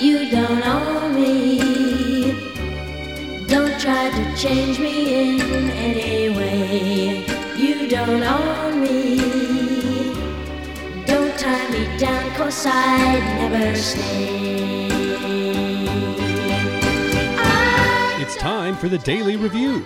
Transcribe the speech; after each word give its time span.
You 0.00 0.30
don't 0.30 0.64
own 0.64 1.14
me. 1.14 2.32
Don't 3.48 3.80
try 3.80 4.10
to 4.10 4.36
change 4.36 4.78
me 4.78 5.32
in 5.32 5.70
any 5.70 6.30
way. 6.36 7.24
You 7.56 7.88
don't 7.88 8.22
own 8.22 8.80
me. 8.80 9.18
Don't 11.04 11.36
tie 11.36 11.68
me 11.70 11.98
down, 11.98 12.30
cause 12.36 12.64
I'd 12.64 13.50
never 13.50 13.76
stay. 13.76 14.86
It's 18.20 18.36
time 18.36 18.76
for 18.76 18.88
the 18.88 18.98
Daley 18.98 19.36
Review, 19.36 19.84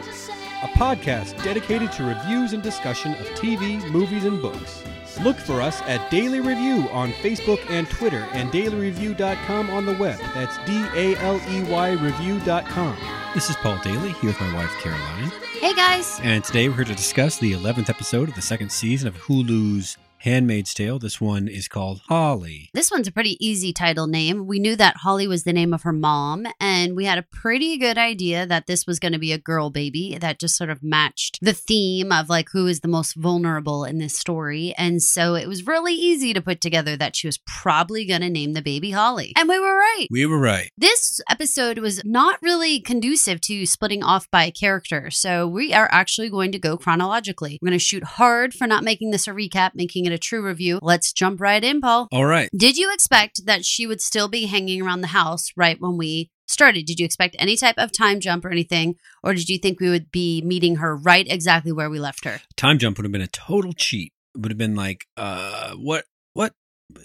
a 0.63 0.69
podcast 0.69 1.43
dedicated 1.43 1.91
to 1.93 2.05
reviews 2.05 2.53
and 2.53 2.62
discussion 2.62 3.12
of 3.15 3.27
TV, 3.31 3.85
movies, 3.91 4.25
and 4.25 4.41
books. 4.41 4.85
Look 5.21 5.37
for 5.37 5.61
us 5.61 5.83
at 5.83 6.11
Daley 6.11 6.41
Review 6.41 6.89
on 6.91 7.12
Facebook 7.12 7.61
and 7.69 7.89
Twitter 7.91 8.27
and 8.33 8.51
daleyreview.com 8.51 9.71
on 9.71 9.85
the 9.87 9.97
web. 9.98 10.19
That's 10.35 10.57
D 10.65 10.85
A 10.95 11.17
L 11.17 11.41
E 11.51 11.62
Y 11.65 11.91
review.com. 11.93 12.97
This 13.34 13.51
is 13.51 13.56
Paul 13.56 13.79
Daly 13.83 14.12
here 14.12 14.30
with 14.30 14.41
my 14.41 14.55
wife 14.55 14.70
Caroline. 14.80 15.30
Hey 15.59 15.75
guys. 15.75 16.20
And 16.23 16.43
today 16.43 16.69
we're 16.69 16.77
here 16.77 16.84
to 16.84 16.95
discuss 16.95 17.39
the 17.39 17.53
11th 17.53 17.89
episode 17.91 18.29
of 18.29 18.34
the 18.34 18.42
second 18.42 18.70
season 18.70 19.09
of 19.09 19.17
Hulu's 19.17 19.97
Handmaid's 20.23 20.73
Tale. 20.73 21.01
This 21.01 21.21
one 21.21 21.49
is 21.49 21.67
called 21.67 22.01
Holly. 22.09 22.71
This 22.73 22.93
one's 22.93 23.09
a 23.09 23.12
pretty 23.12 23.45
easy 23.45 23.73
title 23.73 24.07
name. 24.07 24.47
We 24.47 24.61
knew 24.61 24.77
that 24.77 24.98
Holly 24.98 25.27
was 25.27 25.43
the 25.43 25.53
name 25.53 25.75
of 25.75 25.83
her 25.83 25.93
mom, 25.93 26.47
and 26.61 26.95
we 26.95 27.07
had 27.07 27.19
a 27.19 27.25
pretty 27.25 27.77
good 27.77 27.98
idea 27.98 28.47
that 28.47 28.69
this 28.69 28.87
was 28.87 29.01
going 29.01 29.15
to 29.15 29.19
be 29.19 29.33
a 29.33 29.39
girl 29.39 29.69
baby 29.69 30.17
that 30.21 30.39
just 30.39 30.57
sort 30.57 30.71
of 30.71 30.81
matched 30.81 31.41
the 31.43 31.53
theme 31.53 32.12
of 32.12 32.29
like 32.29 32.51
who 32.53 32.69
is 32.69 32.81
the 32.81 32.89
most 32.89 33.17
vulnerable 33.17 33.85
in 33.85 33.98
this 33.98 34.17
story. 34.17 34.73
And 34.79 35.03
so 35.03 35.35
it 35.35 35.48
was 35.48 35.67
really 35.67 35.95
easy 35.95 36.33
to 36.34 36.41
put 36.41 36.61
together 36.61 36.97
that 36.97 37.17
she 37.17 37.27
was 37.27 37.39
probably 37.39 38.05
going 38.05 38.20
to 38.20 38.31
name 38.31 38.53
the 38.53 38.62
baby 38.62 38.93
Holly. 38.93 39.33
And 39.37 39.48
we 39.48 39.59
were 39.59 39.75
right. 39.75 40.07
We 40.09 40.25
were 40.27 40.39
right. 40.39 40.70
This 40.79 41.20
episode 41.29 41.79
was 41.79 42.01
not 42.05 42.41
really 42.41 42.79
conducive 42.79 43.41
to 43.41 43.67
splitting 43.67 44.05
off 44.05 44.31
by 44.31 44.51
character, 44.51 45.11
so 45.11 45.48
we 45.48 45.75
are 45.75 45.89
actually 45.91 46.31
going 46.31 46.53
to 46.53 46.61
go 46.61 46.77
chronologically. 46.77 47.59
We're 47.61 47.70
going 47.70 47.79
to 47.79 47.84
shoot 47.84 48.05
hard 48.05 48.55
for 48.55 48.69
not 48.69 48.84
making 48.84 49.11
this 49.11 49.27
a 49.27 49.33
recap, 49.33 49.73
making 49.75 50.07
it 50.07 50.11
a 50.12 50.18
true 50.18 50.44
review. 50.44 50.78
Let's 50.82 51.12
jump 51.12 51.41
right 51.41 51.62
in, 51.62 51.80
Paul. 51.80 52.08
All 52.12 52.27
right. 52.27 52.48
Did 52.56 52.77
you 52.77 52.92
expect 52.92 53.46
that 53.46 53.64
she 53.64 53.86
would 53.86 54.00
still 54.00 54.28
be 54.28 54.46
hanging 54.46 54.82
around 54.82 55.00
the 55.00 55.08
house 55.08 55.52
right 55.56 55.80
when 55.80 55.96
we 55.96 56.30
started? 56.46 56.86
Did 56.86 57.00
you 57.00 57.06
expect 57.06 57.36
any 57.38 57.56
type 57.56 57.77
of 57.78 57.92
time 57.92 58.20
jump 58.20 58.44
or 58.44 58.50
anything? 58.50 58.96
Or 59.22 59.34
did 59.34 59.48
you 59.48 59.58
think 59.58 59.80
we 59.80 59.90
would 59.90 60.12
be 60.12 60.42
meeting 60.42 60.77
her 60.77 60.96
right 60.96 61.27
exactly 61.28 61.72
where 61.72 61.90
we 61.90 61.98
left 61.98 62.24
her? 62.24 62.40
time 62.56 62.78
jump 62.78 62.98
would 62.98 63.05
have 63.05 63.12
been 63.12 63.20
a 63.20 63.27
total 63.27 63.72
cheat. 63.72 64.12
It 64.34 64.40
would 64.40 64.50
have 64.50 64.58
been 64.58 64.74
like, 64.74 65.06
uh, 65.16 65.74
what, 65.74 66.05
what? 66.34 66.55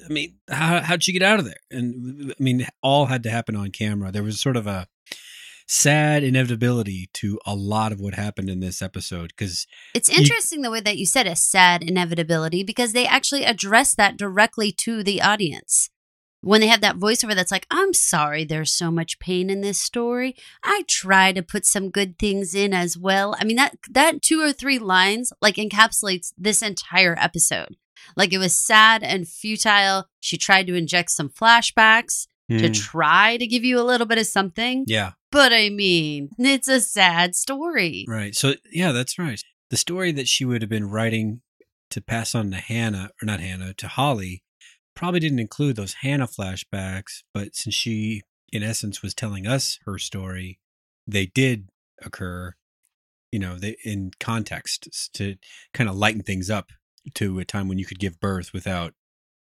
I 0.06 0.12
mean, 0.12 0.36
how, 0.50 0.82
how'd 0.82 1.04
she 1.04 1.14
get 1.14 1.24
out 1.24 1.40
of 1.40 1.46
there? 1.46 1.60
And 1.72 2.32
I 2.38 2.44
mean, 2.44 2.68
all 2.82 3.06
had 3.06 3.24
to 3.24 3.30
happen 3.30 3.56
on 3.56 3.72
camera. 3.72 4.12
There 4.12 4.24
was 4.24 4.40
sort 4.40 4.58
of 4.58 4.68
a 4.68 4.88
sad 5.68 6.24
inevitability 6.24 7.10
to 7.14 7.40
a 7.46 7.54
lot 7.56 7.92
of 7.92 8.00
what 8.00 8.14
happened 8.14 8.50
in 8.50 8.60
this 8.62 8.82
episode 8.82 9.34
because 9.36 9.68
It's 9.94 10.10
You- 10.10 10.16
interesting 10.20 10.62
the 10.62 10.72
way 10.72 10.80
that 10.80 10.98
you 10.98 11.06
said 11.06 11.28
a 11.28 11.36
sad 11.36 11.84
inevitability 11.84 12.64
because 12.64 12.94
they 12.94 13.06
actually 13.06 13.44
address 13.44 13.94
that 13.96 14.18
directly 14.18 14.72
to 14.72 15.04
the 15.04 15.22
audience. 15.22 15.90
When 16.42 16.62
they 16.62 16.68
have 16.68 16.82
that 16.82 16.98
voiceover 16.98 17.36
that's 17.36 17.52
like, 17.52 17.66
I'm 17.70 17.94
sorry 17.94 18.46
there's 18.46 18.72
so 18.72 18.92
much 18.92 19.20
pain 19.20 19.50
in 19.50 19.62
this 19.62 19.80
story. 19.80 20.36
I 20.64 20.84
try 20.88 21.32
to 21.34 21.42
put 21.44 21.66
some 21.66 21.90
good 21.90 22.18
things 22.18 22.54
in 22.56 22.74
as 22.74 22.98
well. 22.98 23.36
I 23.40 23.44
mean 23.44 23.58
that 23.58 23.76
that 23.90 24.22
two 24.22 24.42
or 24.42 24.54
three 24.54 24.80
lines 24.80 25.34
like 25.42 25.56
encapsulates 25.56 26.32
this 26.38 26.62
entire 26.62 27.18
episode. 27.20 27.76
Like 28.16 28.32
it 28.32 28.38
was 28.38 28.56
sad 28.56 29.04
and 29.04 29.28
futile. 29.28 30.06
She 30.22 30.38
tried 30.38 30.68
to 30.68 30.76
inject 30.76 31.12
some 31.12 31.28
flashbacks 31.30 32.28
to 32.50 32.70
try 32.70 33.36
to 33.36 33.46
give 33.46 33.66
you 33.66 33.78
a 33.78 33.84
little 33.84 34.08
bit 34.08 34.18
of 34.20 34.26
something. 34.28 34.80
Hmm. 34.80 34.84
yeah, 34.88 35.12
But 35.32 35.54
I 35.54 35.70
mean, 35.70 36.30
it's 36.38 36.68
a 36.68 36.82
sad 36.82 37.36
story. 37.36 38.06
right. 38.08 38.36
So 38.36 38.54
yeah, 38.72 38.92
that's 38.92 39.20
right. 39.20 39.42
The 39.70 39.78
story 39.78 40.12
that 40.14 40.28
she 40.28 40.46
would 40.46 40.62
have 40.62 40.70
been 40.70 40.90
writing 40.90 41.42
to 41.90 42.02
pass 42.02 42.34
on 42.36 42.52
to 42.52 42.58
Hannah, 42.58 43.12
or 43.22 43.26
not 43.26 43.40
Hannah, 43.40 43.74
to 43.74 43.88
Holly, 43.88 44.44
probably 44.96 45.20
didn't 45.20 45.40
include 45.40 45.76
those 45.76 45.96
Hannah 46.02 46.28
flashbacks. 46.28 47.24
But 47.34 47.56
since 47.56 47.76
she, 47.76 48.24
in 48.52 48.64
essence, 48.64 49.02
was 49.02 49.14
telling 49.14 49.46
us 49.46 49.80
her 49.86 49.98
story, 49.98 50.60
they 51.06 51.26
did 51.26 51.70
occur. 52.04 52.54
You 53.32 53.40
know, 53.40 53.56
they 53.56 53.76
in 53.84 54.12
context 54.20 55.12
to 55.16 55.36
kind 55.74 55.90
of 55.90 55.98
lighten 55.98 56.24
things 56.24 56.50
up 56.50 56.72
to 57.16 57.40
a 57.40 57.46
time 57.46 57.68
when 57.68 57.78
you 57.78 57.86
could 57.86 58.00
give 58.00 58.20
birth 58.20 58.52
without, 58.54 58.94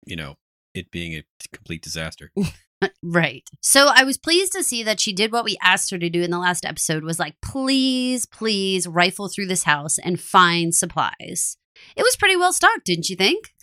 you 0.06 0.16
know, 0.16 0.36
it 0.74 0.92
being 0.92 1.14
a 1.14 1.24
complete 1.52 1.82
disaster. 1.82 2.32
Right. 3.02 3.44
So 3.62 3.88
I 3.94 4.04
was 4.04 4.18
pleased 4.18 4.54
to 4.54 4.64
see 4.64 4.84
that 4.84 5.00
she 5.00 5.14
did 5.14 5.32
what 5.32 5.46
we 5.46 5.58
asked 5.62 5.92
her 5.92 5.98
to 5.98 6.10
do 6.10 6.22
in 6.22 6.32
the 6.32 6.40
last 6.40 6.66
episode 6.66 7.04
was 7.04 7.20
like, 7.20 7.36
please, 7.42 8.26
please 8.26 8.88
rifle 8.88 9.28
through 9.28 9.48
this 9.48 9.64
house 9.64 9.98
and 9.98 10.20
find 10.20 10.74
supplies. 10.74 11.58
It 11.96 12.04
was 12.04 12.16
pretty 12.16 12.36
well 12.36 12.54
stocked, 12.54 12.86
didn't 12.86 13.10
you 13.10 13.16
think? 13.16 13.54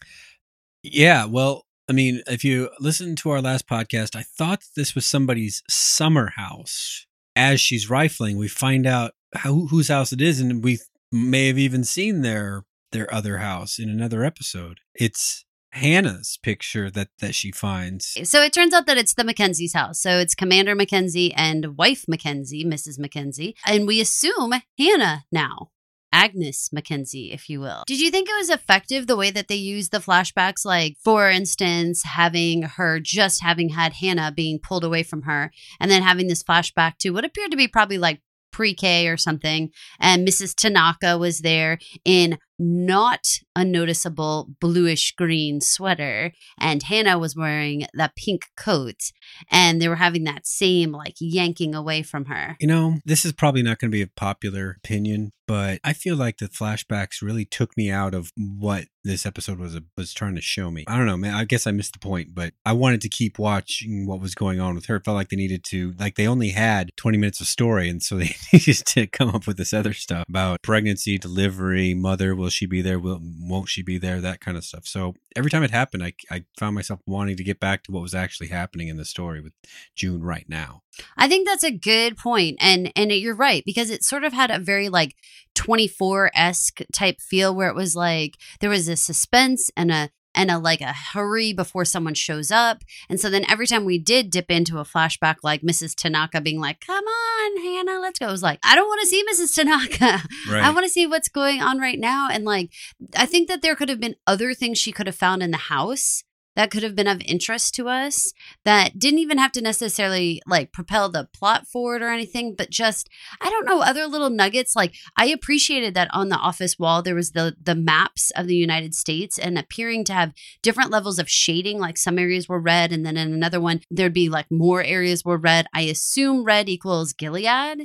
Yeah, 0.82 1.26
well, 1.26 1.66
I 1.88 1.92
mean, 1.92 2.22
if 2.26 2.44
you 2.44 2.70
listen 2.78 3.16
to 3.16 3.30
our 3.30 3.42
last 3.42 3.69
podcast, 3.69 4.14
I 4.14 4.22
thought 4.22 4.62
this 4.76 4.94
was 4.94 5.04
somebody's 5.04 5.62
summer 5.69 6.32
house. 6.36 7.06
As 7.36 7.60
she's 7.60 7.91
rifling, 7.91 8.36
we 8.36 8.48
find 8.48 8.86
out 8.86 9.12
how, 9.34 9.66
whose 9.66 9.88
house 9.88 10.12
it 10.12 10.20
is, 10.20 10.41
and 10.41 10.62
we 10.62 10.78
may 11.12 11.48
have 11.48 11.59
even 11.59 11.84
seen 11.84 12.22
their 12.22 12.64
their 12.92 13.12
other 13.12 13.38
house 13.38 13.78
in 13.78 13.88
another 13.88 14.25
episode. 14.25 14.78
It's 14.94 15.44
Hannah's 15.72 16.38
picture 16.42 16.91
that 16.91 17.08
that 17.20 17.34
she 17.34 17.53
finds. 17.53 18.16
So 18.25 18.42
it 18.42 18.53
turns 18.53 18.75
out 18.75 18.86
that 18.86 18.98
it's 18.98 19.14
the 19.14 19.25
Mackenzie's 19.25 19.75
house. 19.75 20.00
So 20.00 20.19
it's 20.19 20.34
Commander 20.34 20.75
Mackenzie 20.75 21.32
and 21.34 21.76
wife 21.76 22.04
Mackenzie, 22.08 22.64
Mrs. 22.64 22.98
Mackenzie. 22.98 23.54
And 23.66 23.86
we 23.86 24.00
assume 24.00 24.54
Hannah 24.78 25.25
now. 25.30 25.70
Agnes 26.12 26.70
Mackenzie, 26.72 27.32
if 27.32 27.48
you 27.48 27.60
will. 27.60 27.84
Did 27.86 28.00
you 28.00 28.10
think 28.10 28.28
it 28.28 28.36
was 28.36 28.50
effective 28.50 29.06
the 29.06 29.16
way 29.16 29.30
that 29.30 29.47
they 29.47 29.54
used 29.54 29.92
the 29.92 29.98
flashbacks? 29.98 30.64
Like, 30.64 30.97
for 31.04 31.30
instance, 31.30 32.03
having 32.03 32.62
her 32.62 32.98
just 32.98 33.42
having 33.42 33.69
had 33.69 33.92
Hannah 33.92 34.32
being 34.32 34.59
pulled 34.59 34.82
away 34.82 35.04
from 35.04 35.22
her, 35.22 35.53
and 35.78 35.88
then 35.88 36.03
having 36.03 36.26
this 36.26 36.42
flashback 36.42 36.98
to 36.98 37.10
what 37.10 37.25
appeared 37.25 37.53
to 37.53 37.56
be 37.56 37.69
probably 37.69 37.98
like 37.98 38.20
pre 38.50 38.75
K 38.75 39.09
or 39.09 39.16
something. 39.16 39.70
And 39.98 40.26
Mrs. 40.26 40.54
Tanaka 40.54 41.16
was 41.16 41.41
there 41.41 41.78
in 42.04 42.38
not 42.60 43.26
a 43.56 43.65
noticeable 43.65 44.50
bluish 44.60 45.15
green 45.16 45.60
sweater 45.60 46.32
and 46.59 46.82
Hannah 46.82 47.19
was 47.19 47.34
wearing 47.34 47.87
that 47.94 48.15
pink 48.16 48.44
coat 48.56 49.12
and 49.50 49.81
they 49.81 49.88
were 49.88 49.97
having 49.97 50.25
that 50.25 50.47
same 50.47 50.93
like 50.93 51.15
yanking 51.19 51.75
away 51.75 52.03
from 52.03 52.26
her. 52.26 52.56
You 52.60 52.66
know, 52.66 52.98
this 53.04 53.25
is 53.25 53.32
probably 53.32 53.62
not 53.62 53.78
going 53.78 53.91
to 53.91 53.97
be 53.97 54.03
a 54.03 54.06
popular 54.06 54.76
opinion, 54.76 55.32
but 55.47 55.81
I 55.82 55.94
feel 55.94 56.16
like 56.16 56.37
the 56.37 56.48
flashbacks 56.48 57.22
really 57.22 57.47
took 57.47 57.76
me 57.76 57.91
out 57.91 58.15
of 58.15 58.31
what 58.37 58.84
this 59.04 59.24
episode 59.24 59.58
was 59.58 59.74
a, 59.74 59.82
was 59.96 60.12
trying 60.12 60.34
to 60.34 60.40
show 60.40 60.70
me. 60.70 60.84
I 60.86 60.96
don't 60.96 61.06
know, 61.06 61.16
man. 61.16 61.34
I 61.34 61.44
guess 61.44 61.66
I 61.66 61.70
missed 61.70 61.94
the 61.94 61.98
point, 61.98 62.34
but 62.34 62.52
I 62.64 62.72
wanted 62.72 63.00
to 63.02 63.08
keep 63.08 63.38
watching 63.38 64.06
what 64.06 64.20
was 64.20 64.34
going 64.34 64.60
on 64.60 64.74
with 64.74 64.86
her. 64.86 64.96
It 64.96 65.04
felt 65.04 65.14
like 65.14 65.30
they 65.30 65.36
needed 65.36 65.64
to, 65.64 65.94
like 65.98 66.16
they 66.16 66.26
only 66.26 66.50
had 66.50 66.90
20 66.96 67.18
minutes 67.18 67.40
of 67.40 67.46
story, 67.46 67.88
and 67.88 68.02
so 68.02 68.16
they 68.18 68.34
needed 68.52 68.76
to 68.86 69.06
come 69.06 69.30
up 69.30 69.46
with 69.46 69.56
this 69.56 69.72
other 69.72 69.92
stuff 69.92 70.24
about 70.28 70.62
pregnancy, 70.62 71.18
delivery, 71.18 71.94
mother. 71.94 72.34
Will 72.34 72.50
she 72.50 72.66
be 72.66 72.82
there? 72.82 72.98
Will 72.98 73.20
won't 73.22 73.68
she 73.68 73.82
be 73.82 73.98
there? 73.98 74.20
That 74.20 74.40
kind 74.40 74.56
of 74.56 74.64
stuff. 74.64 74.86
So 74.86 75.14
every 75.36 75.50
time 75.50 75.62
it 75.62 75.70
happened, 75.70 76.02
I 76.02 76.12
I 76.30 76.44
found 76.58 76.74
myself 76.74 77.00
wanting 77.06 77.36
to 77.36 77.44
get 77.44 77.60
back 77.60 77.84
to 77.84 77.92
what 77.92 78.02
was 78.02 78.14
actually 78.14 78.48
happening 78.48 78.88
in 78.88 78.96
the 78.96 79.04
story 79.04 79.40
with 79.40 79.52
June 79.94 80.22
right 80.22 80.46
now. 80.48 80.82
I 81.16 81.28
think 81.28 81.46
that's 81.46 81.64
a 81.64 81.70
good 81.70 82.16
point 82.16 82.58
and 82.60 82.92
and 82.96 83.12
you're 83.12 83.34
right 83.34 83.62
because 83.64 83.90
it 83.90 84.04
sort 84.04 84.24
of 84.24 84.32
had 84.32 84.50
a 84.50 84.58
very 84.58 84.88
like 84.88 85.14
24-esque 85.54 86.80
type 86.92 87.20
feel 87.20 87.54
where 87.54 87.68
it 87.68 87.74
was 87.74 87.96
like 87.96 88.36
there 88.60 88.70
was 88.70 88.88
a 88.88 88.96
suspense 88.96 89.70
and 89.76 89.90
a 89.90 90.10
and 90.34 90.50
a 90.50 90.58
like 90.58 90.80
a 90.80 90.92
hurry 90.92 91.52
before 91.52 91.84
someone 91.84 92.14
shows 92.14 92.50
up. 92.50 92.82
And 93.08 93.18
so 93.18 93.30
then 93.30 93.44
every 93.48 93.66
time 93.66 93.84
we 93.84 93.98
did 93.98 94.30
dip 94.30 94.50
into 94.50 94.78
a 94.78 94.84
flashback 94.84 95.36
like 95.42 95.62
Mrs. 95.62 95.94
Tanaka 95.94 96.41
being 96.41 96.60
like, 96.60 96.80
"Come 96.80 97.04
on, 97.04 97.62
Hannah, 97.62 98.00
let's 98.00 98.18
go." 98.18 98.28
It 98.28 98.32
was 98.32 98.42
like, 98.42 98.58
"I 98.62 98.74
don't 98.74 98.86
want 98.86 99.00
to 99.03 99.08
see 99.08 99.24
Mrs. 99.24 99.54
Tanaka. 99.54 100.22
Right. 100.48 100.62
I 100.62 100.70
want 100.70 100.84
to 100.84 100.91
see 100.91 101.06
what's 101.06 101.28
going 101.28 101.60
on 101.60 101.78
right 101.78 101.98
now." 101.98 102.28
And 102.30 102.44
like 102.44 102.70
I 103.16 103.26
think 103.26 103.48
that 103.48 103.62
there 103.62 103.74
could 103.74 103.88
have 103.88 104.00
been 104.00 104.16
other 104.26 104.54
things 104.54 104.78
she 104.78 104.92
could 104.92 105.06
have 105.06 105.16
found 105.16 105.42
in 105.42 105.50
the 105.50 105.56
house 105.56 106.22
that 106.60 106.71
could 106.71 106.83
have 106.83 106.95
been 106.95 107.07
of 107.07 107.21
interest 107.24 107.74
to 107.74 107.89
us 107.89 108.33
that 108.65 108.98
didn't 108.98 109.18
even 109.18 109.39
have 109.39 109.53
to 109.53 109.60
necessarily 109.60 110.42
like 110.47 110.72
propel 110.72 111.09
the 111.09 111.28
plot 111.33 111.66
forward 111.66 112.03
or 112.03 112.09
anything 112.09 112.54
but 112.57 112.71
just 112.71 113.09
i 113.41 113.48
don't 113.48 113.66
know 113.66 113.80
other 113.80 114.07
little 114.07 114.30
nuggets 114.30 114.77
like 114.77 114.95
i 115.16 115.27
appreciated 115.27 115.95
that 115.95 116.09
on 116.12 116.28
the 116.28 116.36
office 116.36 116.78
wall 116.78 117.03
there 117.03 117.15
was 117.15 117.33
the 117.33 117.54
the 117.62 117.74
maps 117.74 118.30
of 118.36 118.47
the 118.47 118.57
united 118.57 118.95
states 118.95 119.39
and 119.39 119.59
appearing 119.59 120.04
to 120.04 120.12
have 120.12 120.33
different 120.62 120.91
levels 120.91 121.18
of 121.18 121.28
shading 121.28 121.78
like 121.78 121.97
some 121.97 122.18
areas 122.18 122.48
were 122.48 122.60
red 122.60 122.92
and 122.92 123.04
then 123.04 123.16
in 123.16 123.33
another 123.33 123.60
one 123.60 123.80
there'd 123.91 124.13
be 124.13 124.28
like 124.28 124.47
more 124.51 124.83
areas 124.83 125.24
were 125.24 125.39
red 125.39 125.66
i 125.74 125.83
assume 125.83 126.45
red 126.45 126.68
equals 126.68 127.13
gilead 127.13 127.41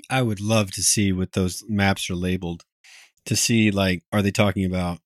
I 0.09 0.21
would 0.21 0.41
love 0.41 0.71
to 0.71 0.83
see 0.83 1.11
what 1.11 1.33
those 1.33 1.63
maps 1.67 2.09
are 2.09 2.15
labeled. 2.15 2.63
To 3.25 3.35
see 3.35 3.71
like 3.71 4.03
are 4.11 4.21
they 4.21 4.31
talking 4.31 4.65
about, 4.65 4.99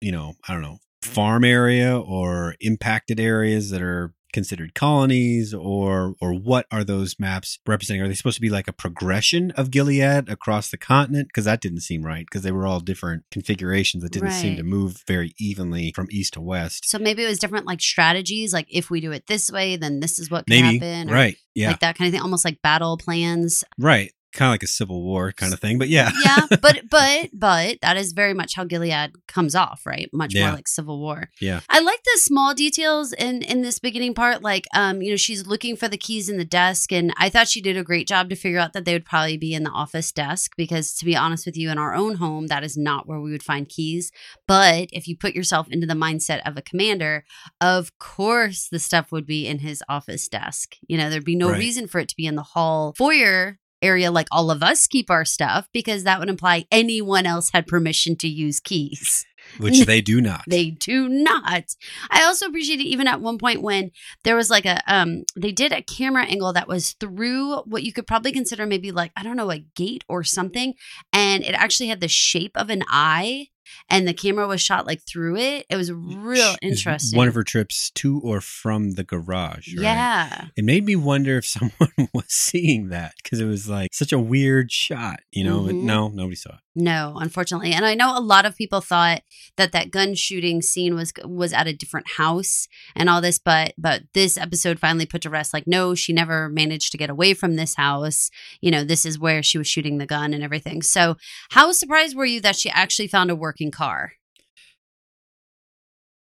you 0.00 0.12
know, 0.12 0.34
I 0.46 0.52
don't 0.52 0.62
know, 0.62 0.78
farm 1.04 1.44
area 1.44 1.98
or 1.98 2.54
impacted 2.60 3.20
areas 3.20 3.70
that 3.70 3.82
are 3.82 4.14
considered 4.32 4.74
colonies 4.74 5.54
or 5.54 6.16
or 6.20 6.32
what 6.34 6.66
are 6.72 6.82
those 6.82 7.20
maps 7.20 7.60
representing? 7.66 8.02
Are 8.02 8.08
they 8.08 8.14
supposed 8.14 8.34
to 8.34 8.40
be 8.40 8.50
like 8.50 8.66
a 8.66 8.72
progression 8.72 9.52
of 9.52 9.70
Gilead 9.70 10.28
across 10.28 10.70
the 10.70 10.76
continent? 10.76 11.28
Because 11.28 11.44
that 11.44 11.60
didn't 11.60 11.80
seem 11.82 12.02
right 12.02 12.26
because 12.26 12.42
they 12.42 12.50
were 12.50 12.66
all 12.66 12.80
different 12.80 13.22
configurations 13.30 14.02
that 14.02 14.10
didn't 14.10 14.32
seem 14.32 14.56
to 14.56 14.64
move 14.64 15.04
very 15.06 15.34
evenly 15.38 15.92
from 15.94 16.08
east 16.10 16.32
to 16.34 16.40
west. 16.40 16.88
So 16.88 16.98
maybe 16.98 17.22
it 17.22 17.28
was 17.28 17.38
different 17.38 17.66
like 17.66 17.80
strategies. 17.80 18.52
Like 18.52 18.66
if 18.68 18.90
we 18.90 19.00
do 19.00 19.12
it 19.12 19.28
this 19.28 19.52
way, 19.52 19.76
then 19.76 20.00
this 20.00 20.18
is 20.18 20.30
what 20.30 20.46
can 20.48 20.62
Maybe 20.64 20.78
happen. 20.84 21.10
or 21.10 21.14
right, 21.14 21.36
yeah, 21.54 21.68
Like 21.68 21.80
that 21.80 21.96
kind 21.96 22.08
of 22.08 22.12
thing, 22.12 22.22
almost 22.22 22.44
like 22.44 22.60
battle 22.60 22.96
plans. 22.96 23.62
right, 23.78 24.12
kind 24.34 24.48
of 24.48 24.52
like 24.52 24.62
a 24.62 24.66
civil 24.66 25.02
war 25.02 25.32
kind 25.32 25.52
of 25.54 25.60
thing. 25.60 25.78
But 25.78 25.88
yeah, 25.88 26.10
yeah, 26.24 26.46
but 26.60 26.82
but 26.90 27.30
but 27.32 27.78
that 27.82 27.96
is 27.96 28.12
very 28.12 28.34
much 28.34 28.54
how 28.54 28.64
Gilead 28.64 29.12
comes 29.28 29.54
off, 29.54 29.82
right? 29.86 30.08
Much 30.12 30.34
Yeah. 30.34 30.46
more 30.48 30.56
like 30.56 30.68
Civil 30.68 31.00
War. 31.00 31.30
Yeah. 31.40 31.60
I 31.70 31.80
like 31.80 32.02
the 32.04 32.18
small 32.20 32.52
details 32.54 33.12
in 33.12 33.42
in 33.42 33.62
this 33.62 33.78
beginning 33.78 34.14
part. 34.14 34.42
Like, 34.42 34.66
um, 34.74 35.00
you 35.02 35.10
know, 35.10 35.16
she's 35.16 35.46
looking 35.46 35.76
for 35.76 35.88
the 35.88 35.96
keys 35.96 36.28
in 36.28 36.36
the 36.36 36.44
desk, 36.44 36.92
and 36.92 37.12
I 37.18 37.28
thought 37.30 37.48
she 37.48 37.60
did 37.60 37.76
a 37.76 37.82
great 37.84 38.06
job 38.06 38.28
to 38.30 38.36
figure 38.36 38.58
out 38.58 38.72
that 38.74 38.84
they 38.84 38.92
would 38.92 39.04
probably 39.06 39.36
be 39.36 39.54
in 39.54 39.62
the 39.64 39.70
office 39.70 40.12
desk 40.12 40.52
because, 40.56 40.94
to 40.96 41.04
be 41.04 41.16
honest 41.16 41.46
with 41.46 41.56
you, 41.56 41.70
in 41.70 41.78
our 41.78 41.94
own 41.94 42.16
home, 42.16 42.48
that 42.48 42.64
is 42.64 42.76
not 42.76 43.08
where 43.08 43.20
we 43.20 43.30
would 43.30 43.42
find 43.42 43.68
keys. 43.68 44.10
But 44.46 44.88
if 44.92 45.06
you 45.08 45.16
put 45.16 45.34
yourself 45.34 45.68
into 45.70 45.86
the 45.86 45.94
mindset 45.94 46.40
of 46.46 46.56
a 46.56 46.62
commander, 46.62 47.24
of 47.60 47.96
course 47.98 48.68
the 48.70 48.78
stuff 48.78 49.12
would 49.12 49.26
be 49.26 49.46
in 49.46 49.60
his 49.60 49.82
office 49.88 50.28
desk. 50.28 50.76
You 50.88 50.96
know, 50.98 51.08
there'd 51.10 51.24
be 51.24 51.36
no 51.36 51.50
Right. 51.50 51.58
reason 51.58 51.86
for 51.86 51.98
it 52.00 52.08
to 52.08 52.16
be 52.16 52.26
in 52.26 52.34
the 52.36 52.42
hall 52.42 52.94
foyer 52.96 53.58
area 53.84 54.10
like 54.10 54.28
all 54.32 54.50
of 54.50 54.62
us 54.62 54.86
keep 54.86 55.10
our 55.10 55.24
stuff 55.24 55.68
because 55.72 56.04
that 56.04 56.18
would 56.18 56.28
imply 56.28 56.66
anyone 56.70 57.26
else 57.26 57.50
had 57.52 57.66
permission 57.66 58.16
to 58.16 58.28
use 58.28 58.60
keys. 58.60 59.26
which 59.58 59.80
they 59.86 60.00
do 60.00 60.20
not. 60.20 60.44
They 60.48 60.70
do 60.70 61.08
not. 61.08 61.64
I 62.10 62.24
also 62.24 62.46
appreciate 62.46 62.80
it 62.80 62.84
even 62.86 63.06
at 63.06 63.20
one 63.20 63.38
point 63.38 63.62
when 63.62 63.90
there 64.24 64.36
was 64.36 64.50
like 64.50 64.64
a 64.64 64.80
um 64.86 65.24
they 65.36 65.52
did 65.52 65.72
a 65.72 65.82
camera 65.82 66.24
angle 66.24 66.52
that 66.52 66.68
was 66.68 66.92
through 66.98 67.58
what 67.62 67.82
you 67.82 67.92
could 67.92 68.06
probably 68.06 68.32
consider 68.32 68.66
maybe 68.66 68.90
like 68.90 69.12
I 69.16 69.22
don't 69.22 69.36
know 69.36 69.50
a 69.50 69.58
gate 69.58 70.04
or 70.08 70.24
something 70.24 70.74
and 71.12 71.44
it 71.44 71.54
actually 71.54 71.88
had 71.88 72.00
the 72.00 72.08
shape 72.08 72.56
of 72.56 72.70
an 72.70 72.82
eye 72.88 73.48
and 73.88 74.06
the 74.06 74.14
camera 74.14 74.46
was 74.46 74.60
shot 74.60 74.86
like 74.86 75.02
through 75.02 75.36
it. 75.36 75.66
It 75.68 75.76
was 75.76 75.92
real 75.92 76.54
interesting. 76.62 77.16
One 77.16 77.28
of 77.28 77.34
her 77.34 77.44
trips 77.44 77.90
to 77.96 78.20
or 78.22 78.40
from 78.40 78.92
the 78.92 79.04
garage. 79.04 79.74
right? 79.74 79.82
Yeah. 79.82 80.46
It 80.56 80.64
made 80.64 80.84
me 80.84 80.96
wonder 80.96 81.38
if 81.38 81.46
someone 81.56 82.08
was 82.12 82.26
seeing 82.28 82.88
that 82.88 83.14
because 83.22 83.40
it 83.40 83.46
was 83.46 83.68
like 83.68 83.92
such 83.92 84.12
a 84.12 84.18
weird 84.18 84.70
shot, 84.72 85.20
you 85.32 85.44
know? 85.44 85.62
but 85.64 85.74
Mhm. 85.74 85.82
No, 85.82 86.08
nobody 86.08 86.36
saw 86.36 86.54
it. 86.54 86.60
No, 86.76 87.16
unfortunately. 87.20 87.72
And 87.72 87.86
I 87.86 87.94
know 87.94 88.18
a 88.18 88.20
lot 88.20 88.44
of 88.46 88.56
people 88.56 88.80
thought 88.80 89.22
that 89.56 89.70
that 89.70 89.92
gun 89.92 90.16
shooting 90.16 90.60
scene 90.60 90.96
was 90.96 91.12
was 91.24 91.52
at 91.52 91.68
a 91.68 91.72
different 91.72 92.08
house 92.16 92.66
and 92.96 93.08
all 93.08 93.20
this, 93.20 93.38
but 93.38 93.74
but 93.78 94.02
this 94.12 94.36
episode 94.36 94.80
finally 94.80 95.06
put 95.06 95.22
to 95.22 95.30
rest 95.30 95.54
like 95.54 95.68
no, 95.68 95.94
she 95.94 96.12
never 96.12 96.48
managed 96.48 96.90
to 96.90 96.98
get 96.98 97.10
away 97.10 97.32
from 97.32 97.54
this 97.54 97.76
house. 97.76 98.28
You 98.60 98.72
know, 98.72 98.82
this 98.82 99.06
is 99.06 99.20
where 99.20 99.40
she 99.40 99.56
was 99.56 99.68
shooting 99.68 99.98
the 99.98 100.06
gun 100.06 100.34
and 100.34 100.42
everything. 100.42 100.82
So, 100.82 101.16
how 101.50 101.70
surprised 101.70 102.16
were 102.16 102.24
you 102.24 102.40
that 102.40 102.56
she 102.56 102.70
actually 102.70 103.06
found 103.06 103.30
a 103.30 103.36
working 103.54 103.70
car? 103.70 104.12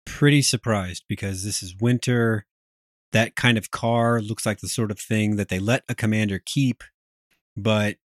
Pretty 0.07 0.43
surprised 0.43 1.05
because 1.09 1.45
this 1.45 1.63
is 1.63 1.77
winter. 1.79 2.47
That 3.13 3.37
kind 3.37 3.59
of 3.59 3.71
car 3.71 4.21
looks 4.21 4.47
like 4.47 4.61
the 4.61 4.69
sort 4.69 4.91
of 4.91 4.99
thing 4.99 5.37
that 5.37 5.49
they 5.49 5.59
let 5.59 5.83
a 5.89 5.95
commander 5.95 6.41
keep, 6.45 6.83
but 7.57 7.97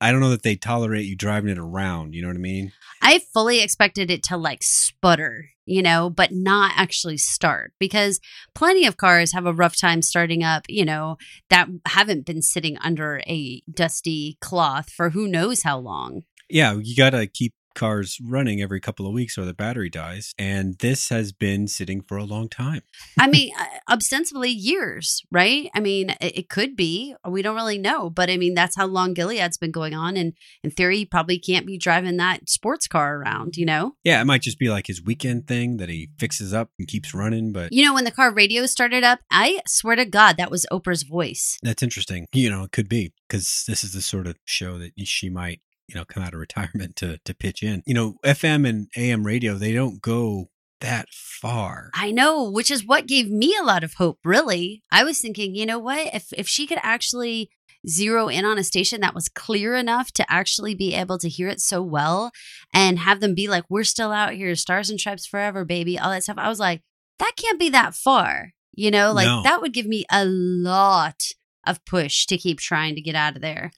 I 0.00 0.12
don't 0.12 0.20
know 0.20 0.30
that 0.30 0.42
they 0.42 0.56
tolerate 0.56 1.06
you 1.06 1.16
driving 1.16 1.50
it 1.50 1.58
around. 1.58 2.14
You 2.14 2.22
know 2.22 2.28
what 2.28 2.36
I 2.36 2.40
mean? 2.40 2.72
I 3.00 3.20
fully 3.32 3.62
expected 3.62 4.10
it 4.10 4.22
to 4.24 4.36
like 4.36 4.62
sputter, 4.62 5.46
you 5.64 5.80
know, 5.80 6.10
but 6.10 6.32
not 6.32 6.72
actually 6.76 7.16
start 7.16 7.72
because 7.78 8.20
plenty 8.54 8.84
of 8.84 8.98
cars 8.98 9.32
have 9.32 9.46
a 9.46 9.54
rough 9.54 9.80
time 9.80 10.02
starting 10.02 10.42
up, 10.42 10.64
you 10.68 10.84
know, 10.84 11.16
that 11.48 11.68
haven't 11.86 12.26
been 12.26 12.42
sitting 12.42 12.76
under 12.78 13.22
a 13.26 13.62
dusty 13.72 14.36
cloth 14.40 14.90
for 14.90 15.10
who 15.10 15.26
knows 15.26 15.62
how 15.62 15.78
long. 15.78 16.24
Yeah, 16.50 16.74
you 16.82 16.94
got 16.94 17.10
to 17.10 17.26
keep 17.26 17.54
cars 17.74 18.18
running 18.22 18.60
every 18.60 18.80
couple 18.80 19.06
of 19.06 19.12
weeks 19.12 19.36
or 19.38 19.44
the 19.44 19.54
battery 19.54 19.90
dies. 19.90 20.34
And 20.38 20.78
this 20.78 21.08
has 21.08 21.32
been 21.32 21.68
sitting 21.68 22.02
for 22.02 22.16
a 22.16 22.24
long 22.24 22.48
time. 22.48 22.82
I 23.18 23.26
mean, 23.26 23.52
uh, 23.58 23.64
ostensibly 23.90 24.50
years, 24.50 25.22
right? 25.30 25.70
I 25.74 25.80
mean, 25.80 26.10
it, 26.20 26.38
it 26.38 26.48
could 26.48 26.76
be. 26.76 27.14
We 27.28 27.42
don't 27.42 27.56
really 27.56 27.78
know, 27.78 28.10
but 28.10 28.30
I 28.30 28.36
mean, 28.36 28.54
that's 28.54 28.76
how 28.76 28.86
long 28.86 29.14
Gilead's 29.14 29.58
been 29.58 29.70
going 29.70 29.94
on. 29.94 30.16
And 30.16 30.34
in 30.62 30.70
theory, 30.70 30.98
he 30.98 31.04
probably 31.06 31.38
can't 31.38 31.66
be 31.66 31.78
driving 31.78 32.16
that 32.18 32.48
sports 32.48 32.86
car 32.86 33.16
around, 33.16 33.56
you 33.56 33.66
know? 33.66 33.94
Yeah, 34.04 34.20
it 34.20 34.24
might 34.24 34.42
just 34.42 34.58
be 34.58 34.68
like 34.70 34.86
his 34.86 35.02
weekend 35.02 35.46
thing 35.46 35.76
that 35.78 35.88
he 35.88 36.10
fixes 36.18 36.52
up 36.52 36.70
and 36.78 36.88
keeps 36.88 37.14
running, 37.14 37.52
but 37.52 37.72
You 37.72 37.84
know, 37.84 37.94
when 37.94 38.04
the 38.04 38.10
car 38.10 38.32
radio 38.32 38.66
started 38.66 39.04
up, 39.04 39.20
I 39.30 39.60
swear 39.66 39.96
to 39.96 40.04
God, 40.04 40.36
that 40.36 40.50
was 40.50 40.66
Oprah's 40.72 41.02
voice. 41.02 41.58
that's 41.62 41.82
interesting. 41.82 42.26
You 42.32 42.50
know, 42.50 42.64
it 42.64 42.72
could 42.72 42.88
be 42.88 43.12
because 43.28 43.64
this 43.66 43.84
is 43.84 43.92
the 43.92 44.02
sort 44.02 44.26
of 44.26 44.36
show 44.44 44.78
that 44.78 44.92
she 45.04 45.28
might, 45.30 45.60
you 45.92 46.00
know, 46.00 46.04
come 46.04 46.22
out 46.22 46.34
of 46.34 46.40
retirement 46.48 46.96
to 46.96 47.18
to 47.24 47.34
pitch 47.34 47.62
in. 47.62 47.82
You 47.86 47.94
know, 47.94 48.14
FM 48.24 48.68
and 48.68 48.88
AM 48.96 49.24
radio, 49.24 49.54
they 49.54 49.72
don't 49.72 50.00
go 50.00 50.48
that 50.80 51.08
far. 51.10 51.90
I 51.94 52.10
know, 52.10 52.50
which 52.50 52.70
is 52.70 52.84
what 52.84 53.06
gave 53.06 53.30
me 53.30 53.56
a 53.60 53.64
lot 53.64 53.84
of 53.84 53.94
hope, 53.94 54.18
really. 54.24 54.82
I 54.90 55.04
was 55.04 55.20
thinking, 55.20 55.54
you 55.54 55.64
know 55.66 55.78
what? 55.78 56.12
If 56.12 56.32
if 56.36 56.48
she 56.48 56.66
could 56.66 56.80
actually 56.82 57.50
zero 57.88 58.28
in 58.28 58.44
on 58.44 58.58
a 58.58 58.64
station 58.64 59.00
that 59.00 59.14
was 59.14 59.28
clear 59.28 59.74
enough 59.74 60.12
to 60.12 60.24
actually 60.32 60.72
be 60.74 60.94
able 60.94 61.18
to 61.18 61.28
hear 61.28 61.48
it 61.48 61.60
so 61.60 61.82
well 61.82 62.30
and 62.72 62.98
have 63.00 63.20
them 63.20 63.34
be 63.34 63.48
like, 63.48 63.64
We're 63.68 63.84
still 63.84 64.12
out 64.12 64.32
here, 64.34 64.54
stars 64.54 64.90
and 64.90 64.98
stripes 65.00 65.26
forever, 65.26 65.64
baby, 65.64 65.98
all 65.98 66.10
that 66.10 66.22
stuff. 66.22 66.38
I 66.38 66.48
was 66.48 66.60
like, 66.60 66.82
that 67.18 67.32
can't 67.36 67.58
be 67.58 67.70
that 67.70 67.94
far. 67.94 68.52
You 68.72 68.90
know, 68.90 69.12
like 69.12 69.26
No. 69.26 69.42
that 69.42 69.60
would 69.60 69.72
give 69.72 69.86
me 69.86 70.04
a 70.10 70.24
lot 70.24 71.22
of 71.66 71.84
push 71.84 72.26
to 72.26 72.38
keep 72.38 72.58
trying 72.58 72.94
to 72.94 73.00
get 73.00 73.14
out 73.14 73.36
of 73.36 73.42
there. 73.42 73.72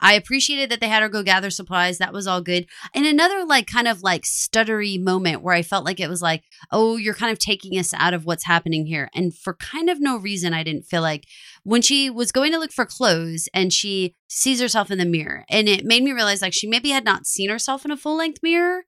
I 0.00 0.14
appreciated 0.14 0.70
that 0.70 0.80
they 0.80 0.88
had 0.88 1.02
her 1.02 1.08
go 1.08 1.22
gather 1.22 1.50
supplies. 1.50 1.98
That 1.98 2.12
was 2.12 2.26
all 2.26 2.40
good. 2.40 2.66
And 2.94 3.06
another 3.06 3.44
like 3.44 3.66
kind 3.66 3.88
of 3.88 4.02
like 4.02 4.22
stuttery 4.22 5.02
moment 5.02 5.42
where 5.42 5.54
I 5.54 5.62
felt 5.62 5.84
like 5.84 6.00
it 6.00 6.08
was 6.08 6.22
like, 6.22 6.44
oh, 6.70 6.96
you're 6.96 7.14
kind 7.14 7.32
of 7.32 7.38
taking 7.38 7.78
us 7.78 7.94
out 7.94 8.14
of 8.14 8.24
what's 8.24 8.44
happening 8.44 8.86
here. 8.86 9.08
And 9.14 9.36
for 9.36 9.54
kind 9.54 9.88
of 9.88 10.00
no 10.00 10.18
reason, 10.18 10.52
I 10.52 10.62
didn't 10.62 10.84
feel 10.84 11.02
like 11.02 11.26
when 11.64 11.82
she 11.82 12.10
was 12.10 12.32
going 12.32 12.52
to 12.52 12.58
look 12.58 12.72
for 12.72 12.84
clothes 12.84 13.48
and 13.54 13.72
she 13.72 14.14
sees 14.28 14.60
herself 14.60 14.90
in 14.90 14.98
the 14.98 15.04
mirror. 15.04 15.44
And 15.48 15.68
it 15.68 15.84
made 15.84 16.02
me 16.02 16.12
realize 16.12 16.42
like 16.42 16.52
she 16.52 16.66
maybe 16.66 16.90
had 16.90 17.04
not 17.04 17.26
seen 17.26 17.48
herself 17.50 17.84
in 17.84 17.90
a 17.90 17.96
full 17.96 18.16
length 18.16 18.42
mirror 18.42 18.84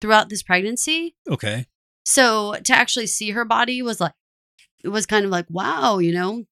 throughout 0.00 0.28
this 0.28 0.42
pregnancy. 0.42 1.14
Okay. 1.28 1.66
So 2.04 2.56
to 2.64 2.72
actually 2.72 3.06
see 3.06 3.30
her 3.30 3.44
body 3.44 3.82
was 3.82 4.00
like, 4.00 4.12
it 4.82 4.88
was 4.88 5.06
kind 5.06 5.24
of 5.24 5.30
like, 5.30 5.46
wow, 5.48 5.98
you 5.98 6.12
know, 6.12 6.44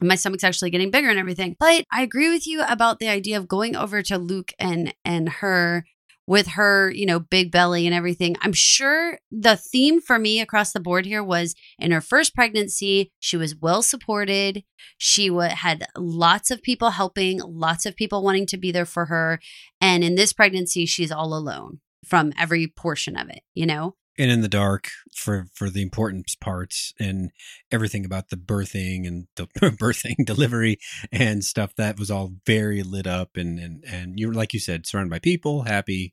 my 0.00 0.14
stomach's 0.14 0.44
actually 0.44 0.70
getting 0.70 0.90
bigger 0.90 1.08
and 1.08 1.18
everything. 1.18 1.56
But 1.58 1.84
I 1.92 2.02
agree 2.02 2.30
with 2.30 2.46
you 2.46 2.62
about 2.62 2.98
the 2.98 3.08
idea 3.08 3.38
of 3.38 3.48
going 3.48 3.76
over 3.76 4.02
to 4.02 4.18
Luke 4.18 4.52
and 4.58 4.94
and 5.04 5.28
her 5.28 5.84
with 6.30 6.46
her, 6.48 6.92
you 6.92 7.06
know, 7.06 7.18
big 7.18 7.50
belly 7.50 7.86
and 7.86 7.94
everything. 7.94 8.36
I'm 8.40 8.52
sure 8.52 9.18
the 9.32 9.56
theme 9.56 10.00
for 10.00 10.16
me 10.16 10.40
across 10.40 10.72
the 10.72 10.78
board 10.78 11.04
here 11.04 11.24
was 11.24 11.56
in 11.76 11.90
her 11.90 12.00
first 12.00 12.36
pregnancy, 12.36 13.10
she 13.18 13.36
was 13.36 13.56
well 13.56 13.82
supported. 13.82 14.62
She 14.96 15.28
wa 15.28 15.48
had 15.48 15.88
lots 15.96 16.52
of 16.52 16.62
people 16.62 16.90
helping, 16.90 17.40
lots 17.40 17.84
of 17.84 17.96
people 17.96 18.22
wanting 18.22 18.46
to 18.46 18.56
be 18.56 18.70
there 18.70 18.86
for 18.86 19.06
her. 19.06 19.40
And 19.80 20.04
in 20.04 20.14
this 20.14 20.32
pregnancy, 20.32 20.86
she's 20.86 21.10
all 21.10 21.34
alone 21.34 21.80
from 22.06 22.32
every 22.38 22.68
portion 22.68 23.16
of 23.16 23.28
it, 23.28 23.40
you 23.54 23.66
know? 23.66 23.96
And 24.20 24.30
in 24.30 24.42
the 24.42 24.48
dark 24.48 24.90
for 25.16 25.46
for 25.54 25.70
the 25.70 25.80
important 25.80 26.26
parts 26.42 26.92
and 27.00 27.30
everything 27.72 28.04
about 28.04 28.28
the 28.28 28.36
birthing 28.36 29.06
and 29.06 29.28
the 29.36 29.46
birthing 29.58 30.26
delivery 30.26 30.78
and 31.10 31.42
stuff 31.42 31.74
that 31.76 31.98
was 31.98 32.10
all 32.10 32.34
very 32.44 32.82
lit 32.82 33.06
up 33.06 33.38
and 33.38 33.58
and 33.58 33.82
and 33.86 34.20
you're 34.20 34.34
like 34.34 34.52
you 34.52 34.60
said 34.60 34.86
surrounded 34.86 35.10
by 35.10 35.20
people 35.20 35.62
happy. 35.62 36.12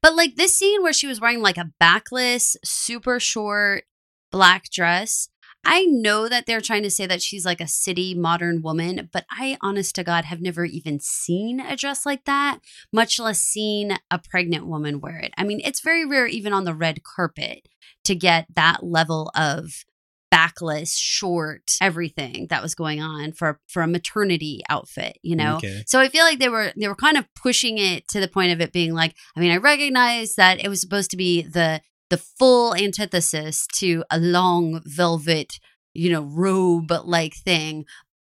But 0.00 0.14
like 0.14 0.36
this 0.36 0.54
scene 0.54 0.80
where 0.84 0.92
she 0.92 1.08
was 1.08 1.20
wearing 1.20 1.42
like 1.42 1.58
a 1.58 1.72
backless, 1.80 2.56
super 2.64 3.18
short 3.18 3.82
black 4.30 4.70
dress, 4.70 5.28
I 5.64 5.84
know 5.84 6.28
that 6.28 6.46
they're 6.46 6.60
trying 6.60 6.82
to 6.84 6.90
say 6.90 7.06
that 7.06 7.22
she's 7.22 7.44
like 7.44 7.60
a 7.60 7.68
city 7.68 8.14
modern 8.14 8.62
woman, 8.62 9.08
but 9.12 9.24
I, 9.30 9.58
honest 9.60 9.94
to 9.96 10.04
God, 10.04 10.24
have 10.24 10.40
never 10.40 10.64
even 10.64 11.00
seen 11.00 11.60
a 11.60 11.76
dress 11.76 12.06
like 12.06 12.24
that, 12.24 12.60
much 12.92 13.18
less 13.18 13.40
seen 13.40 13.98
a 14.10 14.18
pregnant 14.18 14.66
woman 14.66 15.00
wear 15.00 15.18
it. 15.18 15.32
I 15.36 15.44
mean, 15.44 15.60
it's 15.64 15.80
very 15.80 16.06
rare, 16.06 16.26
even 16.26 16.52
on 16.52 16.64
the 16.64 16.74
red 16.74 17.02
carpet, 17.02 17.68
to 18.04 18.14
get 18.14 18.46
that 18.54 18.82
level 18.82 19.30
of 19.34 19.84
backless, 20.30 20.96
short, 20.96 21.72
everything 21.80 22.46
that 22.50 22.62
was 22.62 22.74
going 22.74 23.02
on 23.02 23.32
for 23.32 23.60
for 23.66 23.82
a 23.82 23.88
maternity 23.88 24.62
outfit. 24.68 25.18
You 25.22 25.36
know, 25.36 25.56
okay 25.56 25.82
so 25.86 26.00
I 26.00 26.08
feel 26.08 26.24
like 26.24 26.38
they 26.38 26.48
were 26.48 26.72
they 26.76 26.88
were 26.88 26.94
kind 26.94 27.16
of 27.16 27.26
pushing 27.34 27.78
it 27.78 28.08
to 28.08 28.20
the 28.20 28.28
point 28.28 28.52
of 28.52 28.60
it 28.60 28.72
being 28.72 28.94
like, 28.94 29.14
I 29.36 29.40
mean, 29.40 29.50
I 29.50 29.56
recognize 29.56 30.36
that 30.36 30.64
it 30.64 30.68
was 30.68 30.80
supposed 30.80 31.10
to 31.10 31.16
be 31.16 31.42
the 31.42 31.80
the 32.10 32.18
full 32.18 32.74
antithesis 32.74 33.66
to 33.74 34.04
a 34.10 34.18
long 34.18 34.82
velvet, 34.84 35.58
you 35.94 36.10
know, 36.10 36.22
robe 36.22 36.92
like 37.04 37.34
thing. 37.34 37.86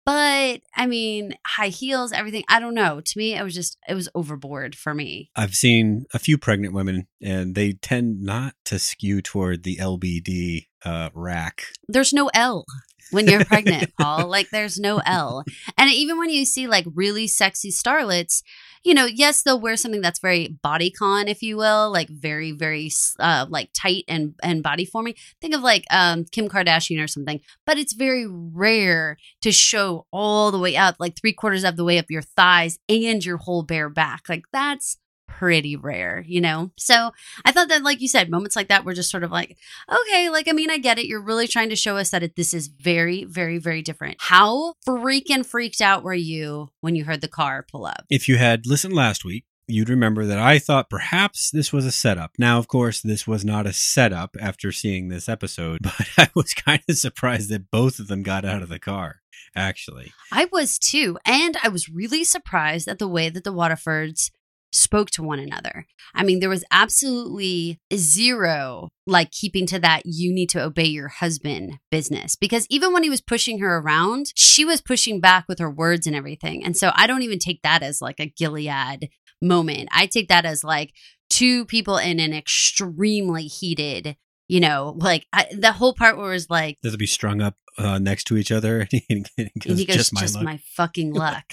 But 0.04 0.60
I 0.76 0.86
mean, 0.86 1.34
high 1.44 1.68
heels, 1.68 2.12
everything. 2.12 2.44
I 2.48 2.60
don't 2.60 2.74
know. 2.74 3.00
To 3.00 3.18
me, 3.18 3.34
it 3.34 3.42
was 3.42 3.54
just 3.54 3.76
it 3.88 3.94
was 3.94 4.08
overboard 4.14 4.76
for 4.76 4.94
me. 4.94 5.30
I've 5.34 5.56
seen 5.56 6.06
a 6.14 6.20
few 6.20 6.38
pregnant 6.38 6.74
women 6.74 7.08
and 7.20 7.54
they 7.54 7.72
tend 7.72 8.22
not 8.22 8.54
to 8.66 8.78
skew 8.78 9.20
toward 9.20 9.64
the 9.64 9.76
LBD 9.76 10.66
uh, 10.84 11.10
rack 11.12 11.64
There's 11.88 12.12
no 12.12 12.30
L. 12.32 12.64
when 13.10 13.26
you're 13.26 13.44
pregnant, 13.44 13.92
Paul. 13.98 14.28
Like 14.36 14.50
there's 14.50 14.78
no 14.78 15.00
L. 15.04 15.44
And 15.76 15.90
even 15.90 16.18
when 16.18 16.30
you 16.30 16.44
see 16.44 16.68
like 16.68 16.86
really 16.94 17.26
sexy 17.26 17.70
starlets, 17.70 18.42
you 18.86 18.94
know, 18.94 19.04
yes, 19.04 19.42
they'll 19.42 19.58
wear 19.58 19.76
something 19.76 20.00
that's 20.00 20.20
very 20.20 20.56
body 20.62 20.92
con, 20.92 21.26
if 21.26 21.42
you 21.42 21.56
will, 21.56 21.90
like 21.90 22.08
very, 22.08 22.52
very 22.52 22.88
uh, 23.18 23.44
like 23.48 23.68
tight 23.74 24.04
and 24.06 24.36
and 24.44 24.62
body 24.62 24.84
forming. 24.84 25.14
Think 25.40 25.56
of 25.56 25.60
like 25.60 25.84
um, 25.90 26.24
Kim 26.24 26.48
Kardashian 26.48 27.02
or 27.02 27.08
something. 27.08 27.40
But 27.66 27.78
it's 27.78 27.94
very 27.94 28.28
rare 28.28 29.16
to 29.42 29.50
show 29.50 30.06
all 30.12 30.52
the 30.52 30.60
way 30.60 30.76
up, 30.76 30.94
like 31.00 31.16
three 31.16 31.32
quarters 31.32 31.64
of 31.64 31.74
the 31.74 31.82
way 31.82 31.98
up 31.98 32.06
your 32.10 32.22
thighs 32.22 32.78
and 32.88 33.24
your 33.24 33.38
whole 33.38 33.64
bare 33.64 33.88
back. 33.88 34.28
Like 34.28 34.44
that's 34.52 34.98
pretty 35.26 35.76
rare, 35.76 36.24
you 36.26 36.40
know? 36.40 36.70
So 36.76 37.12
I 37.44 37.52
thought 37.52 37.68
that, 37.68 37.82
like 37.82 38.00
you 38.00 38.08
said, 38.08 38.30
moments 38.30 38.56
like 38.56 38.68
that 38.68 38.84
were 38.84 38.94
just 38.94 39.10
sort 39.10 39.24
of 39.24 39.30
like, 39.30 39.56
okay, 39.90 40.28
like, 40.30 40.48
I 40.48 40.52
mean, 40.52 40.70
I 40.70 40.78
get 40.78 40.98
it. 40.98 41.06
You're 41.06 41.20
really 41.20 41.48
trying 41.48 41.70
to 41.70 41.76
show 41.76 41.96
us 41.96 42.10
that 42.10 42.22
it, 42.22 42.36
this 42.36 42.54
is 42.54 42.68
very, 42.68 43.24
very, 43.24 43.58
very 43.58 43.82
different. 43.82 44.16
How 44.20 44.74
freaking 44.86 45.44
freaked 45.44 45.80
out 45.80 46.02
were 46.02 46.14
you 46.14 46.70
when 46.80 46.96
you 46.96 47.04
heard 47.04 47.20
the 47.20 47.28
car 47.28 47.64
pull 47.70 47.86
up? 47.86 48.04
If 48.10 48.28
you 48.28 48.36
had 48.36 48.66
listened 48.66 48.94
last 48.94 49.24
week, 49.24 49.44
you'd 49.68 49.88
remember 49.88 50.24
that 50.26 50.38
I 50.38 50.58
thought 50.58 50.90
perhaps 50.90 51.50
this 51.50 51.72
was 51.72 51.84
a 51.84 51.92
setup. 51.92 52.32
Now, 52.38 52.58
of 52.58 52.68
course, 52.68 53.00
this 53.00 53.26
was 53.26 53.44
not 53.44 53.66
a 53.66 53.72
setup 53.72 54.36
after 54.40 54.70
seeing 54.72 55.08
this 55.08 55.28
episode, 55.28 55.80
but 55.82 56.08
I 56.16 56.28
was 56.34 56.54
kind 56.54 56.82
of 56.88 56.96
surprised 56.96 57.50
that 57.50 57.70
both 57.70 57.98
of 57.98 58.08
them 58.08 58.22
got 58.22 58.44
out 58.44 58.62
of 58.62 58.68
the 58.68 58.78
car, 58.78 59.20
actually. 59.54 60.12
I 60.32 60.48
was 60.52 60.78
too. 60.78 61.18
And 61.24 61.56
I 61.62 61.68
was 61.68 61.88
really 61.88 62.24
surprised 62.24 62.88
at 62.88 62.98
the 62.98 63.08
way 63.08 63.28
that 63.28 63.44
the 63.44 63.52
Waterfords 63.52 64.30
spoke 64.72 65.10
to 65.10 65.22
one 65.22 65.38
another. 65.38 65.86
I 66.14 66.22
mean, 66.22 66.40
there 66.40 66.48
was 66.48 66.64
absolutely 66.70 67.80
zero 67.94 68.90
like 69.06 69.30
keeping 69.30 69.66
to 69.66 69.78
that 69.78 70.02
you 70.04 70.32
need 70.32 70.48
to 70.50 70.62
obey 70.62 70.84
your 70.84 71.08
husband 71.08 71.78
business 71.90 72.36
because 72.36 72.66
even 72.68 72.92
when 72.92 73.02
he 73.02 73.10
was 73.10 73.20
pushing 73.20 73.60
her 73.60 73.78
around, 73.78 74.32
she 74.34 74.64
was 74.64 74.80
pushing 74.80 75.20
back 75.20 75.44
with 75.48 75.58
her 75.58 75.70
words 75.70 76.06
and 76.06 76.16
everything. 76.16 76.64
And 76.64 76.76
so 76.76 76.90
I 76.94 77.06
don't 77.06 77.22
even 77.22 77.38
take 77.38 77.62
that 77.62 77.82
as 77.82 78.00
like 78.00 78.20
a 78.20 78.32
Gilead 78.36 79.08
moment. 79.40 79.88
I 79.92 80.06
take 80.06 80.28
that 80.28 80.44
as 80.44 80.64
like 80.64 80.92
two 81.30 81.64
people 81.66 81.96
in 81.98 82.20
an 82.20 82.32
extremely 82.32 83.44
heated 83.44 84.16
you 84.48 84.60
know, 84.60 84.94
like 84.96 85.26
I, 85.32 85.46
the 85.52 85.72
whole 85.72 85.94
part 85.94 86.16
where 86.16 86.30
it 86.30 86.34
was 86.34 86.50
like, 86.50 86.78
Does 86.82 86.94
it 86.94 86.98
be 86.98 87.06
strung 87.06 87.40
up 87.40 87.56
uh, 87.78 87.98
next 87.98 88.24
to 88.24 88.36
each 88.36 88.52
other? 88.52 88.88
and 89.08 89.28
he 89.36 89.84
goes, 89.84 89.96
just, 89.96 90.12
my, 90.12 90.20
just 90.20 90.40
my 90.42 90.60
fucking 90.74 91.12
luck. 91.14 91.52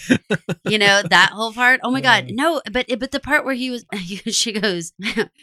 you 0.65 0.77
know, 0.77 1.01
that 1.09 1.31
whole 1.31 1.53
part. 1.53 1.79
Oh 1.83 1.91
my 1.91 2.01
God. 2.01 2.27
No, 2.29 2.61
but, 2.71 2.87
but 2.99 3.11
the 3.11 3.19
part 3.19 3.45
where 3.45 3.55
he 3.55 3.69
was, 3.69 3.85
she 4.27 4.51
goes, 4.51 4.93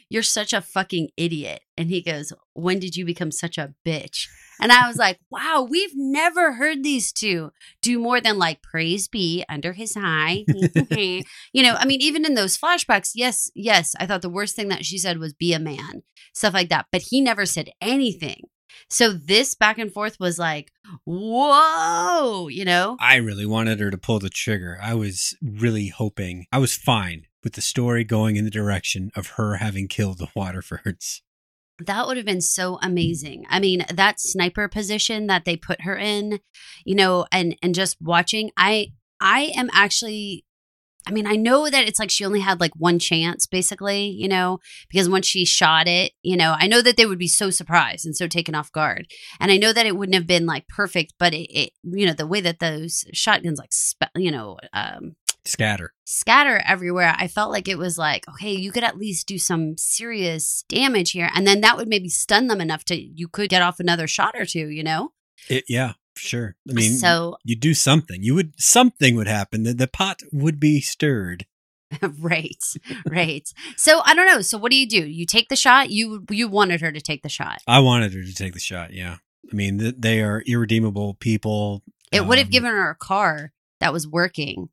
You're 0.09 0.23
such 0.23 0.53
a 0.53 0.61
fucking 0.61 1.11
idiot. 1.17 1.61
And 1.77 1.89
he 1.89 2.03
goes, 2.03 2.33
When 2.55 2.79
did 2.79 2.97
you 2.97 3.05
become 3.05 3.31
such 3.31 3.59
a 3.59 3.75
bitch? 3.87 4.27
And 4.61 4.71
I 4.71 4.87
was 4.87 4.99
like, 4.99 5.19
wow, 5.31 5.67
we've 5.69 5.95
never 5.95 6.53
heard 6.53 6.85
these 6.85 7.13
two 7.13 7.51
do 7.81 7.99
more 7.99 8.21
than 8.21 8.39
like 8.39 8.63
praise 8.63 9.09
be 9.09 9.43
under 9.49 9.73
His 9.73 9.97
Eye. 9.97 10.45
you 10.91 11.63
know, 11.63 11.77
I 11.79 11.87
mean, 11.87 12.03
even 12.03 12.27
in 12.27 12.35
those 12.35 12.59
flashbacks, 12.59 13.13
yes, 13.15 13.51
yes, 13.55 13.95
I 13.99 14.07
thought 14.07 14.21
the 14.21 14.29
worst 14.29 14.57
thing 14.57 14.69
that 14.69 14.85
she 14.85 14.99
said 14.99 15.19
was 15.19 15.33
be 15.33 15.55
a 15.55 15.59
man, 15.59 16.03
stuff 16.35 16.53
like 16.53 16.69
that. 16.69 16.87
But 16.93 17.03
he 17.09 17.23
never 17.23 17.47
said 17.47 17.71
anything. 17.81 18.43
So 18.89 19.13
this 19.13 19.55
back 19.55 19.79
and 19.79 19.93
forth 19.93 20.19
was 20.19 20.39
like, 20.39 20.73
whoa, 21.05 22.49
you 22.49 22.65
know? 22.65 22.97
I 23.01 23.17
really 23.17 23.47
wanted 23.47 23.81
her 23.81 23.91
to 23.91 23.99
pull 23.99 24.19
the 24.19 24.31
trigger. 24.31 24.79
I 24.83 24.95
was 24.95 25.37
really 25.43 25.89
hoping, 25.89 26.47
I 26.53 26.59
was 26.59 26.77
fine 26.77 27.27
with 27.43 27.55
the 27.55 27.61
story 27.61 28.05
going 28.05 28.37
in 28.37 28.45
the 28.45 28.51
direction 28.51 29.11
of 29.15 29.29
her 29.29 29.57
having 29.57 29.89
killed 29.89 30.19
the 30.19 30.29
Waterfords. 30.37 31.21
That 31.79 32.07
would 32.07 32.17
have 32.17 32.27
been 32.27 32.41
so 32.43 32.75
mm-hmm. 32.75 32.87
amazing. 32.87 33.47
I 33.49 33.61
mean, 33.61 33.85
that 33.93 34.21
sniper 34.21 34.69
position 34.69 35.27
that 35.29 35.45
they 35.45 35.57
put 35.57 35.83
her 35.83 35.97
in, 35.97 36.41
you 36.85 36.95
know, 36.95 37.27
and 37.33 37.57
and 37.63 37.75
just 37.75 37.97
watching, 38.01 38.51
I 38.57 38.93
I 39.21 39.53
am 39.57 39.71
actually 39.73 40.45
I 41.07 41.13
mean, 41.13 41.27
I 41.27 41.37
know 41.37 41.71
that 41.71 41.87
it's 41.87 41.99
like 41.99 42.11
she 42.11 42.25
only 42.25 42.41
had 42.41 42.61
like 42.61 42.73
one 42.77 42.99
chance, 42.99 43.47
basically, 43.47 44.07
you 44.07 44.29
know, 44.29 44.59
because 44.91 45.09
once 45.09 45.27
she 45.27 45.45
shot 45.45 45.89
it, 45.89 46.13
you 46.23 46.37
know, 46.37 46.57
I 46.59 46.67
know 46.67 46.83
that 46.83 46.97
they 46.97 47.07
would 47.07 47.19
be 47.19 47.29
so 47.29 47.51
surprised 47.51 48.05
and 48.05 48.15
so 48.15 48.27
taken 48.27 48.55
off 48.55 48.73
guard. 48.73 49.09
And 49.39 49.51
I 49.51 49.57
know 49.57 49.73
that 49.73 49.87
it 49.87 49.97
wouldn't 49.97 50.15
have 50.15 50.27
been 50.27 50.47
like 50.47 50.69
perfect, 50.69 51.15
but 51.19 51.33
it, 51.35 51.51
it 51.51 51.73
you 51.83 52.07
know, 52.07 52.13
the 52.13 52.27
way 52.27 52.41
that 52.41 52.59
those 52.59 53.05
shotguns 53.13 53.59
like, 53.59 53.73
spe- 53.73 54.17
you 54.17 54.31
know, 54.31 54.59
um, 54.73 55.17
scatter. 55.47 55.95
scatter 56.05 56.63
everywhere 56.67 57.15
i 57.17 57.27
felt 57.27 57.51
like 57.51 57.67
it 57.67 57.79
was 57.79 57.97
like 57.97 58.29
okay 58.29 58.53
you 58.53 58.71
could 58.71 58.85
at 58.85 58.99
least 58.99 59.27
do 59.27 59.39
some 59.39 59.75
serious 59.79 60.65
damage 60.69 61.13
here. 61.13 61.31
And 61.35 61.47
then 61.47 61.63
that 61.63 61.79
would 61.79 61.89
maybe 61.89 62.11
stun 62.11 62.47
them 62.47 62.61
enough 62.61 62.85
to 62.85 62.95
you 62.95 63.27
could 63.27 63.49
get 63.49 63.63
off 63.63 63.81
another 63.81 64.07
shot 64.07 64.35
or 64.37 64.45
two 64.45 64.69
you 64.69 64.85
know? 64.85 65.13
It, 65.49 65.65
yeah 65.67 65.95
sure 66.17 66.57
i 66.69 66.73
mean 66.73 66.93
so 66.93 67.37
you 67.45 67.57
do 67.57 67.75
something 67.75 68.23
you 68.23 68.35
would 68.35 68.53
something 68.59 69.17
would 69.17 69.29
happen 69.29 69.63
the, 69.63 69.73
the 69.73 69.87
pot 69.87 70.23
would 70.33 70.59
be 70.61 70.81
stirred 70.81 71.47
right 72.21 72.63
right 73.07 73.53
so 73.77 74.01
i 74.05 74.15
don't 74.15 74.27
know 74.27 74.41
so 74.41 74.59
what 74.59 74.71
do 74.71 74.77
you 74.77 74.89
do 74.89 75.07
you 75.07 75.27
take 75.27 75.49
the 75.49 75.57
shot 75.57 75.91
you 75.91 76.25
you 76.31 76.49
wanted 76.49 76.81
her 76.81 76.93
to 76.93 77.01
take 77.01 77.23
the 77.23 77.29
shot 77.29 77.59
i 77.67 77.79
wanted 77.79 78.13
her 78.13 78.23
to 78.23 78.35
take 78.35 78.53
the 78.53 78.61
shot 78.61 78.93
yeah 78.93 79.17
i 79.51 79.55
mean 79.55 79.79
th- 79.79 79.95
they 79.99 80.21
are 80.21 80.43
irredeemable 80.47 81.15
people 81.15 81.83
it 82.13 82.21
um, 82.21 82.29
would 82.29 82.39
have 82.39 82.51
given 82.51 82.71
her 82.71 82.91
a 82.91 82.97
car 82.97 83.53
that 83.81 83.93
was 83.93 84.07
working 84.07 84.69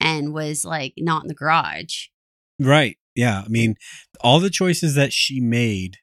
and 0.00 0.32
was 0.32 0.64
like 0.64 0.94
not 0.96 1.22
in 1.22 1.28
the 1.28 1.34
garage. 1.34 2.06
Right. 2.58 2.96
Yeah. 3.14 3.42
I 3.44 3.48
mean, 3.48 3.76
all 4.20 4.40
the 4.40 4.50
choices 4.50 4.94
that 4.94 5.12
she 5.12 5.40
made, 5.40 5.98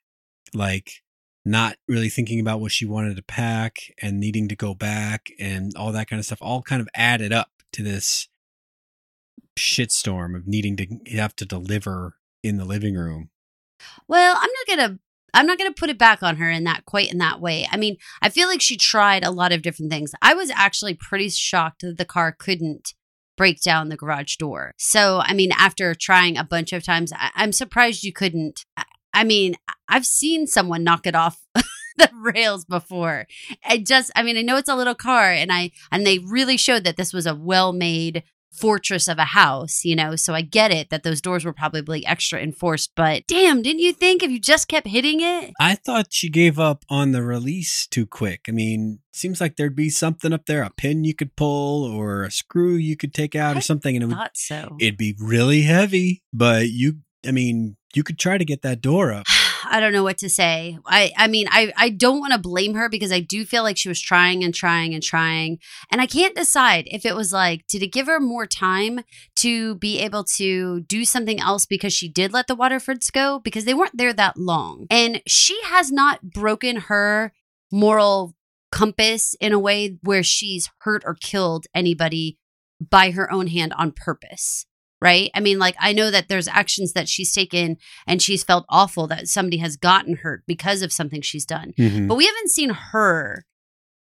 like 0.54 1.03
not 1.46 1.76
really 1.88 2.10
thinking 2.10 2.40
about 2.40 2.62
what 2.62 2.72
she 2.72 2.86
wanted 2.86 3.16
to 3.16 3.24
pack 3.24 3.78
and 4.02 4.20
needing 4.20 4.48
to 4.48 4.56
go 4.56 4.74
back 4.74 5.30
and 5.40 5.72
all 5.76 5.92
that 5.92 6.08
kind 6.08 6.20
of 6.20 6.26
stuff, 6.26 6.42
all 6.42 6.62
kind 6.62 6.82
of 6.82 6.88
added 6.96 7.34
up 7.34 7.50
to 7.74 7.84
this 7.84 8.30
shitstorm 9.58 10.36
of 10.36 10.48
needing 10.48 10.78
to 10.78 10.88
have 11.16 11.36
to 11.36 11.46
deliver 11.46 12.16
in 12.44 12.58
the 12.58 12.66
living 12.66 12.96
room. 12.96 13.30
Well, 14.08 14.36
I'm 14.36 14.42
not 14.42 14.78
going 14.78 14.90
to 14.90 15.00
I'm 15.36 15.48
not 15.48 15.58
going 15.58 15.74
to 15.74 15.80
put 15.80 15.90
it 15.90 15.98
back 15.98 16.22
on 16.22 16.36
her 16.36 16.50
in 16.50 16.64
that 16.66 16.86
quite 16.86 17.12
in 17.12 17.18
that 17.18 17.42
way. 17.42 17.68
I 17.72 17.78
mean, 17.78 17.98
I 18.22 18.30
feel 18.30 18.48
like 18.48 18.62
she 18.62 18.78
tried 18.78 19.24
a 19.24 19.32
lot 19.32 19.52
of 19.52 19.64
different 19.64 19.92
things. 19.92 20.12
I 20.22 20.36
was 20.36 20.52
actually 20.52 20.94
pretty 20.94 21.30
shocked 21.30 21.82
that 21.82 21.98
the 21.98 22.06
car 22.06 22.32
couldn't 22.32 22.94
break 23.36 23.60
down 23.62 23.90
the 23.90 23.98
garage 23.98 24.36
door. 24.36 24.74
So, 24.78 25.22
I 25.24 25.34
mean, 25.34 25.52
after 25.58 25.96
trying 25.96 26.38
a 26.38 26.44
bunch 26.44 26.72
of 26.72 26.84
times, 26.84 27.12
I- 27.14 27.32
am 27.36 27.52
surprised 27.52 28.04
you 28.04 28.14
couldn't. 28.14 28.66
I 29.14 29.24
mean, 29.24 29.56
I've 29.88 30.06
seen 30.06 30.48
someone 30.48 30.84
knock 30.84 31.06
it 31.06 31.16
off 31.16 31.40
the 31.98 32.10
rails 32.14 32.66
before. 32.66 33.28
I 33.64 33.78
just, 33.78 34.12
I 34.16 34.24
mean, 34.24 34.38
I 34.38 34.42
know 34.42 34.58
it's 34.58 34.70
a 34.70 34.76
little 34.76 34.96
car, 34.96 35.32
and 35.32 35.52
I 35.52 35.72
and 35.92 36.06
they 36.06 36.20
really 36.20 36.58
showed 36.58 36.84
that 36.84 36.98
this 36.98 37.14
was 37.14 37.26
a 37.26 37.36
well-made 37.36 38.24
fortress 38.54 39.08
of 39.08 39.18
a 39.18 39.26
house, 39.26 39.84
you 39.84 39.96
know. 39.96 40.16
So 40.16 40.34
I 40.34 40.42
get 40.42 40.72
it 40.72 40.90
that 40.90 41.04
those 41.04 41.22
doors 41.22 41.44
were 41.44 41.54
probably 41.54 42.06
extra 42.06 42.40
enforced, 42.40 42.92
but 42.96 43.24
damn, 43.28 43.62
didn't 43.62 43.82
you 43.82 43.92
think 43.92 44.24
if 44.24 44.32
you 44.32 44.40
just 44.40 44.68
kept 44.68 44.88
hitting 44.88 45.20
it? 45.22 45.52
I 45.60 45.76
thought 45.76 46.08
she 46.14 46.30
gave 46.30 46.60
up 46.60 46.86
on 46.90 47.12
the 47.12 47.24
release 47.24 47.88
too 47.88 48.06
quick. 48.06 48.46
I 48.48 48.52
mean, 48.52 49.00
seems 49.12 49.42
like 49.42 49.56
there'd 49.56 49.76
be 49.76 49.90
something 49.90 50.32
up 50.32 50.46
there, 50.46 50.64
a 50.64 50.70
pin 50.70 51.04
you 51.04 51.16
could 51.16 51.36
pull 51.36 51.84
or 51.84 52.24
a 52.24 52.32
screw 52.32 52.76
you 52.76 52.96
could 52.96 53.14
take 53.14 53.36
out 53.36 53.56
I 53.56 53.60
or 53.60 53.62
something, 53.62 53.96
and 53.96 54.04
it 54.12 54.16
would, 54.16 54.30
so. 54.34 54.78
it'd 54.80 54.98
be 54.98 55.16
really 55.20 55.64
heavy. 55.64 56.22
But 56.32 56.70
you, 56.70 57.00
I 57.26 57.32
mean, 57.32 57.76
you 57.96 58.04
could 58.04 58.20
try 58.20 58.38
to 58.38 58.46
get 58.46 58.62
that 58.62 58.82
door 58.82 59.12
up. 59.12 59.26
I 59.66 59.80
don't 59.80 59.94
know 59.94 60.04
what 60.04 60.18
to 60.20 60.30
say. 60.30 60.78
I 60.86 61.12
I 61.18 61.28
mean, 61.28 61.48
I 61.50 61.72
I 61.78 61.90
don't 61.90 62.20
want 62.20 62.34
to 62.34 62.40
blame 62.40 62.76
her 62.76 62.90
because 62.90 63.12
I 63.12 63.22
do 63.22 63.46
feel 63.46 63.64
like 63.64 63.78
she 63.78 63.90
was 63.90 64.02
trying 64.02 64.44
and 64.44 64.54
trying 64.54 64.94
and 64.94 65.02
trying. 65.02 65.60
And 65.90 66.02
I 66.02 66.06
can't 66.06 66.36
decide 66.36 66.86
if 66.88 67.06
it 67.06 67.16
was 67.16 67.32
like 67.32 67.66
did 67.68 67.82
it 67.82 67.94
give 67.94 68.08
her 68.08 68.20
more 68.20 68.46
time 68.46 69.02
to 69.38 69.76
be 69.76 70.00
able 70.00 70.24
to 70.36 70.82
do 70.82 71.06
something 71.06 71.40
else 71.40 71.66
because 71.66 71.94
she 71.94 72.10
did 72.10 72.34
let 72.34 72.48
the 72.48 72.56
Waterfords 72.56 73.12
go 73.12 73.40
because 73.40 73.66
they 73.66 73.74
weren't 73.74 73.98
there 73.98 74.14
that 74.14 74.38
long. 74.38 74.86
And 74.90 75.22
she 75.26 75.60
has 75.66 75.92
not 75.92 76.22
broken 76.22 76.76
her 76.76 77.32
moral 77.72 78.36
compass 78.72 79.36
in 79.40 79.54
a 79.54 79.60
way 79.60 79.98
where 80.02 80.24
she's 80.24 80.70
hurt 80.80 81.04
or 81.06 81.14
killed 81.14 81.68
anybody 81.74 82.38
by 82.80 83.12
her 83.12 83.32
own 83.32 83.48
hand 83.48 83.74
on 83.78 83.92
purpose 83.92 84.66
right? 85.04 85.30
I 85.36 85.42
mean, 85.42 85.60
like, 85.60 85.76
I 85.80 85.92
know 85.92 86.10
that 86.10 86.30
there's 86.30 86.48
actions 86.48 86.94
that 86.94 87.10
she's 87.10 87.34
taken 87.34 87.76
and 88.08 88.22
she's 88.22 88.44
felt 88.44 88.66
awful 88.70 89.06
that 89.08 89.28
somebody 89.28 89.58
has 89.58 89.76
gotten 89.76 90.16
hurt 90.16 90.44
because 90.48 90.82
of 90.82 90.94
something 90.94 91.22
she's 91.22 91.46
done. 91.46 91.74
Mhm. 91.78 92.08
But 92.08 92.16
we 92.16 92.26
haven't 92.26 92.52
seen 92.52 92.70
her 92.70 93.44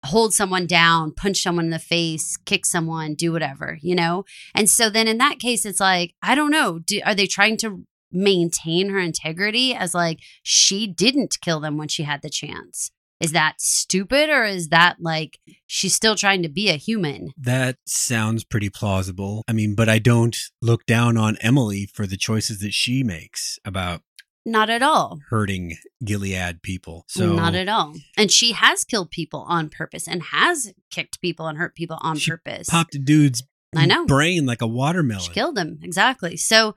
hold 0.04 0.34
someone 0.34 0.66
down, 0.66 1.12
punch 1.12 1.40
someone 1.42 1.66
in 1.66 1.70
the 1.70 1.78
face, 1.78 2.36
kick 2.44 2.66
someone, 2.66 3.14
do 3.14 3.30
whatever, 3.32 3.78
you 3.80 3.94
know? 3.94 4.24
And 4.54 4.68
so 4.68 4.90
then 4.90 5.06
in 5.06 5.18
that 5.18 5.38
case, 5.38 5.64
it's 5.64 5.80
like, 5.80 6.14
I 6.20 6.34
don't 6.34 6.50
know. 6.50 6.80
Do, 6.80 7.00
are 7.04 7.14
they 7.14 7.26
trying 7.28 7.56
to 7.58 7.84
maintain 8.10 8.88
her 8.90 8.98
integrity 8.98 9.74
as 9.74 9.94
like 9.94 10.18
she 10.42 10.86
didn't 10.86 11.38
kill 11.40 11.60
them 11.60 11.76
when 11.76 11.88
she 11.88 12.02
had 12.02 12.22
the 12.22 12.30
chance? 12.30 12.90
Is 13.20 13.32
that 13.32 13.60
stupid 13.60 14.30
or 14.30 14.44
is 14.44 14.68
that 14.68 14.96
like 15.00 15.38
she's 15.66 15.94
still 15.94 16.14
trying 16.14 16.42
to 16.42 16.48
be 16.48 16.68
a 16.68 16.74
human? 16.74 17.30
That 17.36 17.76
sounds 17.86 18.44
pretty 18.44 18.70
plausible. 18.70 19.42
I 19.48 19.52
mean, 19.52 19.74
but 19.74 19.88
I 19.88 19.98
don't 19.98 20.36
look 20.62 20.86
down 20.86 21.16
on 21.16 21.36
Emily 21.40 21.86
for 21.86 22.06
the 22.06 22.16
choices 22.16 22.60
that 22.60 22.72
she 22.74 23.02
makes 23.02 23.58
about 23.64 24.02
Not 24.46 24.70
at 24.70 24.82
all. 24.82 25.18
hurting 25.30 25.78
Gilead 26.04 26.62
people. 26.62 27.04
So 27.08 27.32
Not 27.34 27.56
at 27.56 27.68
all. 27.68 27.94
And 28.16 28.30
she 28.30 28.52
has 28.52 28.84
killed 28.84 29.10
people 29.10 29.44
on 29.48 29.68
purpose 29.68 30.06
and 30.06 30.22
has 30.22 30.72
kicked 30.90 31.20
people 31.20 31.48
and 31.48 31.58
hurt 31.58 31.74
people 31.74 31.98
on 32.02 32.20
purpose. 32.20 32.68
popped 32.68 32.94
a 32.94 32.98
dude's 33.00 33.42
I 33.76 33.84
know. 33.84 34.06
brain 34.06 34.46
like 34.46 34.62
a 34.62 34.66
watermelon. 34.66 35.22
She 35.22 35.32
killed 35.32 35.58
him. 35.58 35.78
Exactly. 35.82 36.36
So 36.36 36.74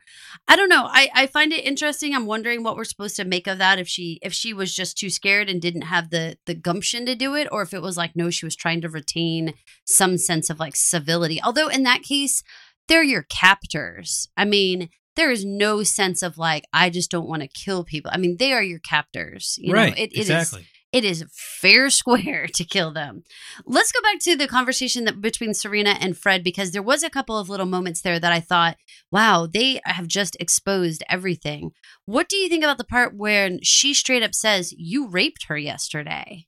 I 0.48 0.58
don't 0.58 0.68
know. 0.68 0.88
I, 0.90 1.10
I 1.14 1.28
find 1.28 1.54
it 1.54 1.64
interesting. 1.64 2.14
I'm 2.14 2.26
wondering 2.26 2.64
what 2.64 2.76
we're 2.76 2.84
supposed 2.84 3.16
to 3.16 3.24
make 3.24 3.48
of 3.48 3.60
that 3.60 3.80
if 3.80 3.88
she 3.88 4.20
if 4.22 4.34
she 4.34 4.54
was 4.54 4.76
just 4.76 4.98
too 4.98 5.10
scared 5.10 5.50
and 5.50 5.62
didn't 5.62 5.84
have 5.84 6.10
the 6.10 6.38
the 6.46 6.54
gumption 6.54 7.06
to 7.06 7.16
do 7.16 7.36
it, 7.36 7.48
or 7.52 7.62
if 7.62 7.74
it 7.74 7.82
was 7.82 7.96
like, 7.96 8.16
no, 8.16 8.30
she 8.30 8.46
was 8.46 8.56
trying 8.56 8.82
to 8.82 8.90
retain 8.90 9.54
some 9.86 10.18
sense 10.18 10.50
of 10.50 10.60
like 10.60 10.76
civility. 10.76 11.42
Although 11.42 11.70
in 11.70 11.84
that 11.84 12.04
case, 12.04 12.44
they're 12.90 13.04
your 13.04 13.24
captors. 13.24 14.28
I 14.36 14.44
mean, 14.44 14.90
there 15.16 15.32
is 15.32 15.46
no 15.46 15.84
sense 15.84 16.22
of 16.22 16.38
like, 16.38 16.66
I 16.74 16.90
just 16.90 17.12
don't 17.12 17.28
want 17.28 17.42
to 17.42 17.48
kill 17.48 17.84
people. 17.84 18.12
I 18.14 18.18
mean, 18.18 18.38
they 18.38 18.54
are 18.54 18.64
your 18.64 18.80
captors. 18.80 19.56
You 19.60 19.74
right. 19.74 19.96
know, 19.96 20.02
it, 20.02 20.12
it 20.12 20.20
is 20.20 20.30
exactly. 20.30 20.68
It 20.92 21.06
is 21.06 21.26
fair 21.32 21.90
square 22.02 22.48
to 22.54 22.64
kill 22.64 22.92
them. 22.92 23.24
Let's 23.66 23.92
go 23.92 24.02
back 24.02 24.20
to 24.22 24.36
the 24.36 24.48
conversation 24.48 25.06
that 25.06 25.22
between 25.22 25.54
Serena 25.54 25.92
and 26.00 26.18
Fred 26.18 26.44
because 26.44 26.72
there 26.72 26.84
was 26.84 27.04
a 27.04 27.10
couple 27.10 27.38
of 27.38 27.50
little 27.50 27.66
moments 27.66 28.02
there 28.02 28.20
that 28.20 28.32
I 28.32 28.40
thought, 28.40 28.78
wow, 29.12 29.48
they 29.52 29.82
have 29.86 30.08
just 30.08 30.38
exposed 30.40 31.04
everything. 31.10 31.72
What 32.06 32.30
do 32.30 32.38
you 32.38 32.50
think 32.50 32.64
about 32.64 32.78
the 32.78 32.84
part 32.84 33.16
where 33.16 33.52
she 33.62 33.94
straight 33.94 34.24
up 34.24 34.36
says, 34.36 34.74
"You 34.78 35.08
raped 35.08 35.46
her 35.48 35.58
yesterday"? 35.58 36.46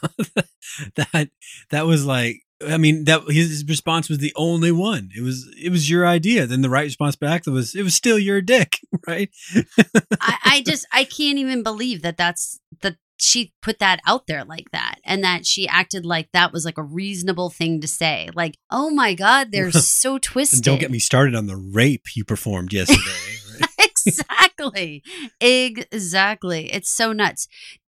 that 0.94 1.30
that 1.70 1.86
was 1.86 2.06
like 2.06 2.42
I 2.66 2.76
mean 2.76 3.04
that 3.04 3.22
his 3.28 3.64
response 3.68 4.08
was 4.08 4.18
the 4.18 4.32
only 4.36 4.72
one. 4.72 5.10
It 5.16 5.22
was 5.22 5.52
it 5.60 5.70
was 5.70 5.88
your 5.88 6.06
idea. 6.06 6.46
Then 6.46 6.62
the 6.62 6.70
right 6.70 6.84
response 6.84 7.16
back 7.16 7.46
was 7.46 7.74
it 7.74 7.82
was 7.82 7.94
still 7.94 8.18
your 8.18 8.40
dick, 8.40 8.80
right? 9.06 9.30
I, 10.20 10.38
I 10.44 10.62
just 10.66 10.86
I 10.92 11.04
can't 11.04 11.38
even 11.38 11.62
believe 11.62 12.02
that 12.02 12.16
that's 12.16 12.60
that 12.82 12.96
she 13.20 13.52
put 13.62 13.78
that 13.80 14.00
out 14.06 14.26
there 14.26 14.44
like 14.44 14.70
that 14.72 15.00
and 15.04 15.22
that 15.24 15.44
she 15.44 15.66
acted 15.66 16.06
like 16.06 16.28
that 16.32 16.52
was 16.52 16.64
like 16.64 16.78
a 16.78 16.82
reasonable 16.82 17.50
thing 17.50 17.80
to 17.80 17.88
say. 17.88 18.30
Like, 18.34 18.56
oh 18.70 18.90
my 18.90 19.14
god, 19.14 19.52
they're 19.52 19.70
so 19.72 20.18
twisted. 20.18 20.62
Don't 20.62 20.80
get 20.80 20.90
me 20.90 20.98
started 20.98 21.34
on 21.34 21.46
the 21.46 21.56
rape 21.56 22.16
you 22.16 22.24
performed 22.24 22.72
yesterday. 22.72 23.00
right? 23.78 23.90
exactly. 24.06 25.02
Exactly. 25.40 26.72
It's 26.72 26.90
so 26.90 27.12
nuts. 27.12 27.48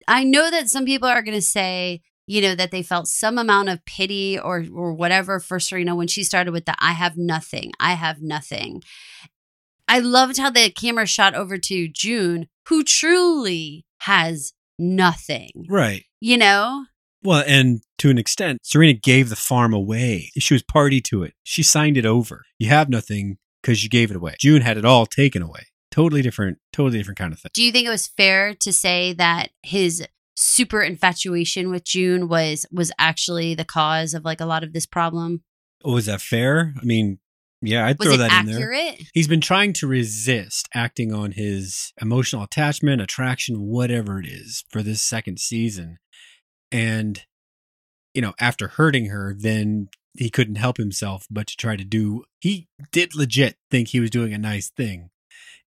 I 0.08 0.24
know 0.24 0.50
that 0.50 0.68
some 0.68 0.84
people 0.84 1.08
are 1.08 1.22
going 1.22 1.36
to 1.36 1.42
say, 1.42 2.02
you 2.26 2.40
know, 2.40 2.54
that 2.54 2.70
they 2.70 2.82
felt 2.82 3.06
some 3.06 3.38
amount 3.38 3.68
of 3.68 3.84
pity 3.84 4.38
or 4.38 4.64
or 4.74 4.92
whatever 4.92 5.38
for 5.38 5.60
Serena 5.60 5.94
when 5.94 6.08
she 6.08 6.24
started 6.24 6.52
with 6.52 6.64
the 6.64 6.74
I 6.80 6.92
have 6.92 7.16
nothing. 7.16 7.72
I 7.78 7.92
have 7.92 8.20
nothing. 8.20 8.82
I 9.88 9.98
loved 9.98 10.38
how 10.38 10.50
the 10.50 10.70
camera 10.70 11.06
shot 11.06 11.34
over 11.34 11.58
to 11.58 11.88
June, 11.88 12.48
who 12.68 12.82
truly 12.82 13.84
has 13.98 14.52
nothing. 14.78 15.50
right. 15.68 16.04
You 16.20 16.36
know? 16.36 16.84
Well, 17.24 17.44
and 17.46 17.82
to 17.98 18.10
an 18.10 18.18
extent, 18.18 18.60
Serena 18.64 18.94
gave 18.94 19.28
the 19.28 19.36
farm 19.36 19.72
away. 19.72 20.30
She 20.38 20.54
was 20.54 20.62
party 20.62 21.00
to 21.02 21.22
it. 21.22 21.34
She 21.44 21.62
signed 21.62 21.96
it 21.96 22.06
over. 22.06 22.42
You 22.58 22.68
have 22.68 22.88
nothing 22.88 23.38
because 23.62 23.84
you 23.84 23.90
gave 23.90 24.10
it 24.10 24.16
away. 24.16 24.34
June 24.40 24.62
had 24.62 24.76
it 24.76 24.84
all 24.84 25.06
taken 25.06 25.40
away. 25.40 25.66
Totally 25.92 26.22
different, 26.22 26.58
totally 26.72 26.98
different 26.98 27.18
kind 27.18 27.32
of 27.32 27.38
thing. 27.38 27.50
Do 27.54 27.62
you 27.62 27.70
think 27.70 27.86
it 27.86 27.90
was 27.90 28.08
fair 28.08 28.54
to 28.54 28.72
say 28.72 29.12
that 29.12 29.50
his 29.62 30.04
super 30.34 30.82
infatuation 30.82 31.70
with 31.70 31.84
June 31.84 32.28
was 32.28 32.66
was 32.72 32.90
actually 32.98 33.54
the 33.54 33.64
cause 33.64 34.14
of 34.14 34.24
like 34.24 34.40
a 34.40 34.46
lot 34.46 34.64
of 34.64 34.72
this 34.72 34.86
problem? 34.86 35.42
Was 35.84 36.06
that 36.06 36.20
fair? 36.20 36.74
I 36.80 36.84
mean, 36.84 37.18
yeah, 37.62 37.86
I'd 37.86 37.98
Was 37.98 38.08
throw 38.08 38.16
that 38.18 38.40
in 38.40 38.46
there. 38.46 38.56
accurate? 38.56 39.02
He's 39.14 39.28
been 39.28 39.40
trying 39.40 39.72
to 39.74 39.86
resist 39.86 40.68
acting 40.74 41.12
on 41.12 41.32
his 41.32 41.92
emotional 42.00 42.42
attachment, 42.42 43.00
attraction, 43.00 43.62
whatever 43.62 44.18
it 44.18 44.26
is, 44.26 44.64
for 44.70 44.82
this 44.82 45.00
second 45.00 45.38
season. 45.38 45.98
And, 46.70 47.22
you 48.14 48.20
know, 48.20 48.34
after 48.40 48.68
hurting 48.68 49.06
her, 49.06 49.34
then 49.38 49.88
he 50.14 50.28
couldn't 50.28 50.56
help 50.56 50.76
himself 50.76 51.26
but 51.30 51.46
to 51.46 51.56
try 51.56 51.76
to 51.76 51.84
do, 51.84 52.24
he 52.40 52.68
did 52.90 53.14
legit 53.14 53.56
think 53.70 53.88
he 53.88 54.00
was 54.00 54.10
doing 54.10 54.34
a 54.34 54.38
nice 54.38 54.68
thing. 54.68 55.10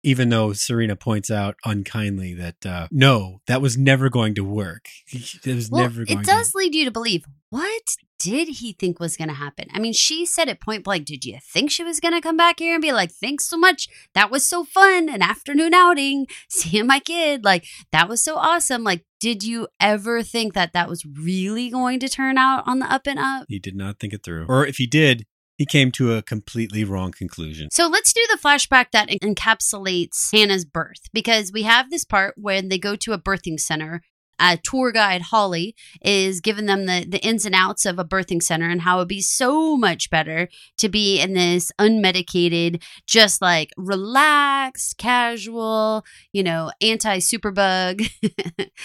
Even 0.03 0.31
though 0.31 0.53
Serena 0.55 0.97
points 0.97 1.31
out 1.31 1.57
unkindly 1.65 2.33
that 2.35 2.65
uh, 2.65 2.89
no, 2.91 3.41
that 3.47 3.61
was 3.61 3.77
never 3.77 4.09
going 4.09 4.35
to 4.35 4.45
work. 4.45 4.87
It 5.13 5.55
was 5.55 5.71
Well, 5.71 5.83
never 5.83 6.05
going 6.05 6.21
it 6.21 6.25
to. 6.25 6.31
does 6.31 6.55
lead 6.55 6.75
you 6.75 6.85
to 6.87 6.91
believe 6.91 7.25
what 7.51 7.97
did 8.19 8.49
he 8.49 8.73
think 8.73 9.01
was 9.01 9.17
going 9.17 9.29
to 9.29 9.35
happen? 9.35 9.67
I 9.73 9.79
mean, 9.79 9.93
she 9.93 10.25
said 10.27 10.49
it 10.49 10.61
point 10.61 10.85
blank. 10.85 11.07
Did 11.07 11.25
you 11.25 11.39
think 11.43 11.71
she 11.71 11.83
was 11.83 12.01
going 12.01 12.15
to 12.15 12.21
come 12.21 12.37
back 12.37 12.59
here 12.59 12.75
and 12.75 12.83
be 12.83 12.93
like, 12.93 13.11
"Thanks 13.11 13.49
so 13.49 13.57
much. 13.57 13.89
That 14.15 14.31
was 14.31 14.45
so 14.47 14.65
fun. 14.65 15.09
An 15.09 15.23
afternoon 15.23 15.75
outing, 15.75 16.27
seeing 16.49 16.87
my 16.87 17.01
kid. 17.01 17.45
Like 17.45 17.65
that 17.93 18.09
was 18.09 18.23
so 18.23 18.37
awesome." 18.37 18.85
Like, 18.85 19.05
did 19.21 19.43
you 19.43 19.69
ever 19.81 20.23
think 20.23 20.55
that 20.55 20.73
that 20.75 20.89
was 20.89 21.05
really 21.05 21.71
going 21.71 21.99
to 22.01 22.09
turn 22.09 22.39
out 22.39 22.63
on 22.67 22.79
the 22.79 22.91
up 22.93 23.07
and 23.07 23.19
up? 23.19 23.47
He 23.49 23.59
did 23.59 23.75
not 23.75 23.99
think 23.99 24.13
it 24.13 24.23
through. 24.23 24.47
Or 24.49 24.67
if 24.67 24.77
he 24.77 24.87
did, 24.87 25.25
he 25.61 25.67
came 25.67 25.93
to 25.93 26.15
a 26.15 26.23
completely 26.23 26.85
wrong 26.85 27.13
conclusion. 27.13 27.69
So 27.71 27.87
let's 27.87 28.15
do 28.15 28.27
the 28.31 28.39
flashback 28.39 28.93
that 28.93 29.11
encapsulates 29.11 30.33
Hannah's 30.33 30.65
birth 30.65 31.03
because 31.13 31.53
we 31.53 31.65
have 31.65 31.91
this 31.91 32.03
part 32.03 32.33
when 32.39 32.71
they 32.71 32.79
go 32.79 32.97
to 32.97 33.13
a 33.13 33.19
birthing 33.19 33.61
center. 33.61 34.01
A 34.41 34.57
tour 34.57 34.91
guide, 34.91 35.23
Holly, 35.23 35.75
is 36.03 36.41
giving 36.41 36.67
them 36.67 36.87
the, 36.87 37.05
the 37.07 37.21
ins 37.21 37.45
and 37.45 37.55
outs 37.55 37.85
of 37.85 37.99
a 37.99 38.05
birthing 38.05 38.43
center 38.43 38.69
and 38.69 38.81
how 38.81 38.99
it'd 38.99 39.09
be 39.09 39.21
so 39.21 39.77
much 39.77 40.11
better 40.11 40.49
to 40.79 40.89
be 40.89 41.21
in 41.21 41.35
this 41.35 41.71
unmedicated, 41.79 42.83
just 43.07 43.43
like 43.43 43.71
relaxed, 43.77 44.97
casual, 44.97 46.05
you 46.33 46.43
know, 46.43 46.71
anti 46.81 47.19
superbug, 47.19 48.09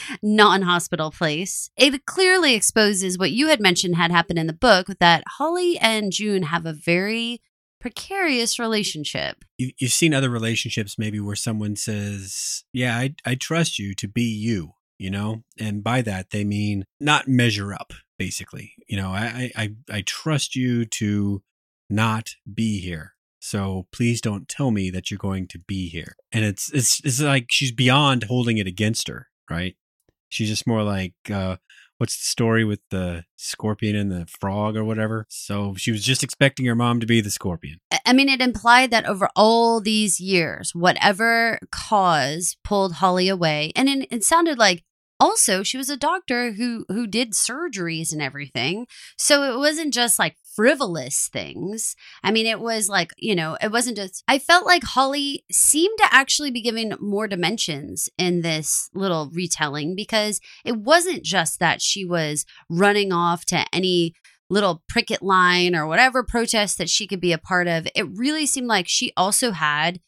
non 0.22 0.64
hospital 0.64 1.12
place. 1.12 1.70
It 1.78 2.06
clearly 2.06 2.54
exposes 2.54 3.18
what 3.18 3.32
you 3.32 3.48
had 3.48 3.62
mentioned 3.62 3.96
had 3.96 4.12
happened 4.12 4.40
in 4.40 4.48
the 4.48 4.54
book 4.54 4.88
that 5.00 5.24
Holly 5.38 5.78
and 5.78 6.12
June 6.12 6.44
have 6.44 6.66
a 6.66 6.74
very 6.74 7.42
precarious 7.86 8.58
relationship. 8.58 9.46
you, 9.60 9.72
you've 9.78 9.92
seen 9.92 10.12
other 10.12 10.30
relationships 10.30 10.98
maybe 10.98 11.20
where 11.20 11.36
someone 11.36 11.76
says, 11.76 12.64
"Yeah, 12.74 12.98
I 12.98 13.16
I 13.24 13.36
trust 13.36 13.78
you 13.78 13.94
to 13.96 14.08
be 14.08 14.24
you," 14.24 14.74
you 14.98 15.10
know, 15.10 15.44
and 15.60 15.84
by 15.84 16.02
that 16.02 16.30
they 16.32 16.44
mean 16.44 16.86
not 17.00 17.28
measure 17.28 17.74
up. 17.74 17.94
Basically, 18.18 18.74
you 18.88 18.96
know, 18.96 19.10
I 19.10 19.52
I 19.56 19.76
I- 19.92 20.04
trust 20.06 20.56
you 20.56 20.86
to 20.86 21.44
not 21.90 22.30
be 22.52 22.80
here. 22.80 23.14
So 23.40 23.88
please 23.92 24.22
don't 24.22 24.48
tell 24.48 24.72
me 24.72 24.90
that 24.90 25.12
you're 25.12 25.18
going 25.18 25.48
to 25.50 25.60
be 25.60 25.90
here. 25.90 26.16
And 26.32 26.46
it's 26.46 26.72
it's 26.72 27.04
it's 27.04 27.22
like 27.22 27.48
she's 27.50 27.72
beyond 27.72 28.24
holding 28.24 28.58
it 28.58 28.68
against 28.68 29.08
her, 29.08 29.28
right? 29.50 29.76
She's 30.30 30.48
just 30.50 30.66
more 30.66 30.84
like 30.84 31.14
uh 31.30 31.58
what's 31.98 32.18
the 32.18 32.26
story 32.26 32.64
with 32.64 32.80
the 32.92 33.24
scorpion 33.36 33.96
and 33.96 34.12
the 34.12 34.26
frog 34.26 34.76
or 34.76 34.84
whatever? 34.84 35.26
So 35.30 35.76
she 35.76 35.92
was 35.92 36.04
just 36.04 36.24
expecting 36.24 36.66
her 36.66 36.76
mom 36.76 37.00
to 37.00 37.06
be 37.06 37.22
the 37.22 37.32
scorpion. 37.32 37.80
I- 37.92 38.14
mean, 38.14 38.30
it 38.30 38.42
implied 38.42 38.92
that 38.92 39.06
over 39.06 39.30
all 39.36 39.82
these 39.82 40.20
years, 40.20 40.74
whatever 40.74 41.60
cause 41.72 42.56
pulled 42.64 42.94
Holly 42.94 43.28
away, 43.28 43.72
and 43.76 43.90
it, 43.90 44.08
it 44.10 44.24
sounded 44.24 44.58
like 44.58 44.84
also 45.20 45.64
she 45.64 45.78
was 45.78 45.90
a 45.90 45.98
doctor 45.98 46.54
who 46.54 46.86
who 46.90 47.08
did 47.08 47.32
surgeries 47.34 48.12
and 48.12 48.22
everything. 48.22 48.88
So 49.18 49.44
it 49.54 49.58
wasn't 49.58 49.94
just 49.94 50.20
like 50.20 50.36
frivolous 50.56 51.30
things. 51.32 51.96
I 52.24 52.32
mean, 52.32 52.46
it 52.46 52.60
was 52.60 52.88
like, 52.90 53.12
you 53.18 53.36
know, 53.36 53.58
it 53.62 53.72
wasn't 53.72 53.98
just 53.98 54.24
I 54.28 54.40
felt 54.40 54.66
like 54.66 54.84
Holly 54.84 55.44
seemed 55.52 55.98
to 56.00 56.08
actually 56.12 56.52
be 56.52 56.62
giving 56.62 56.94
more 57.00 57.28
dimensions 57.28 58.10
in 58.18 58.42
this 58.42 58.90
little 58.94 59.30
retelling 59.34 59.96
because 59.96 60.40
it 60.64 60.78
wasn't 60.78 61.24
just 61.24 61.60
that 61.60 61.82
she 61.82 62.06
was 62.06 62.46
running 62.70 63.12
off 63.12 63.46
to 63.46 63.66
any 63.74 64.14
little 64.50 64.84
picket 64.88 65.22
line 65.22 65.76
or 65.76 65.88
whatever 65.88 66.24
protest 66.24 66.78
that 66.78 66.90
she 66.90 67.08
could 67.08 67.20
be 67.20 67.34
a 67.34 67.38
part 67.38 67.68
of. 67.68 67.88
It 67.96 68.08
really 68.16 68.46
seemed 68.46 68.68
like 68.68 68.88
she 68.88 69.12
also 69.18 69.52
had 69.52 70.00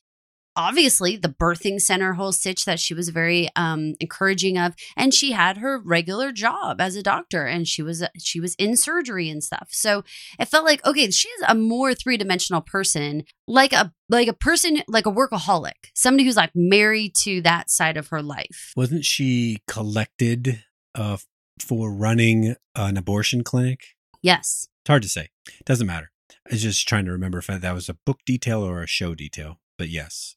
obviously 0.57 1.15
the 1.15 1.29
birthing 1.29 1.79
center 1.79 2.13
whole 2.13 2.31
stitch 2.33 2.65
that 2.65 2.79
she 2.79 2.93
was 2.93 3.09
very 3.09 3.47
um 3.55 3.93
encouraging 3.99 4.57
of 4.57 4.73
and 4.97 5.13
she 5.13 5.31
had 5.31 5.57
her 5.57 5.79
regular 5.79 6.31
job 6.31 6.81
as 6.81 6.95
a 6.95 7.03
doctor 7.03 7.45
and 7.45 7.67
she 7.67 7.81
was 7.81 8.03
she 8.17 8.39
was 8.39 8.55
in 8.55 8.75
surgery 8.75 9.29
and 9.29 9.43
stuff 9.43 9.69
so 9.71 10.03
it 10.39 10.47
felt 10.47 10.65
like 10.65 10.85
okay 10.85 11.09
she 11.11 11.29
is 11.29 11.43
a 11.47 11.55
more 11.55 11.93
three-dimensional 11.93 12.61
person 12.61 13.23
like 13.47 13.71
a 13.71 13.93
like 14.09 14.27
a 14.27 14.33
person 14.33 14.81
like 14.87 15.05
a 15.05 15.11
workaholic 15.11 15.91
somebody 15.93 16.25
who's 16.25 16.35
like 16.35 16.51
married 16.55 17.13
to 17.15 17.41
that 17.41 17.69
side 17.69 17.95
of 17.95 18.07
her 18.07 18.21
life 18.21 18.73
Wasn't 18.75 19.05
she 19.05 19.59
collected 19.67 20.63
uh, 20.95 21.17
for 21.59 21.93
running 21.93 22.55
an 22.75 22.97
abortion 22.97 23.43
clinic? 23.43 23.81
yes 24.21 24.67
It's 24.81 24.89
hard 24.89 25.03
to 25.03 25.09
say. 25.09 25.29
Doesn't 25.65 25.87
matter. 25.87 26.11
I 26.49 26.53
was 26.53 26.63
just 26.63 26.87
trying 26.87 27.05
to 27.05 27.11
remember 27.11 27.37
if 27.37 27.47
that 27.47 27.73
was 27.73 27.89
a 27.89 27.93
book 28.05 28.19
detail 28.25 28.61
or 28.63 28.81
a 28.81 28.87
show 28.87 29.13
detail. 29.15 29.59
But 29.77 29.89
yes, 29.89 30.35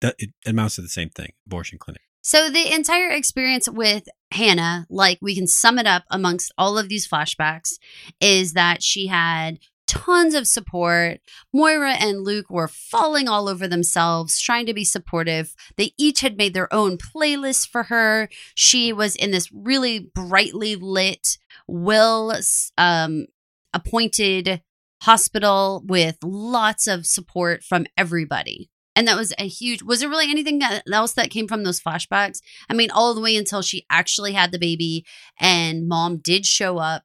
that, 0.00 0.14
it 0.18 0.30
amounts 0.46 0.76
to 0.76 0.82
the 0.82 0.88
same 0.88 1.10
thing 1.10 1.32
abortion 1.46 1.78
clinic. 1.78 2.02
So 2.22 2.50
the 2.50 2.74
entire 2.74 3.10
experience 3.10 3.68
with 3.68 4.08
Hannah, 4.32 4.86
like 4.90 5.18
we 5.22 5.34
can 5.34 5.46
sum 5.46 5.78
it 5.78 5.86
up 5.86 6.04
amongst 6.10 6.52
all 6.58 6.76
of 6.76 6.88
these 6.88 7.08
flashbacks, 7.08 7.78
is 8.20 8.52
that 8.52 8.82
she 8.82 9.06
had 9.06 9.58
tons 9.86 10.34
of 10.34 10.46
support. 10.46 11.20
Moira 11.52 11.92
and 11.92 12.22
Luke 12.22 12.50
were 12.50 12.68
falling 12.68 13.28
all 13.28 13.48
over 13.48 13.66
themselves, 13.66 14.40
trying 14.40 14.66
to 14.66 14.74
be 14.74 14.84
supportive. 14.84 15.54
They 15.76 15.92
each 15.98 16.20
had 16.20 16.36
made 16.36 16.54
their 16.54 16.72
own 16.72 16.98
playlist 16.98 17.68
for 17.70 17.84
her. 17.84 18.28
She 18.54 18.92
was 18.92 19.16
in 19.16 19.30
this 19.30 19.50
really 19.50 20.10
brightly 20.14 20.76
lit, 20.76 21.38
well 21.66 22.34
um, 22.76 23.26
appointed 23.72 24.62
hospital 25.02 25.82
with 25.86 26.18
lots 26.22 26.86
of 26.86 27.06
support 27.06 27.62
from 27.62 27.86
everybody. 27.96 28.68
And 28.98 29.06
that 29.06 29.16
was 29.16 29.32
a 29.38 29.46
huge. 29.46 29.84
Was 29.84 30.00
there 30.00 30.08
really 30.08 30.28
anything 30.28 30.60
else 30.92 31.12
that 31.12 31.30
came 31.30 31.46
from 31.46 31.62
those 31.62 31.80
flashbacks? 31.80 32.40
I 32.68 32.74
mean, 32.74 32.90
all 32.90 33.14
the 33.14 33.20
way 33.20 33.36
until 33.36 33.62
she 33.62 33.86
actually 33.88 34.32
had 34.32 34.50
the 34.50 34.58
baby 34.58 35.06
and 35.38 35.86
mom 35.86 36.16
did 36.16 36.44
show 36.44 36.78
up 36.78 37.04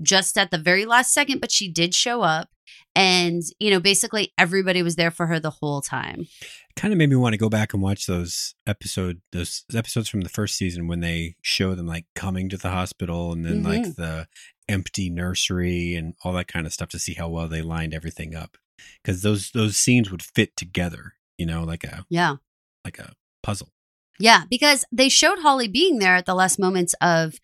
just 0.00 0.38
at 0.38 0.52
the 0.52 0.58
very 0.58 0.84
last 0.86 1.12
second, 1.12 1.40
but 1.40 1.50
she 1.50 1.68
did 1.68 1.96
show 1.96 2.22
up. 2.22 2.48
And, 2.94 3.42
you 3.58 3.72
know, 3.72 3.80
basically 3.80 4.32
everybody 4.38 4.84
was 4.84 4.94
there 4.94 5.10
for 5.10 5.26
her 5.26 5.40
the 5.40 5.50
whole 5.50 5.80
time. 5.80 6.28
kind 6.76 6.94
of 6.94 6.98
made 6.98 7.10
me 7.10 7.16
want 7.16 7.32
to 7.32 7.38
go 7.38 7.48
back 7.48 7.74
and 7.74 7.82
watch 7.82 8.06
those 8.06 8.54
episode 8.64 9.20
those 9.32 9.64
episodes 9.74 10.08
from 10.08 10.20
the 10.20 10.28
first 10.28 10.54
season 10.54 10.86
when 10.86 11.00
they 11.00 11.34
show 11.42 11.74
them 11.74 11.88
like 11.88 12.06
coming 12.14 12.50
to 12.50 12.56
the 12.56 12.70
hospital 12.70 13.32
and 13.32 13.44
then 13.44 13.64
like 13.64 13.82
mm-hmm. 13.82 14.00
the 14.00 14.28
empty 14.68 15.10
nursery 15.10 15.96
and 15.96 16.14
all 16.22 16.34
that 16.34 16.46
kind 16.46 16.68
of 16.68 16.72
stuff 16.72 16.90
to 16.90 17.00
see 17.00 17.14
how 17.14 17.28
well 17.28 17.48
they 17.48 17.62
lined 17.62 17.92
everything 17.92 18.32
up 18.32 18.56
because 19.02 19.22
those 19.22 19.50
those 19.50 19.76
scenes 19.76 20.08
would 20.08 20.22
fit 20.22 20.56
together 20.56 21.14
you 21.38 21.46
know 21.46 21.64
like 21.64 21.84
a 21.84 22.04
Yeah. 22.08 22.36
like 22.84 22.98
a 22.98 23.12
puzzle 23.42 23.68
Yeah, 24.18 24.42
because 24.50 24.84
they 24.92 25.08
showed 25.08 25.38
Holly 25.40 25.68
being 25.68 25.98
there 25.98 26.14
at 26.16 26.26
the 26.26 26.34
last 26.34 26.58
moments 26.58 26.94
of, 27.00 27.34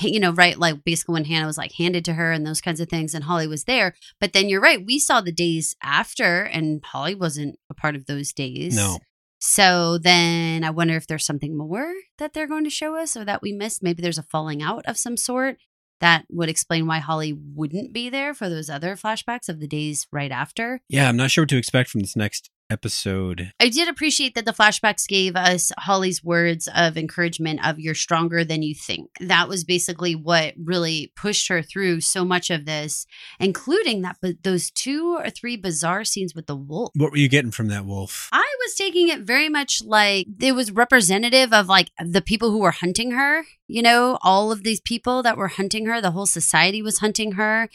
you 0.00 0.20
know, 0.20 0.30
right, 0.32 0.56
like 0.58 0.84
basically 0.84 1.14
when 1.14 1.24
Hannah 1.24 1.46
was 1.46 1.58
like 1.58 1.72
handed 1.72 2.04
to 2.06 2.12
her 2.14 2.30
and 2.32 2.46
those 2.46 2.60
kinds 2.60 2.80
of 2.80 2.88
things, 2.88 3.14
and 3.14 3.24
Holly 3.24 3.46
was 3.48 3.64
there. 3.64 3.94
But 4.20 4.32
then 4.32 4.48
you're 4.48 4.60
right, 4.60 4.84
we 4.84 4.98
saw 4.98 5.20
the 5.20 5.32
days 5.32 5.74
after, 5.82 6.42
and 6.44 6.82
Holly 6.84 7.14
wasn't 7.14 7.58
a 7.68 7.74
part 7.74 7.96
of 7.96 8.06
those 8.06 8.32
days. 8.32 8.76
no 8.76 8.98
So 9.40 9.98
then 9.98 10.62
I 10.64 10.70
wonder 10.70 10.94
if 10.96 11.06
there's 11.06 11.24
something 11.26 11.56
more 11.56 11.92
that 12.18 12.32
they're 12.34 12.46
going 12.46 12.64
to 12.64 12.70
show 12.70 12.94
us 12.96 13.16
or 13.16 13.24
that 13.24 13.42
we 13.42 13.52
missed. 13.52 13.82
Maybe 13.82 14.00
there's 14.02 14.18
a 14.18 14.22
falling 14.22 14.62
out 14.62 14.84
of 14.86 14.96
some 14.98 15.16
sort 15.16 15.56
that 16.00 16.24
would 16.30 16.48
explain 16.48 16.86
why 16.86 16.98
Holly 16.98 17.32
wouldn't 17.32 17.92
be 17.92 18.08
there 18.08 18.32
for 18.34 18.48
those 18.48 18.70
other 18.70 18.96
flashbacks 18.96 19.48
of 19.48 19.60
the 19.60 19.66
days 19.68 20.06
right 20.12 20.30
after. 20.30 20.80
yeah 20.88 21.08
i'm 21.08 21.16
not 21.16 21.30
sure 21.30 21.42
what 21.42 21.48
to 21.50 21.56
expect 21.58 21.90
from 21.90 22.00
this 22.00 22.16
next 22.16 22.50
episode 22.70 23.52
I 23.60 23.68
did 23.68 23.88
appreciate 23.88 24.34
that 24.34 24.44
the 24.44 24.52
flashbacks 24.52 25.06
gave 25.06 25.36
us 25.36 25.72
Holly's 25.78 26.22
words 26.24 26.68
of 26.74 26.96
encouragement 26.96 27.66
of 27.66 27.78
you're 27.78 27.94
stronger 27.94 28.44
than 28.44 28.62
you 28.62 28.74
think. 28.74 29.10
That 29.20 29.48
was 29.48 29.64
basically 29.64 30.14
what 30.14 30.54
really 30.56 31.12
pushed 31.16 31.48
her 31.48 31.62
through 31.62 32.00
so 32.00 32.24
much 32.24 32.50
of 32.50 32.64
this, 32.64 33.06
including 33.38 34.02
that 34.02 34.16
but 34.22 34.42
those 34.42 34.70
two 34.70 35.16
or 35.16 35.30
three 35.30 35.56
bizarre 35.56 36.04
scenes 36.04 36.34
with 36.34 36.46
the 36.46 36.56
wolf. 36.56 36.90
what 36.94 37.10
were 37.10 37.18
you 37.18 37.28
getting 37.28 37.50
from 37.50 37.68
that 37.68 37.84
wolf 37.84 38.28
I 38.32 38.54
was 38.64 38.74
taking 38.74 39.08
it 39.08 39.20
very 39.20 39.48
much 39.48 39.82
like 39.84 40.26
it 40.40 40.52
was 40.52 40.70
representative 40.70 41.52
of 41.52 41.68
like 41.68 41.90
the 41.98 42.22
people 42.22 42.50
who 42.50 42.58
were 42.58 42.70
hunting 42.70 43.12
her. 43.12 43.44
You 43.66 43.82
know, 43.82 44.18
all 44.22 44.50
of 44.50 44.64
these 44.64 44.80
people 44.80 45.22
that 45.22 45.36
were 45.36 45.48
hunting 45.48 45.86
her, 45.86 46.00
the 46.00 46.10
whole 46.10 46.26
society 46.26 46.82
was 46.82 46.98
hunting 46.98 47.32
her. 47.32 47.68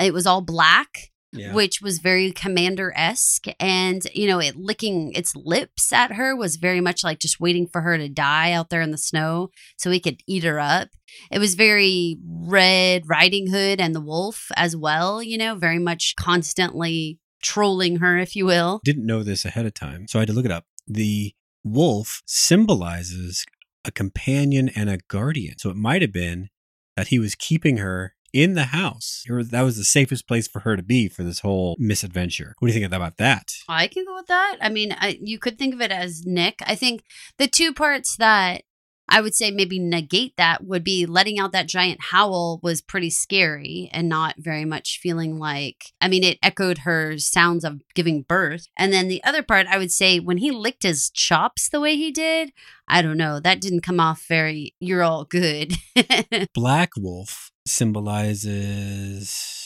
It 0.00 0.14
was 0.14 0.26
all 0.26 0.40
black 0.40 1.09
yeah 1.32 1.52
which 1.52 1.80
was 1.80 1.98
very 1.98 2.32
commander 2.32 2.92
esque. 2.96 3.46
And, 3.58 4.02
you 4.14 4.26
know, 4.26 4.38
it 4.40 4.56
licking 4.56 5.12
its 5.12 5.34
lips 5.36 5.92
at 5.92 6.12
her 6.12 6.34
was 6.34 6.56
very 6.56 6.80
much 6.80 7.04
like 7.04 7.18
just 7.18 7.40
waiting 7.40 7.66
for 7.66 7.80
her 7.82 7.96
to 7.96 8.08
die 8.08 8.52
out 8.52 8.70
there 8.70 8.80
in 8.80 8.90
the 8.90 8.98
snow 8.98 9.50
so 9.76 9.90
he 9.90 10.00
could 10.00 10.22
eat 10.26 10.44
her 10.44 10.58
up. 10.58 10.88
It 11.30 11.38
was 11.38 11.54
very 11.54 12.18
Red 12.26 13.08
Riding 13.08 13.48
Hood 13.48 13.80
and 13.80 13.94
the 13.94 14.00
wolf 14.00 14.50
as 14.56 14.76
well, 14.76 15.22
you 15.22 15.38
know, 15.38 15.54
very 15.54 15.78
much 15.78 16.14
constantly 16.16 17.18
trolling 17.42 17.96
her, 17.96 18.18
if 18.18 18.36
you 18.36 18.46
will. 18.46 18.80
didn't 18.84 19.06
know 19.06 19.22
this 19.22 19.44
ahead 19.44 19.66
of 19.66 19.74
time, 19.74 20.06
so 20.06 20.18
I 20.18 20.22
had 20.22 20.28
to 20.28 20.34
look 20.34 20.44
it 20.44 20.52
up. 20.52 20.66
The 20.86 21.34
wolf 21.64 22.22
symbolizes 22.26 23.44
a 23.84 23.90
companion 23.90 24.68
and 24.70 24.90
a 24.90 24.98
guardian. 25.08 25.58
So 25.58 25.70
it 25.70 25.76
might 25.76 26.02
have 26.02 26.12
been 26.12 26.50
that 26.96 27.08
he 27.08 27.18
was 27.18 27.34
keeping 27.34 27.78
her 27.78 28.14
in 28.32 28.54
the 28.54 28.64
house. 28.64 29.24
Or 29.28 29.42
That 29.42 29.62
was 29.62 29.76
the 29.76 29.84
safest 29.84 30.26
place 30.26 30.48
for 30.48 30.60
her 30.60 30.76
to 30.76 30.82
be 30.82 31.08
for 31.08 31.22
this 31.22 31.40
whole 31.40 31.76
misadventure. 31.78 32.54
What 32.58 32.68
do 32.68 32.74
you 32.74 32.80
think 32.80 32.92
about 32.92 33.16
that? 33.18 33.52
I 33.68 33.86
can 33.86 34.04
go 34.04 34.16
with 34.16 34.26
that. 34.26 34.56
I 34.60 34.68
mean, 34.68 34.94
I, 34.98 35.18
you 35.20 35.38
could 35.38 35.58
think 35.58 35.74
of 35.74 35.80
it 35.80 35.90
as 35.90 36.24
Nick. 36.24 36.60
I 36.66 36.74
think 36.74 37.02
the 37.38 37.48
two 37.48 37.72
parts 37.72 38.16
that 38.16 38.62
I 39.10 39.20
would 39.20 39.34
say 39.34 39.50
maybe 39.50 39.80
negate 39.80 40.36
that 40.36 40.64
would 40.64 40.84
be 40.84 41.04
letting 41.04 41.38
out 41.38 41.52
that 41.52 41.66
giant 41.66 42.00
howl 42.00 42.60
was 42.62 42.80
pretty 42.80 43.10
scary 43.10 43.90
and 43.92 44.08
not 44.08 44.36
very 44.38 44.64
much 44.64 45.00
feeling 45.02 45.38
like, 45.38 45.92
I 46.00 46.08
mean, 46.08 46.22
it 46.22 46.38
echoed 46.42 46.78
her 46.78 47.18
sounds 47.18 47.64
of 47.64 47.82
giving 47.94 48.22
birth. 48.22 48.68
And 48.78 48.92
then 48.92 49.08
the 49.08 49.22
other 49.24 49.42
part, 49.42 49.66
I 49.66 49.78
would 49.78 49.90
say 49.90 50.20
when 50.20 50.38
he 50.38 50.52
licked 50.52 50.84
his 50.84 51.10
chops 51.10 51.68
the 51.68 51.80
way 51.80 51.96
he 51.96 52.12
did, 52.12 52.52
I 52.86 53.02
don't 53.02 53.18
know, 53.18 53.40
that 53.40 53.60
didn't 53.60 53.82
come 53.82 53.98
off 53.98 54.24
very, 54.28 54.74
you're 54.78 55.02
all 55.02 55.24
good. 55.24 55.74
Black 56.54 56.90
wolf 56.96 57.50
symbolizes 57.66 59.59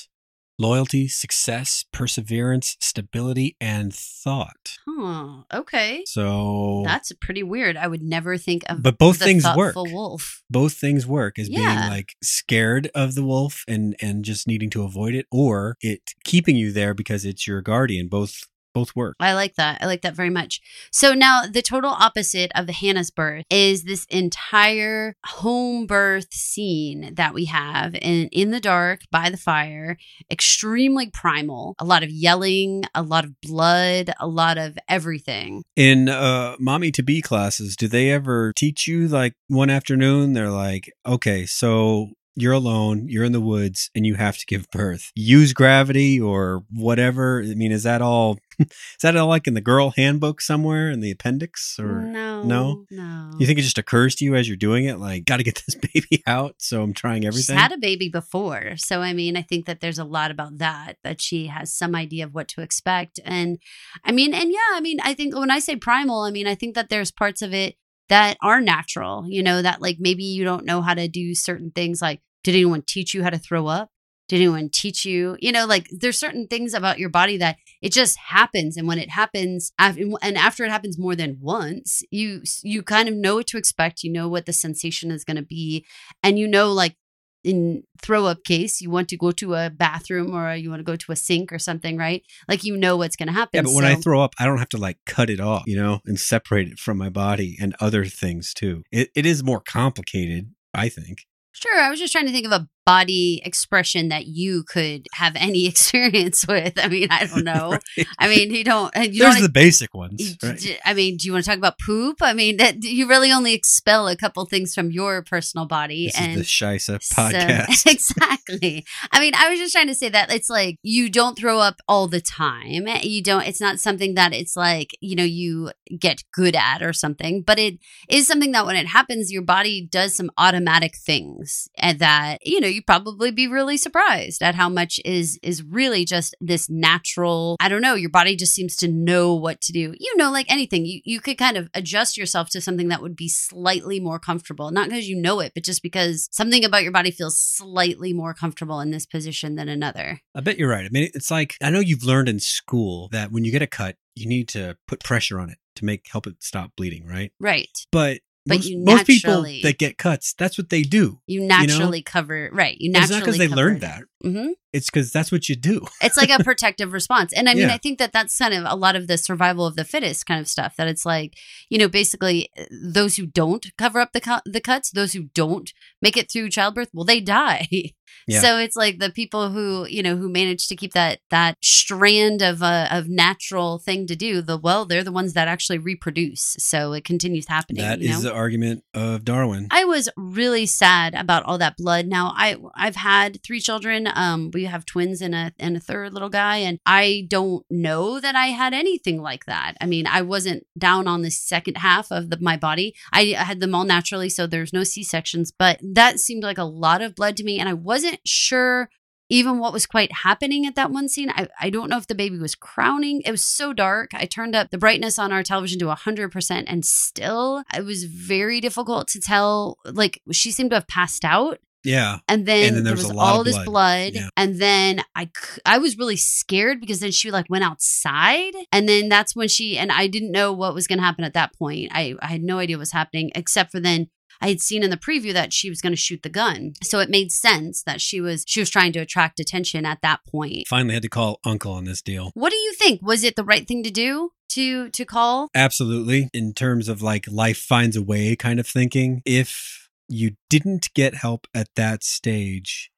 loyalty, 0.58 1.08
success, 1.08 1.84
perseverance, 1.92 2.76
stability, 2.80 3.56
and 3.60 3.92
thought. 3.94 4.76
huh, 4.88 5.42
okay. 5.52 6.02
So 6.06 6.82
That's 6.84 7.10
pretty 7.12 7.42
weird. 7.42 7.76
I 7.76 7.86
would 7.86 8.02
never 8.02 8.36
think 8.36 8.62
of 8.68 8.82
But 8.82 8.98
both 8.98 9.18
things 9.18 9.44
work. 9.56 9.74
wolf. 9.76 10.42
both 10.50 10.74
things 10.74 11.06
work 11.06 11.38
as 11.38 11.48
Yeah. 11.48 11.58
being 11.80 11.88
like 11.90 12.14
scared 12.22 12.90
of 12.94 13.14
the 13.14 13.24
wolf 13.24 13.64
and 13.66 13.96
and 14.00 14.24
just 14.24 14.46
needing 14.46 14.70
to 14.70 14.82
avoid 14.84 15.14
it 15.14 15.26
or 15.32 15.76
it 15.80 16.12
keeping 16.24 16.56
you 16.56 16.72
there 16.72 16.94
because 16.94 17.24
it's 17.24 17.46
your 17.46 17.60
guardian 17.62 18.08
both 18.08 18.42
both 18.74 18.94
work 18.96 19.16
I 19.20 19.34
like 19.34 19.54
that. 19.54 19.78
I 19.80 19.86
like 19.86 20.02
that 20.02 20.14
very 20.14 20.30
much. 20.30 20.60
So 20.90 21.14
now 21.14 21.42
the 21.50 21.62
total 21.62 21.90
opposite 21.90 22.50
of 22.54 22.66
the 22.66 22.72
Hannah's 22.72 23.10
birth 23.10 23.44
is 23.48 23.84
this 23.84 24.04
entire 24.06 25.16
home 25.24 25.86
birth 25.86 26.32
scene 26.32 27.14
that 27.14 27.32
we 27.34 27.46
have 27.46 27.94
in 27.94 28.28
in 28.32 28.50
the 28.50 28.60
dark 28.60 29.00
by 29.10 29.30
the 29.30 29.36
fire, 29.36 29.96
extremely 30.30 31.08
primal. 31.10 31.74
A 31.78 31.84
lot 31.84 32.02
of 32.02 32.10
yelling, 32.10 32.84
a 32.94 33.02
lot 33.02 33.24
of 33.24 33.40
blood, 33.40 34.10
a 34.20 34.26
lot 34.26 34.58
of 34.58 34.76
everything. 34.88 35.62
in 35.76 36.08
uh 36.08 36.56
mommy 36.58 36.90
to 36.90 37.02
be 37.02 37.20
classes 37.22 37.76
do 37.76 37.86
they 37.88 38.10
ever 38.10 38.52
teach 38.56 38.86
you 38.86 39.06
like 39.08 39.34
one 39.48 39.70
afternoon 39.70 40.32
they're 40.32 40.50
like 40.50 40.92
okay 41.06 41.46
so 41.46 42.08
you're 42.36 42.52
alone 42.52 43.08
you're 43.08 43.24
in 43.24 43.32
the 43.32 43.40
woods 43.40 43.90
and 43.94 44.06
you 44.06 44.14
have 44.14 44.38
to 44.38 44.46
give 44.46 44.70
birth 44.70 45.10
use 45.14 45.52
gravity 45.52 46.20
or 46.20 46.64
whatever 46.70 47.42
i 47.42 47.54
mean 47.54 47.72
is 47.72 47.82
that 47.82 48.00
all 48.00 48.38
is 48.58 48.68
that 49.02 49.16
all 49.16 49.28
like 49.28 49.46
in 49.46 49.54
the 49.54 49.60
girl 49.60 49.90
handbook 49.96 50.40
somewhere 50.40 50.90
in 50.90 51.00
the 51.00 51.10
appendix 51.10 51.78
or 51.78 52.02
no, 52.02 52.42
no? 52.42 52.84
no. 52.90 53.30
you 53.38 53.46
think 53.46 53.58
it 53.58 53.62
just 53.62 53.78
occurs 53.78 54.14
to 54.14 54.24
you 54.24 54.34
as 54.34 54.48
you're 54.48 54.56
doing 54.56 54.84
it 54.84 54.98
like 54.98 55.24
got 55.24 55.38
to 55.38 55.42
get 55.42 55.60
this 55.66 55.74
baby 55.92 56.22
out 56.26 56.54
so 56.58 56.82
i'm 56.82 56.94
trying 56.94 57.22
She's 57.22 57.28
everything 57.50 57.56
had 57.64 57.72
a 57.72 57.78
baby 57.78 58.08
before. 58.08 58.76
So, 58.76 59.00
I 59.00 59.12
mean, 59.12 59.36
I 59.36 59.42
think 59.42 59.66
that 59.66 59.80
there's 59.80 59.98
a 59.98 60.04
lot 60.04 60.30
about 60.30 60.58
that, 60.58 60.96
that 61.02 61.20
she 61.20 61.46
has 61.46 61.74
some 61.74 61.94
idea 61.94 62.24
of 62.24 62.34
what 62.34 62.48
to 62.48 62.62
expect. 62.62 63.20
And 63.24 63.58
I 64.04 64.12
mean, 64.12 64.34
and 64.34 64.50
yeah, 64.50 64.72
I 64.72 64.80
mean, 64.80 64.98
I 65.02 65.14
think 65.14 65.36
when 65.36 65.50
I 65.50 65.58
say 65.58 65.76
primal, 65.76 66.22
I 66.22 66.30
mean, 66.30 66.46
I 66.46 66.54
think 66.54 66.74
that 66.74 66.88
there's 66.88 67.10
parts 67.10 67.42
of 67.42 67.52
it 67.52 67.76
that 68.08 68.36
are 68.42 68.60
natural, 68.60 69.24
you 69.28 69.42
know, 69.42 69.62
that 69.62 69.80
like 69.80 69.96
maybe 69.98 70.24
you 70.24 70.44
don't 70.44 70.66
know 70.66 70.82
how 70.82 70.94
to 70.94 71.08
do 71.08 71.34
certain 71.34 71.70
things. 71.70 72.02
Like, 72.02 72.20
did 72.42 72.54
anyone 72.54 72.82
teach 72.86 73.14
you 73.14 73.22
how 73.22 73.30
to 73.30 73.38
throw 73.38 73.66
up? 73.66 73.90
Did 74.28 74.36
anyone 74.36 74.70
teach 74.70 75.04
you? 75.04 75.36
You 75.40 75.52
know, 75.52 75.66
like 75.66 75.86
there's 75.90 76.18
certain 76.18 76.46
things 76.46 76.72
about 76.72 76.98
your 76.98 77.10
body 77.10 77.36
that 77.38 77.56
it 77.82 77.92
just 77.92 78.16
happens, 78.16 78.76
and 78.76 78.88
when 78.88 78.98
it 78.98 79.10
happens, 79.10 79.72
and 79.78 80.38
after 80.38 80.64
it 80.64 80.70
happens 80.70 80.98
more 80.98 81.14
than 81.14 81.38
once, 81.40 82.02
you 82.10 82.42
you 82.62 82.82
kind 82.82 83.08
of 83.08 83.14
know 83.14 83.36
what 83.36 83.46
to 83.48 83.58
expect. 83.58 84.02
You 84.02 84.10
know 84.12 84.28
what 84.28 84.46
the 84.46 84.52
sensation 84.54 85.10
is 85.10 85.24
going 85.24 85.36
to 85.36 85.42
be, 85.42 85.84
and 86.22 86.38
you 86.38 86.48
know, 86.48 86.72
like 86.72 86.96
in 87.44 87.84
throw 88.02 88.26
up 88.26 88.42
case, 88.44 88.80
you 88.80 88.90
want 88.90 89.08
to 89.10 89.16
go 89.16 89.30
to 89.32 89.54
a 89.54 89.70
bathroom 89.70 90.34
or 90.34 90.54
you 90.54 90.70
want 90.70 90.80
to 90.80 90.84
go 90.84 90.96
to 90.96 91.12
a 91.12 91.16
sink 91.16 91.52
or 91.52 91.58
something, 91.58 91.96
right? 91.96 92.22
Like 92.48 92.64
you 92.64 92.76
know 92.76 92.96
what's 92.96 93.16
going 93.16 93.28
to 93.28 93.32
happen. 93.32 93.58
Yeah, 93.58 93.62
but 93.62 93.74
when 93.74 93.84
I 93.84 93.94
throw 93.94 94.20
up, 94.22 94.34
I 94.38 94.46
don't 94.46 94.58
have 94.58 94.70
to 94.70 94.78
like 94.78 94.98
cut 95.06 95.30
it 95.30 95.40
off, 95.40 95.64
you 95.66 95.76
know, 95.76 96.00
and 96.06 96.18
separate 96.18 96.68
it 96.68 96.78
from 96.78 96.98
my 96.98 97.10
body 97.10 97.56
and 97.60 97.74
other 97.80 98.04
things 98.06 98.52
too. 98.54 98.82
It, 98.90 99.10
it 99.14 99.26
is 99.26 99.44
more 99.44 99.60
complicated, 99.60 100.52
I 100.72 100.88
think. 100.88 101.26
Sure, 101.52 101.80
I 101.80 101.88
was 101.88 102.00
just 102.00 102.12
trying 102.12 102.26
to 102.26 102.32
think 102.32 102.46
of 102.46 102.52
a 102.52 102.68
body 102.86 103.40
expression 103.44 104.08
that 104.08 104.26
you 104.26 104.62
could 104.62 105.06
have 105.12 105.34
any 105.36 105.66
experience 105.68 106.46
with. 106.46 106.74
I 106.78 106.88
mean, 106.88 107.08
I 107.10 107.26
don't 107.26 107.44
know. 107.52 107.72
Right? 107.96 108.06
I 108.18 108.28
mean, 108.28 108.50
you 108.52 108.64
don't. 108.64 108.94
You 108.96 109.20
There's 109.22 109.34
don't. 109.34 109.42
the 109.42 109.48
basic 109.48 109.94
ones. 109.94 110.36
right? 110.42 110.58
d- 110.58 110.76
I 110.84 110.94
mean, 110.94 111.16
do 111.16 111.26
you 111.26 111.32
want 111.32 111.44
to 111.44 111.50
talk 111.50 111.58
about 111.58 111.78
poop? 111.78 112.18
I 112.22 112.32
mean, 112.34 112.56
that 112.58 112.82
you 112.82 113.08
really 113.08 113.32
only 113.32 113.54
expel 113.54 114.08
a 114.08 114.16
couple 114.16 114.44
things 114.46 114.74
from 114.74 114.90
your 114.90 115.22
personal 115.22 115.66
body, 115.66 116.06
This 116.06 116.20
and 116.20 116.32
is 116.32 116.36
the 116.38 116.42
Shisa 116.44 117.02
So- 117.02 117.14
podcast. 117.22 117.86
exactly. 117.90 118.84
I 119.12 119.20
mean, 119.20 119.32
I 119.36 119.50
was 119.50 119.58
just 119.58 119.72
trying 119.74 119.88
to 119.88 119.94
say 119.94 120.08
that 120.08 120.32
it's 120.32 120.50
like 120.50 120.78
you 120.82 121.08
don't 121.10 121.36
throw 121.38 121.58
up 121.58 121.80
all 121.88 122.08
the 122.08 122.20
time. 122.20 122.86
You 123.02 123.22
don't, 123.22 123.46
it's 123.46 123.60
not 123.60 123.80
something 123.80 124.14
that 124.14 124.32
it's 124.32 124.56
like, 124.56 124.96
you 125.00 125.16
know, 125.16 125.24
you 125.24 125.70
get 125.98 126.22
good 126.32 126.54
at 126.56 126.82
or 126.82 126.92
something, 126.92 127.42
but 127.42 127.58
it 127.58 127.78
is 128.08 128.26
something 128.26 128.52
that 128.52 128.66
when 128.66 128.76
it 128.76 128.86
happens, 128.86 129.32
your 129.32 129.42
body 129.42 129.80
does 129.90 130.14
some 130.14 130.30
automatic 130.38 130.96
things 130.96 131.68
and 131.76 131.98
that, 131.98 132.38
you 132.46 132.60
know, 132.60 132.68
you'd 132.74 132.86
probably 132.86 133.30
be 133.30 133.46
really 133.46 133.76
surprised 133.76 134.42
at 134.42 134.54
how 134.54 134.68
much 134.68 135.00
is 135.04 135.38
is 135.42 135.62
really 135.62 136.04
just 136.04 136.34
this 136.40 136.68
natural. 136.68 137.56
I 137.60 137.68
don't 137.68 137.82
know. 137.82 137.94
Your 137.94 138.10
body 138.10 138.36
just 138.36 138.54
seems 138.54 138.76
to 138.76 138.88
know 138.88 139.34
what 139.34 139.60
to 139.62 139.72
do. 139.72 139.94
You 139.98 140.16
know, 140.16 140.30
like 140.30 140.50
anything, 140.50 140.84
you 140.84 141.00
you 141.04 141.20
could 141.20 141.38
kind 141.38 141.56
of 141.56 141.70
adjust 141.74 142.16
yourself 142.16 142.50
to 142.50 142.60
something 142.60 142.88
that 142.88 143.02
would 143.02 143.16
be 143.16 143.28
slightly 143.28 144.00
more 144.00 144.18
comfortable, 144.18 144.70
not 144.70 144.88
because 144.88 145.08
you 145.08 145.16
know 145.16 145.40
it, 145.40 145.52
but 145.54 145.64
just 145.64 145.82
because 145.82 146.28
something 146.32 146.64
about 146.64 146.82
your 146.82 146.92
body 146.92 147.10
feels 147.10 147.40
slightly 147.40 148.12
more 148.12 148.34
comfortable 148.34 148.80
in 148.80 148.90
this 148.90 149.06
position 149.06 149.54
than 149.54 149.68
another. 149.68 150.20
I 150.34 150.40
bet 150.40 150.58
you're 150.58 150.70
right. 150.70 150.84
I 150.84 150.88
mean, 150.90 151.10
it's 151.14 151.30
like 151.30 151.56
I 151.62 151.70
know 151.70 151.80
you've 151.80 152.04
learned 152.04 152.28
in 152.28 152.40
school 152.40 153.08
that 153.08 153.30
when 153.30 153.44
you 153.44 153.52
get 153.52 153.62
a 153.62 153.66
cut, 153.66 153.96
you 154.14 154.28
need 154.28 154.48
to 154.48 154.76
put 154.86 155.02
pressure 155.02 155.40
on 155.40 155.50
it 155.50 155.58
to 155.76 155.84
make 155.84 156.06
help 156.10 156.26
it 156.26 156.36
stop 156.40 156.72
bleeding, 156.76 157.06
right? 157.06 157.32
Right. 157.40 157.68
But 157.90 158.20
But 158.46 158.56
most, 158.58 158.68
you 158.68 158.78
most 158.84 159.06
people 159.06 159.42
that 159.62 159.78
get 159.78 159.96
cuts, 159.96 160.34
that's 160.34 160.58
what 160.58 160.68
they 160.68 160.82
do. 160.82 161.20
You 161.26 161.40
naturally 161.46 162.02
cover 162.02 162.50
right. 162.52 162.76
You 162.78 162.90
And 162.94 163.02
it's 163.02 163.10
not 163.10 163.20
because 163.20 163.38
they 163.38 163.48
learned 163.48 163.80
that. 163.80 164.02
hmm 164.22 164.48
It's 164.72 164.90
because 164.90 165.12
that's 165.12 165.32
what 165.32 165.48
you 165.48 165.56
do. 165.56 165.86
It's 166.02 166.18
like 166.18 166.28
a 166.28 166.44
protective 166.44 166.92
response. 166.92 167.32
And 167.32 167.48
I 167.48 167.54
mean, 167.54 167.68
Yeah. 167.68 167.74
I 167.74 167.78
think 167.78 167.98
that 168.00 168.12
that's 168.12 168.36
kind 168.36 168.52
of 168.52 168.64
a 168.66 168.76
lot 168.76 168.96
of 168.96 169.06
the 169.06 169.16
survival 169.16 169.64
of 169.66 169.76
the 169.76 169.84
fittest 169.84 170.26
kind 170.26 170.40
of 170.40 170.48
stuff 170.48 170.76
that 170.76 170.88
it's 170.88 171.06
like, 171.06 171.34
you 171.70 171.78
know, 171.78 171.88
basically 171.88 172.50
uh, 172.58 172.64
those 172.70 173.16
who 173.16 173.24
don't 173.26 173.66
cover 173.78 173.98
up 173.98 174.12
the 174.12 174.20
cu- 174.20 174.44
the 174.44 174.60
cuts, 174.60 174.90
those 174.90 175.14
who 175.14 175.24
don't 175.34 175.72
make 176.02 176.16
it 176.18 176.30
through 176.30 176.50
childbirth, 176.50 176.90
well 176.92 177.04
they 177.06 177.20
die. 177.20 177.66
Yeah. 178.26 178.40
So 178.40 178.58
it's 178.58 178.76
like 178.76 178.98
the 178.98 179.10
people 179.10 179.50
who, 179.50 179.86
you 179.88 180.02
know, 180.02 180.16
who 180.16 180.28
manage 180.28 180.68
to 180.68 180.76
keep 180.76 180.92
that 180.92 181.20
that 181.30 181.56
strand 181.62 182.42
of 182.42 182.62
a 182.62 182.88
of 182.90 183.08
natural 183.08 183.78
thing 183.78 184.06
to 184.06 184.16
do, 184.16 184.42
the 184.42 184.56
well, 184.56 184.84
they're 184.84 185.04
the 185.04 185.12
ones 185.12 185.32
that 185.34 185.48
actually 185.48 185.78
reproduce. 185.78 186.56
So 186.58 186.92
it 186.92 187.04
continues 187.04 187.48
happening, 187.48 187.82
That 187.82 188.00
you 188.00 188.10
know? 188.10 188.20
the 188.20 188.32
argument 188.32 188.84
of 188.94 189.24
Darwin. 189.24 189.68
I 189.70 189.84
was 189.84 190.08
really 190.16 190.66
sad 190.66 191.14
about 191.14 191.44
all 191.44 191.58
that 191.58 191.76
blood. 191.76 192.06
Now 192.06 192.32
I 192.36 192.56
I've 192.74 192.96
had 192.96 193.42
three 193.42 193.60
children. 193.60 194.08
Um, 194.14 194.50
we 194.52 194.64
have 194.64 194.84
twins 194.84 195.20
and 195.20 195.34
a 195.34 195.52
and 195.58 195.76
a 195.76 195.80
third 195.80 196.12
little 196.12 196.28
guy, 196.28 196.58
and 196.58 196.78
I 196.86 197.26
don't 197.28 197.64
know 197.70 198.20
that 198.20 198.36
I 198.36 198.48
had 198.48 198.74
anything 198.74 199.20
like 199.20 199.46
that. 199.46 199.74
I 199.80 199.86
mean, 199.86 200.06
I 200.06 200.22
wasn't 200.22 200.66
down 200.78 201.08
on 201.08 201.22
the 201.22 201.30
second 201.30 201.78
half 201.78 202.10
of 202.10 202.30
the, 202.30 202.38
my 202.40 202.56
body. 202.56 202.94
I, 203.12 203.34
I 203.38 203.44
had 203.44 203.60
them 203.60 203.74
all 203.74 203.84
naturally, 203.84 204.28
so 204.28 204.46
there's 204.46 204.72
no 204.72 204.84
C 204.84 205.02
sections. 205.02 205.52
But 205.56 205.80
that 205.82 206.20
seemed 206.20 206.42
like 206.42 206.58
a 206.58 206.64
lot 206.64 207.02
of 207.02 207.14
blood 207.14 207.36
to 207.38 207.44
me, 207.44 207.58
and 207.58 207.68
I 207.68 207.72
wasn't 207.72 208.03
sure 208.24 208.88
even 209.30 209.58
what 209.58 209.72
was 209.72 209.86
quite 209.86 210.12
happening 210.12 210.66
at 210.66 210.74
that 210.74 210.90
one 210.90 211.08
scene. 211.08 211.30
I, 211.30 211.48
I 211.58 211.70
don't 211.70 211.88
know 211.88 211.96
if 211.96 212.06
the 212.06 212.14
baby 212.14 212.38
was 212.38 212.54
crowning. 212.54 213.22
It 213.24 213.30
was 213.30 213.44
so 213.44 213.72
dark. 213.72 214.10
I 214.12 214.26
turned 214.26 214.54
up 214.54 214.70
the 214.70 214.78
brightness 214.78 215.18
on 215.18 215.32
our 215.32 215.42
television 215.42 215.78
to 215.80 215.86
100%, 215.86 216.64
and 216.66 216.84
still, 216.84 217.64
it 217.74 217.84
was 217.84 218.04
very 218.04 218.60
difficult 218.60 219.08
to 219.08 219.20
tell. 219.20 219.78
Like, 219.84 220.20
she 220.30 220.50
seemed 220.50 220.70
to 220.70 220.76
have 220.76 220.88
passed 220.88 221.24
out. 221.24 221.58
Yeah. 221.82 222.18
And 222.28 222.46
then, 222.46 222.68
And 222.68 222.76
then 222.76 222.84
there 222.84 222.94
there 222.94 222.96
was 222.96 223.04
was 223.04 223.12
a 223.12 223.14
lot 223.14 223.34
all 223.34 223.44
this 223.44 223.56
blood. 223.56 223.66
blood. 223.66 224.12
Yeah. 224.14 224.28
And 224.38 224.58
then 224.58 225.02
I, 225.14 225.30
I 225.66 225.78
was 225.78 225.98
really 225.98 226.16
scared 226.16 226.80
because 226.80 227.00
then 227.00 227.10
she 227.10 227.30
like 227.30 227.50
went 227.50 227.64
outside. 227.64 228.54
And 228.72 228.88
then 228.88 229.10
that's 229.10 229.36
when 229.36 229.48
she, 229.48 229.76
and 229.76 229.92
I 229.92 230.06
didn't 230.06 230.32
know 230.32 230.50
what 230.50 230.74
was 230.74 230.86
going 230.86 230.98
to 230.98 231.04
happen 231.04 231.24
at 231.24 231.34
that 231.34 231.52
point. 231.54 231.90
I, 231.92 232.14
I 232.22 232.28
had 232.28 232.42
no 232.42 232.58
idea 232.58 232.76
what 232.76 232.80
was 232.82 232.92
happening 232.92 233.32
except 233.34 233.70
for 233.70 233.80
then 233.80 234.08
I 234.40 234.48
had 234.48 234.60
seen 234.60 234.82
in 234.82 234.90
the 234.90 234.96
preview 234.96 235.32
that 235.32 235.52
she 235.52 235.68
was 235.68 235.80
going 235.80 235.92
to 235.92 235.96
shoot 235.96 236.22
the 236.22 236.28
gun. 236.28 236.74
So 236.82 237.00
it 237.00 237.10
made 237.10 237.32
sense 237.32 237.82
that 237.82 238.00
she 238.00 238.20
was, 238.20 238.44
she 238.46 238.60
was 238.60 238.70
trying 238.70 238.92
to 238.92 239.00
attract 239.00 239.40
attention 239.40 239.84
at 239.86 240.02
that 240.02 240.20
point. 240.26 240.68
Finally 240.68 240.94
had 240.94 241.02
to 241.02 241.08
call 241.08 241.40
uncle 241.44 241.72
on 241.72 241.84
this 241.84 242.02
deal. 242.02 242.30
What 242.34 242.50
do 242.50 242.56
you 242.56 242.72
think? 242.74 243.00
Was 243.02 243.24
it 243.24 243.36
the 243.36 243.44
right 243.44 243.66
thing 243.66 243.82
to 243.82 243.90
do 243.90 244.30
to, 244.50 244.90
to 244.90 245.04
call? 245.04 245.48
Absolutely. 245.54 246.28
In 246.32 246.52
terms 246.52 246.88
of 246.88 247.02
like 247.02 247.26
life 247.30 247.58
finds 247.58 247.96
a 247.96 248.02
way 248.02 248.36
kind 248.36 248.60
of 248.60 248.66
thinking, 248.66 249.22
if 249.24 249.88
you 250.08 250.32
didn't 250.50 250.88
get 250.94 251.14
help 251.14 251.46
at 251.54 251.68
that 251.76 252.04
stage 252.04 252.90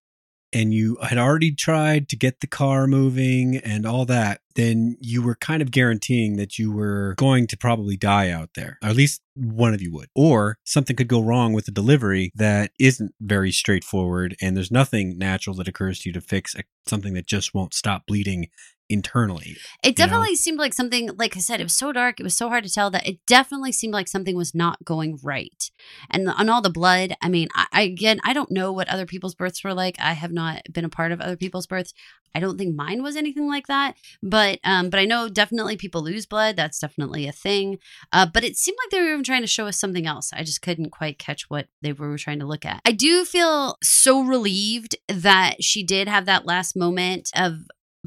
and 0.53 0.73
you 0.73 0.97
had 1.03 1.19
already 1.19 1.55
tried 1.55 2.09
to 2.09 2.17
get 2.17 2.41
the 2.41 2.47
car 2.47 2.87
moving 2.87 3.57
and 3.59 3.85
all 3.87 4.05
that, 4.07 4.41
then 4.55 4.97
you 5.01 5.23
were 5.23 5.35
kind 5.35 5.61
of 5.61 5.71
guaranteeing 5.71 6.37
that 6.37 6.59
you 6.59 6.73
were 6.73 7.15
going 7.19 7.47
to 7.47 7.57
probably 7.57 7.97
die 7.97 8.31
out 8.31 8.51
there. 8.55 8.79
Or 8.83 8.89
at 8.89 8.97
least 8.97 9.21
one 9.35 9.75
of 9.75 9.83
you 9.83 9.93
would. 9.93 10.09
Or 10.15 10.59
something 10.65 10.97
could 10.97 11.09
go 11.09 11.23
wrong 11.23 11.53
with 11.53 11.67
the 11.67 11.73
delivery 11.73 12.33
that 12.35 12.71
isn't 12.79 13.13
very 13.21 13.53
straightforward 13.53 14.37
and 14.41 14.57
there's 14.57 14.71
nothing 14.71 15.19
natural 15.19 15.57
that 15.57 15.69
occurs 15.69 16.01
to 16.01 16.09
you 16.09 16.13
to 16.15 16.21
fix 16.21 16.55
a- 16.55 16.63
something 16.87 17.15
that 17.15 17.27
just 17.27 17.55
won't 17.55 17.75
stop 17.75 18.07
bleeding 18.07 18.49
internally. 18.89 19.57
It 19.83 19.87
you 19.87 19.91
know? 19.91 19.95
definitely 19.95 20.37
seemed 20.37 20.59
like 20.59 20.75
something, 20.75 21.11
like 21.17 21.37
I 21.37 21.41
said, 21.41 21.61
it 21.61 21.65
was 21.65 21.77
so 21.77 21.93
dark. 21.93 22.21
It 22.21 22.25
was 22.25 22.37
so 22.37 22.49
hard 22.49 22.65
to 22.65 22.73
tell 22.73 22.91
that 22.91 23.07
it 23.07 23.25
definitely 23.27 23.73
seemed 23.73 23.95
like 23.95 24.09
something 24.09 24.37
was 24.37 24.55
not 24.55 24.85
going 24.85 25.19
right. 25.23 25.71
And 26.11 26.29
on 26.29 26.49
all 26.49 26.63
the 26.63 26.71
blood, 26.71 27.15
I 27.21 27.29
mean, 27.29 27.49
I, 27.55 27.67
I 27.73 27.83
again, 27.83 28.21
I 28.25 28.33
don't 28.33 28.51
know 28.51 28.73
what 28.73 28.89
other 28.89 29.07
people's 29.07 29.35
births 29.35 29.63
were 29.65 29.75
like. 29.75 29.97
I 30.01 30.13
have 30.13 30.33
not 30.33 30.63
been 30.73 30.85
a 30.85 30.91
part 30.91 31.13
of 31.13 31.21
other 31.21 31.37
people's 31.37 31.67
births. 31.67 31.95
I 32.35 32.41
don't 32.41 32.59
think 32.59 32.77
mine 32.77 33.03
was 33.03 33.17
anything 33.17 33.49
like 33.49 33.67
that. 33.67 33.97
But, 34.23 34.59
um, 34.63 34.91
but 34.91 35.01
I 35.01 35.07
know 35.07 35.31
definitely 35.31 35.79
people 35.79 36.03
lose 36.03 36.27
blood. 36.27 36.55
That's 36.55 36.79
definitely 36.79 37.27
a 37.27 37.33
thing. 37.33 37.79
Uh, 38.13 38.27
but 38.27 38.45
it 38.45 38.57
seemed 38.57 38.77
like 38.85 38.91
they 38.91 39.01
were 39.01 39.13
even 39.13 39.25
trying 39.25 39.41
to 39.41 39.47
show 39.47 39.67
us 39.67 39.81
something 39.81 40.07
else. 40.07 40.33
I 40.35 40.43
just 40.43 40.61
couldn't 40.61 40.91
quite 40.91 41.19
catch 41.19 41.49
what 41.49 41.69
they 41.81 41.95
were 41.95 42.19
trying 42.19 42.41
to 42.41 42.47
look 42.47 42.67
at. 42.67 42.83
I 42.85 42.93
do 42.93 43.25
feel 43.25 43.79
so 43.83 44.23
relieved 44.23 44.97
that 45.09 45.65
she 45.65 45.83
did 45.83 46.09
have 46.09 46.27
that 46.27 46.45
last 46.45 46.77
moment 46.77 47.31
of 47.35 47.55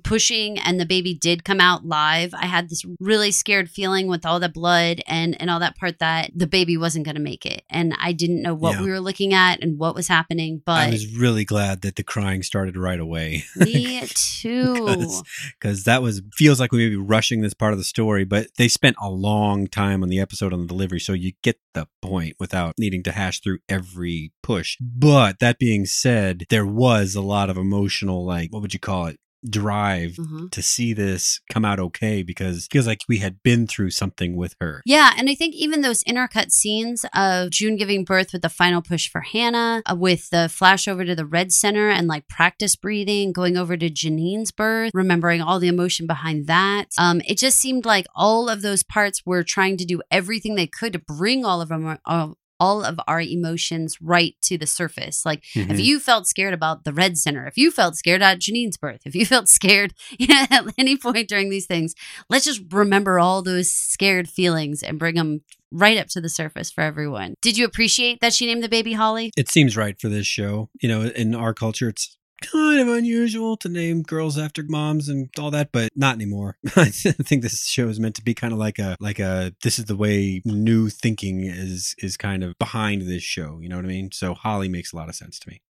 pushing 0.04 0.58
and 0.60 0.80
the 0.80 0.86
baby 0.86 1.14
did 1.14 1.44
come 1.44 1.60
out 1.60 1.86
live 1.86 2.34
i 2.34 2.46
had 2.46 2.70
this 2.70 2.84
really 3.00 3.32
scared 3.32 3.70
feeling 3.70 4.08
with 4.08 4.26
all 4.26 4.40
the 4.40 4.50
blood 4.50 5.02
and 5.08 5.40
and 5.42 5.50
all 5.50 5.60
that 5.60 5.76
part 5.78 6.00
that 6.00 6.32
the 6.36 6.48
baby 6.48 6.78
wasn't 6.78 7.04
going 7.06 7.16
to 7.16 7.22
make 7.22 7.46
it 7.46 7.64
and 7.70 7.94
i 8.02 8.12
didn't 8.12 8.42
know 8.42 8.54
what 8.54 8.76
Yeah. 8.76 8.84
we 8.84 8.90
were 8.90 9.00
looking 9.00 9.34
at 9.34 9.62
and 9.62 9.78
what 9.78 9.96
was 9.96 10.08
happening 10.08 10.62
but 10.66 10.88
I 10.88 10.90
was 10.92 11.16
really 11.16 11.46
glad 11.46 11.82
that 11.82 11.96
the 11.96 12.04
crying 12.04 12.44
started 12.44 12.76
right 12.78 13.00
away. 13.00 13.44
me 13.56 14.02
too 14.14 14.74
Because- 14.86 15.24
because 15.60 15.84
that 15.84 16.02
was 16.02 16.22
feels 16.36 16.60
like 16.60 16.72
we 16.72 16.80
may 16.86 16.90
be 16.90 16.96
rushing 16.96 17.42
this 17.42 17.54
part 17.54 17.74
of 17.74 17.80
the 17.80 17.84
story, 17.86 18.24
but 18.24 18.48
they 18.58 18.68
spent 18.68 18.96
a 19.02 19.10
long 19.10 19.68
time 19.68 20.04
on 20.04 20.10
the 20.10 20.20
episode 20.20 20.54
on 20.54 20.62
the 20.62 20.68
delivery, 20.68 21.00
so 21.00 21.14
you 21.14 21.34
get 21.44 21.60
the 21.74 21.88
point 22.02 22.36
without 22.40 22.76
needing 22.78 23.04
to 23.04 23.12
hash 23.12 23.40
through 23.42 23.60
every 23.68 24.32
push. 24.44 24.78
But 24.80 25.40
that 25.40 25.60
being 25.60 25.86
said, 25.86 26.46
there 26.50 26.66
was 26.66 27.16
a 27.16 27.22
lot 27.22 27.50
of 27.50 27.58
emotional, 27.58 28.26
like 28.26 28.52
what 28.52 28.62
would 28.62 28.74
you 28.74 28.80
call 28.80 29.08
it, 29.08 29.20
drive 29.48 30.12
Mhm. 30.18 30.52
to 30.52 30.62
see 30.62 30.94
this 30.94 31.40
come 31.52 31.64
out 31.64 31.80
okay 31.80 32.24
because 32.24 32.66
it 32.66 32.72
feels 32.72 32.88
like 32.88 33.02
we 33.08 33.20
had 33.20 33.42
been 33.44 33.68
through 33.68 33.92
something 33.92 34.36
with 34.36 34.56
her. 34.60 34.82
Yeah, 34.86 35.14
and 35.18 35.30
I 35.30 35.36
think 35.36 35.56
even 35.56 35.82
those 35.82 36.04
intercut 36.04 36.52
scenes 36.52 37.06
of 37.14 37.52
June 37.52 37.76
giving 37.76 38.04
birth 38.04 38.34
with 38.34 38.42
the 38.42 38.50
final 38.50 38.82
push 38.82 39.10
for 39.10 39.22
Hannah, 39.22 39.82
uh, 39.90 39.96
with 39.96 40.30
the 40.30 40.50
flash 40.50 40.88
over 40.88 41.06
to 41.06 41.16
the 41.16 41.26
Red 41.26 41.52
Center 41.52 41.90
and 41.90 42.08
like 42.08 42.28
practice 42.28 42.76
breathing, 42.76 43.32
going 43.32 43.56
over 43.58 43.78
to 43.78 43.90
Janine's 43.90 44.52
birth, 44.52 44.92
remembering 44.94 45.42
all 45.42 45.60
the 45.60 45.68
emotion 45.68 46.08
behind 46.08 46.48
that. 46.48 46.88
Um, 46.98 47.22
it 47.28 47.38
just 47.38 47.60
seemed 47.60 47.86
like 47.86 48.08
all 48.16 48.50
of 48.50 48.62
those 48.62 48.84
parts 48.84 49.26
were 49.26 49.44
trying 49.44 49.78
to 49.78 49.86
do 49.86 50.02
everything 50.12 50.56
they 50.56 50.68
could 50.68 50.94
to 50.94 51.00
bring 51.00 51.46
all 51.46 51.62
of 51.62 51.70
them. 51.70 51.98
All, 52.06 52.38
all 52.60 52.84
of 52.84 53.00
our 53.08 53.22
emotions 53.22 53.98
right 54.02 54.36
to 54.44 54.58
the 54.58 54.68
surface. 54.68 55.26
Like 55.26 55.44
Mhm. 55.56 55.72
if 55.72 55.80
you 55.80 56.00
felt 56.00 56.28
scared 56.28 56.54
about 56.54 56.84
the 56.84 56.94
Red 56.94 57.18
Center, 57.18 57.48
if 57.48 57.58
you 57.58 57.72
felt 57.72 57.96
scared 57.96 58.22
at 58.22 58.40
Janine's 58.40 58.78
birth, 58.78 59.02
if 59.06 59.16
you 59.16 59.26
felt 59.26 59.48
scared 59.48 59.94
you 60.18 60.28
know, 60.28 60.46
at 60.50 60.66
any 60.78 60.98
point 60.98 61.30
during 61.30 61.50
these 61.50 61.66
things, 61.66 61.94
let's 62.30 62.46
just 62.46 62.62
remember 62.72 63.20
all 63.20 63.42
those 63.42 63.70
scared 63.72 64.30
feelings 64.30 64.84
and 64.84 65.00
bring 65.00 65.16
them 65.16 65.42
right 65.72 65.98
up 65.98 66.08
to 66.08 66.20
the 66.20 66.30
surface 66.30 66.72
for 66.72 66.82
everyone. 66.82 67.36
Did 67.42 67.58
you 67.58 67.64
appreciate 67.66 68.22
that 68.22 68.34
she 68.34 68.48
named 68.48 68.64
the 68.64 68.70
baby 68.70 68.94
Holly? 68.94 69.32
It 69.38 69.50
seems 69.50 69.78
right 69.78 70.00
for 70.02 70.10
this 70.10 70.26
show. 70.26 70.70
You 70.82 70.90
know, 70.90 71.02
in 71.04 71.36
our 71.36 71.54
culture, 71.54 71.90
it's 71.90 72.18
kind 72.42 72.80
of 72.80 72.88
unusual 72.88 73.58
to 73.58 73.70
name 73.70 74.02
girls 74.02 74.38
after 74.38 74.64
moms 74.68 75.10
and 75.10 75.30
all 75.40 75.52
that, 75.52 75.72
but 75.72 75.90
not 75.96 76.16
anymore. 76.16 76.58
I 76.76 76.86
think 76.90 77.42
this 77.42 77.66
show 77.66 77.88
is 77.88 78.00
meant 78.00 78.16
to 78.16 78.24
be 78.24 78.34
kind 78.34 78.54
of 78.54 78.60
like 78.60 78.80
a 78.80 78.96
like 79.00 79.20
a 79.20 79.54
this 79.64 79.80
is 79.80 79.86
the 79.86 79.96
way 79.96 80.42
new 80.46 80.90
thinking 80.90 81.44
is 81.44 81.96
is 82.00 82.18
kind 82.18 82.44
of 82.44 82.58
behind 82.60 83.04
this 83.04 83.24
show. 83.24 83.60
You 83.62 83.70
know 83.70 83.76
what 83.76 83.86
I 83.86 83.90
mean? 83.90 84.12
So 84.12 84.34
Holly 84.34 84.70
makes 84.70 84.94
a 84.94 84.96
lot 84.96 85.10
of 85.10 85.16
sense 85.16 85.40
to 85.40 85.50
me. 85.50 85.62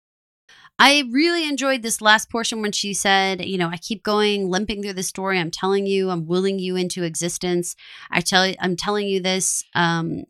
I 0.78 1.04
really 1.10 1.46
enjoyed 1.46 1.82
this 1.82 2.00
last 2.00 2.30
portion 2.30 2.62
when 2.62 2.72
she 2.72 2.94
said, 2.94 3.44
you 3.44 3.58
know, 3.58 3.68
I 3.68 3.76
keep 3.76 4.02
going 4.02 4.48
limping 4.48 4.82
through 4.82 4.94
the 4.94 5.02
story. 5.02 5.38
I'm 5.38 5.50
telling 5.50 5.84
you, 5.84 6.08
I'm 6.08 6.26
willing 6.26 6.58
you 6.58 6.74
into 6.74 7.02
existence. 7.02 7.76
I 8.10 8.22
tell 8.22 8.46
you, 8.46 8.54
I'm 8.60 8.76
telling 8.76 9.06
you 9.06 9.20
this. 9.20 9.62
Um 9.74 10.24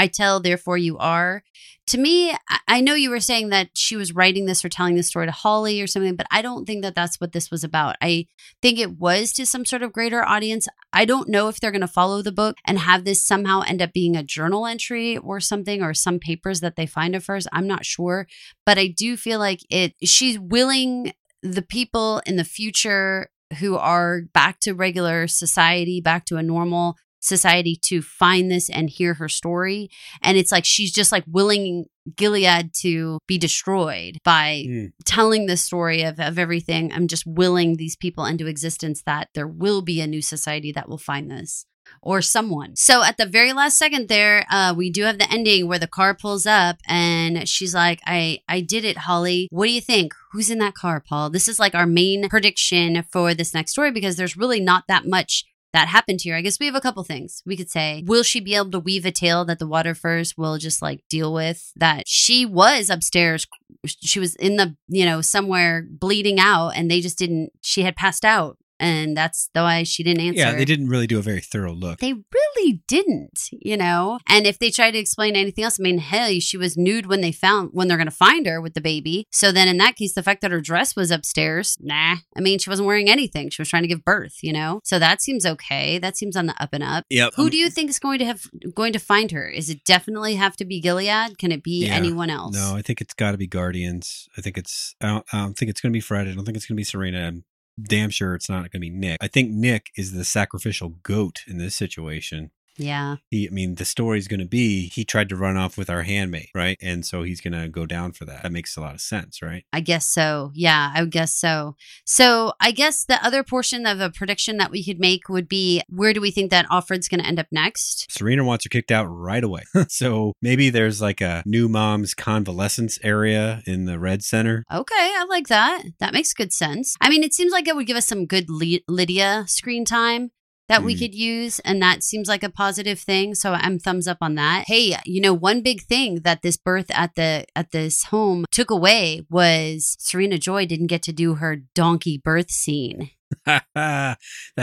I 0.00 0.06
tell, 0.06 0.40
therefore 0.40 0.78
you 0.78 0.96
are. 0.96 1.42
To 1.88 1.98
me, 1.98 2.34
I- 2.66 2.80
know 2.80 2.94
you 2.94 3.10
were 3.10 3.20
saying 3.20 3.50
that 3.50 3.68
she 3.74 3.96
was 3.96 4.14
writing 4.14 4.46
this 4.46 4.64
or 4.64 4.70
telling 4.70 4.94
this 4.94 5.08
story 5.08 5.26
to 5.26 5.32
Holly 5.32 5.82
or 5.82 5.86
something, 5.86 6.16
but 6.16 6.26
I 6.30 6.40
don't 6.40 6.64
think 6.64 6.82
that 6.82 6.94
that's 6.94 7.20
what 7.20 7.32
this 7.32 7.50
was 7.50 7.62
about. 7.64 7.96
I 8.00 8.26
think 8.62 8.78
it 8.78 8.98
was 8.98 9.32
to 9.34 9.44
some 9.44 9.66
sort 9.66 9.82
of 9.82 9.92
greater 9.92 10.26
audience. 10.26 10.68
I 10.90 11.04
don't 11.04 11.28
know 11.28 11.48
if 11.48 11.60
they're 11.60 11.70
going 11.70 11.82
to 11.82 11.86
follow 11.86 12.22
the 12.22 12.32
book 12.32 12.56
and 12.64 12.78
have 12.78 13.04
this 13.04 13.22
somehow 13.22 13.60
end 13.60 13.82
up 13.82 13.92
being 13.92 14.16
a 14.16 14.22
journal 14.22 14.66
entry 14.66 15.18
or 15.18 15.38
something 15.38 15.82
or 15.82 15.92
some 15.92 16.18
papers 16.18 16.60
that 16.60 16.76
they 16.76 16.86
find 16.86 17.14
of 17.14 17.26
hers. 17.26 17.46
I'm 17.52 17.66
not 17.66 17.84
sure, 17.84 18.26
but 18.64 18.78
I 18.78 18.86
do 18.86 19.18
feel 19.18 19.38
like 19.38 19.60
it 19.68 19.94
she's 20.02 20.38
willing 20.38 21.12
the 21.42 21.62
people 21.62 22.22
in 22.24 22.36
the 22.36 22.44
future 22.44 23.28
who 23.58 23.76
are 23.76 24.22
back 24.32 24.60
to 24.60 24.72
regular 24.72 25.26
society, 25.28 26.00
back 26.00 26.24
to 26.26 26.36
a 26.38 26.42
normal 26.42 26.96
society 27.20 27.76
to 27.82 28.02
find 28.02 28.50
this 28.50 28.68
and 28.70 28.90
hear 28.90 29.14
her 29.14 29.28
story. 29.28 29.90
And 30.22 30.36
it's 30.36 30.50
like 30.52 30.64
she's 30.64 30.92
just 30.92 31.12
like 31.12 31.24
willing 31.26 31.86
Gilead 32.16 32.72
to 32.80 33.18
be 33.26 33.38
destroyed 33.38 34.18
by 34.24 34.64
Mm. 34.66 34.92
telling 35.04 35.46
the 35.46 35.56
story 35.56 36.02
of, 36.02 36.18
of 36.18 36.38
everything. 36.38 36.92
I'm 36.92 37.06
just 37.06 37.24
willing 37.26 37.76
these 37.76 37.96
people 37.96 38.24
into 38.24 38.46
existence 38.46 39.02
that 39.06 39.28
there 39.34 39.46
will 39.46 39.82
be 39.82 40.00
a 40.00 40.06
new 40.06 40.22
society 40.22 40.72
that 40.72 40.88
will 40.88 40.98
find 40.98 41.30
this 41.30 41.66
or 42.02 42.22
someone. 42.22 42.76
So 42.76 43.02
at 43.02 43.16
the 43.16 43.26
very 43.26 43.52
last 43.52 43.76
second 43.76 44.08
there, 44.08 44.46
uh, 44.50 44.72
we 44.76 44.90
do 44.90 45.02
have 45.04 45.18
the 45.18 45.30
ending 45.30 45.66
where 45.66 45.78
the 45.78 45.88
car 45.88 46.14
pulls 46.14 46.46
up 46.46 46.76
and 46.86 47.48
she's 47.48 47.74
like, 47.74 48.00
I, 48.06 48.38
I 48.48 48.60
did 48.60 48.84
it, 48.84 48.96
Holly. 48.98 49.48
What 49.50 49.66
do 49.66 49.72
you 49.72 49.80
think? 49.80 50.14
Who's 50.32 50.50
in 50.50 50.58
that 50.60 50.74
car, 50.74 51.02
Paul? 51.06 51.30
This 51.30 51.48
is 51.48 51.58
like 51.58 51.74
our 51.74 51.86
main 51.86 52.28
prediction 52.28 53.02
for 53.10 53.34
this 53.34 53.52
next 53.54 53.72
story 53.72 53.90
because 53.90 54.14
there's 54.16 54.36
really 54.36 54.60
not 54.60 54.84
that 54.86 55.04
much 55.04 55.44
that 55.72 55.88
happened 55.88 56.20
here. 56.22 56.36
I 56.36 56.40
guess 56.40 56.58
we 56.58 56.66
have 56.66 56.74
a 56.74 56.80
couple 56.80 57.04
things. 57.04 57.42
We 57.46 57.56
could 57.56 57.70
say, 57.70 58.02
will 58.06 58.22
she 58.22 58.40
be 58.40 58.54
able 58.54 58.70
to 58.72 58.80
weave 58.80 59.04
a 59.04 59.12
tale 59.12 59.44
that 59.44 59.58
the 59.58 59.68
Waterfords 59.68 60.36
will 60.36 60.58
just 60.58 60.82
like 60.82 61.04
deal 61.08 61.32
with? 61.32 61.72
That 61.76 62.04
she 62.06 62.44
was 62.44 62.90
upstairs. 62.90 63.46
She 63.86 64.18
was 64.18 64.34
in 64.36 64.56
the, 64.56 64.76
you 64.88 65.04
know, 65.04 65.20
somewhere 65.20 65.86
bleeding 65.88 66.38
out 66.38 66.70
and 66.70 66.90
they 66.90 67.00
just 67.00 67.18
didn't, 67.18 67.50
she 67.60 67.82
had 67.82 67.96
passed 67.96 68.24
out. 68.24 68.58
And 68.80 69.16
that's 69.16 69.50
the 69.54 69.60
why 69.60 69.82
she 69.82 70.02
didn't 70.02 70.22
answer. 70.22 70.40
Yeah, 70.40 70.52
they 70.52 70.64
didn't 70.64 70.88
really 70.88 71.06
do 71.06 71.18
a 71.18 71.22
very 71.22 71.40
thorough 71.40 71.72
look. 71.74 71.98
They 71.98 72.14
really 72.14 72.82
didn't, 72.88 73.48
you 73.52 73.76
know? 73.76 74.18
And 74.26 74.46
if 74.46 74.58
they 74.58 74.70
tried 74.70 74.92
to 74.92 74.98
explain 74.98 75.36
anything 75.36 75.62
else, 75.64 75.78
I 75.78 75.82
mean, 75.82 75.98
hey, 75.98 76.40
she 76.40 76.56
was 76.56 76.76
nude 76.76 77.06
when 77.06 77.20
they 77.20 77.30
found, 77.30 77.70
when 77.72 77.88
they're 77.88 77.98
going 77.98 78.06
to 78.06 78.10
find 78.10 78.46
her 78.46 78.60
with 78.60 78.74
the 78.74 78.80
baby. 78.80 79.26
So 79.30 79.52
then 79.52 79.68
in 79.68 79.76
that 79.76 79.96
case, 79.96 80.14
the 80.14 80.22
fact 80.22 80.40
that 80.40 80.50
her 80.50 80.62
dress 80.62 80.96
was 80.96 81.10
upstairs, 81.10 81.76
nah. 81.80 82.16
I 82.36 82.40
mean, 82.40 82.58
she 82.58 82.70
wasn't 82.70 82.86
wearing 82.86 83.10
anything. 83.10 83.50
She 83.50 83.60
was 83.60 83.68
trying 83.68 83.82
to 83.82 83.88
give 83.88 84.04
birth, 84.04 84.38
you 84.42 84.52
know? 84.52 84.80
So 84.82 84.98
that 84.98 85.20
seems 85.20 85.44
okay. 85.44 85.98
That 85.98 86.16
seems 86.16 86.34
on 86.34 86.46
the 86.46 86.60
up 86.62 86.70
and 86.72 86.82
up. 86.82 87.04
Yep. 87.10 87.34
Who 87.36 87.44
um, 87.44 87.50
do 87.50 87.58
you 87.58 87.68
think 87.68 87.90
is 87.90 87.98
going 87.98 88.18
to 88.20 88.24
have, 88.24 88.46
going 88.74 88.94
to 88.94 88.98
find 88.98 89.30
her? 89.32 89.46
Is 89.48 89.68
it 89.68 89.84
definitely 89.84 90.36
have 90.36 90.56
to 90.56 90.64
be 90.64 90.80
Gilead? 90.80 91.38
Can 91.38 91.52
it 91.52 91.62
be 91.62 91.84
Yeah. 91.84 91.94
anyone 91.94 92.30
else? 92.30 92.54
No, 92.56 92.76
I 92.76 92.82
think 92.82 93.00
it's 93.00 93.14
got 93.14 93.32
to 93.32 93.38
be 93.38 93.46
Guardians. 93.46 94.28
I 94.38 94.40
think 94.40 94.56
it's. 94.56 94.94
I 95.00 95.06
don't, 95.08 95.26
I 95.32 95.38
don't 95.38 95.58
think 95.58 95.70
it's 95.70 95.80
going 95.80 95.92
to 95.92 95.96
be 95.96 96.00
Fred. 96.00 96.28
I 96.28 96.32
don't 96.32 96.44
think 96.44 96.56
it's 96.56 96.66
going 96.66 96.76
to 96.76 96.80
be 96.80 96.84
Serena. 96.84 97.26
I'm 97.26 97.44
damn 97.82 98.10
sure 98.10 98.34
it's 98.34 98.48
not 98.48 98.58
going 98.58 98.70
to 98.72 98.80
be 98.80 98.90
Nick. 98.90 99.18
I 99.20 99.28
think 99.28 99.50
Nick 99.50 99.90
is 99.96 100.12
the 100.12 100.24
sacrificial 100.24 100.90
goat 101.02 101.40
in 101.46 101.58
this 101.58 101.74
situation. 101.74 102.50
Yeah. 102.80 103.16
He, 103.30 103.46
I 103.46 103.50
mean, 103.50 103.74
the 103.76 103.84
story's 103.84 104.28
going 104.28 104.40
to 104.40 104.46
be 104.46 104.88
he 104.88 105.04
tried 105.04 105.28
to 105.28 105.36
run 105.36 105.56
off 105.56 105.76
with 105.76 105.90
our 105.90 106.02
handmaid, 106.02 106.48
right? 106.54 106.78
And 106.80 107.04
so 107.04 107.22
he's 107.22 107.40
going 107.40 107.60
to 107.60 107.68
go 107.68 107.86
down 107.86 108.12
for 108.12 108.24
that. 108.24 108.42
That 108.42 108.52
makes 108.52 108.76
a 108.76 108.80
lot 108.80 108.94
of 108.94 109.00
sense, 109.00 109.42
right? 109.42 109.64
I 109.72 109.80
guess 109.80 110.06
so. 110.06 110.50
Yeah, 110.54 110.90
I 110.94 111.02
would 111.02 111.10
guess 111.10 111.34
so. 111.34 111.76
So 112.04 112.52
I 112.60 112.70
guess 112.70 113.04
the 113.04 113.24
other 113.24 113.44
portion 113.44 113.86
of 113.86 114.00
a 114.00 114.10
prediction 114.10 114.56
that 114.56 114.70
we 114.70 114.84
could 114.84 114.98
make 114.98 115.28
would 115.28 115.48
be 115.48 115.82
where 115.88 116.12
do 116.12 116.20
we 116.20 116.30
think 116.30 116.50
that 116.50 116.66
Offred's 116.68 117.08
going 117.08 117.20
to 117.20 117.26
end 117.26 117.38
up 117.38 117.46
next? 117.52 118.10
Serena 118.10 118.44
wants 118.44 118.64
her 118.64 118.68
kicked 118.68 118.90
out 118.90 119.06
right 119.06 119.44
away. 119.44 119.62
so 119.88 120.32
maybe 120.40 120.70
there's 120.70 121.00
like 121.00 121.20
a 121.20 121.42
new 121.44 121.68
mom's 121.68 122.14
convalescence 122.14 122.98
area 123.02 123.62
in 123.66 123.84
the 123.84 123.98
Red 123.98 124.22
Center. 124.22 124.64
Okay, 124.72 124.94
I 124.94 125.26
like 125.28 125.48
that. 125.48 125.82
That 125.98 126.14
makes 126.14 126.32
good 126.32 126.52
sense. 126.52 126.96
I 127.00 127.10
mean, 127.10 127.22
it 127.22 127.34
seems 127.34 127.52
like 127.52 127.68
it 127.68 127.76
would 127.76 127.86
give 127.86 127.96
us 127.96 128.06
some 128.06 128.26
good 128.26 128.48
Ly- 128.48 128.82
Lydia 128.88 129.44
screen 129.46 129.84
time 129.84 130.30
that 130.70 130.82
we 130.82 130.94
Mm. 130.94 130.98
could 131.00 131.14
use, 131.14 131.58
and 131.60 131.82
that 131.82 132.02
seems 132.02 132.28
like 132.28 132.42
a 132.42 132.48
positive 132.48 132.98
thing. 132.98 133.34
So 133.34 133.52
I'm 133.52 133.78
thumbs 133.78 134.08
up 134.08 134.18
on 134.22 134.36
that. 134.36 134.64
Hey, 134.66 134.96
you 135.04 135.20
know, 135.20 135.34
one 135.34 135.60
big 135.60 135.82
thing 135.82 136.20
that 136.24 136.40
this 136.42 136.56
birth 136.56 136.90
at 136.90 137.14
the 137.16 137.44
at 137.54 137.72
this 137.72 138.04
home 138.04 138.46
took 138.50 138.70
away 138.70 139.22
was 139.28 139.96
Serena 139.98 140.38
Joy 140.38 140.64
didn't 140.64 140.86
get 140.86 141.02
to 141.02 141.12
do 141.12 141.34
her 141.34 141.56
donkey 141.74 142.16
birth 142.16 142.50
scene. 142.50 143.10
that 143.46 144.16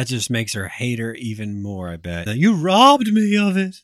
just 0.06 0.30
makes 0.30 0.54
her 0.54 0.68
hate 0.68 1.00
her 1.00 1.14
even 1.16 1.62
more, 1.62 1.90
I 1.90 1.98
bet. 1.98 2.28
You 2.36 2.56
robbed 2.56 3.12
me 3.14 3.38
of 3.38 3.56
it. 3.58 3.78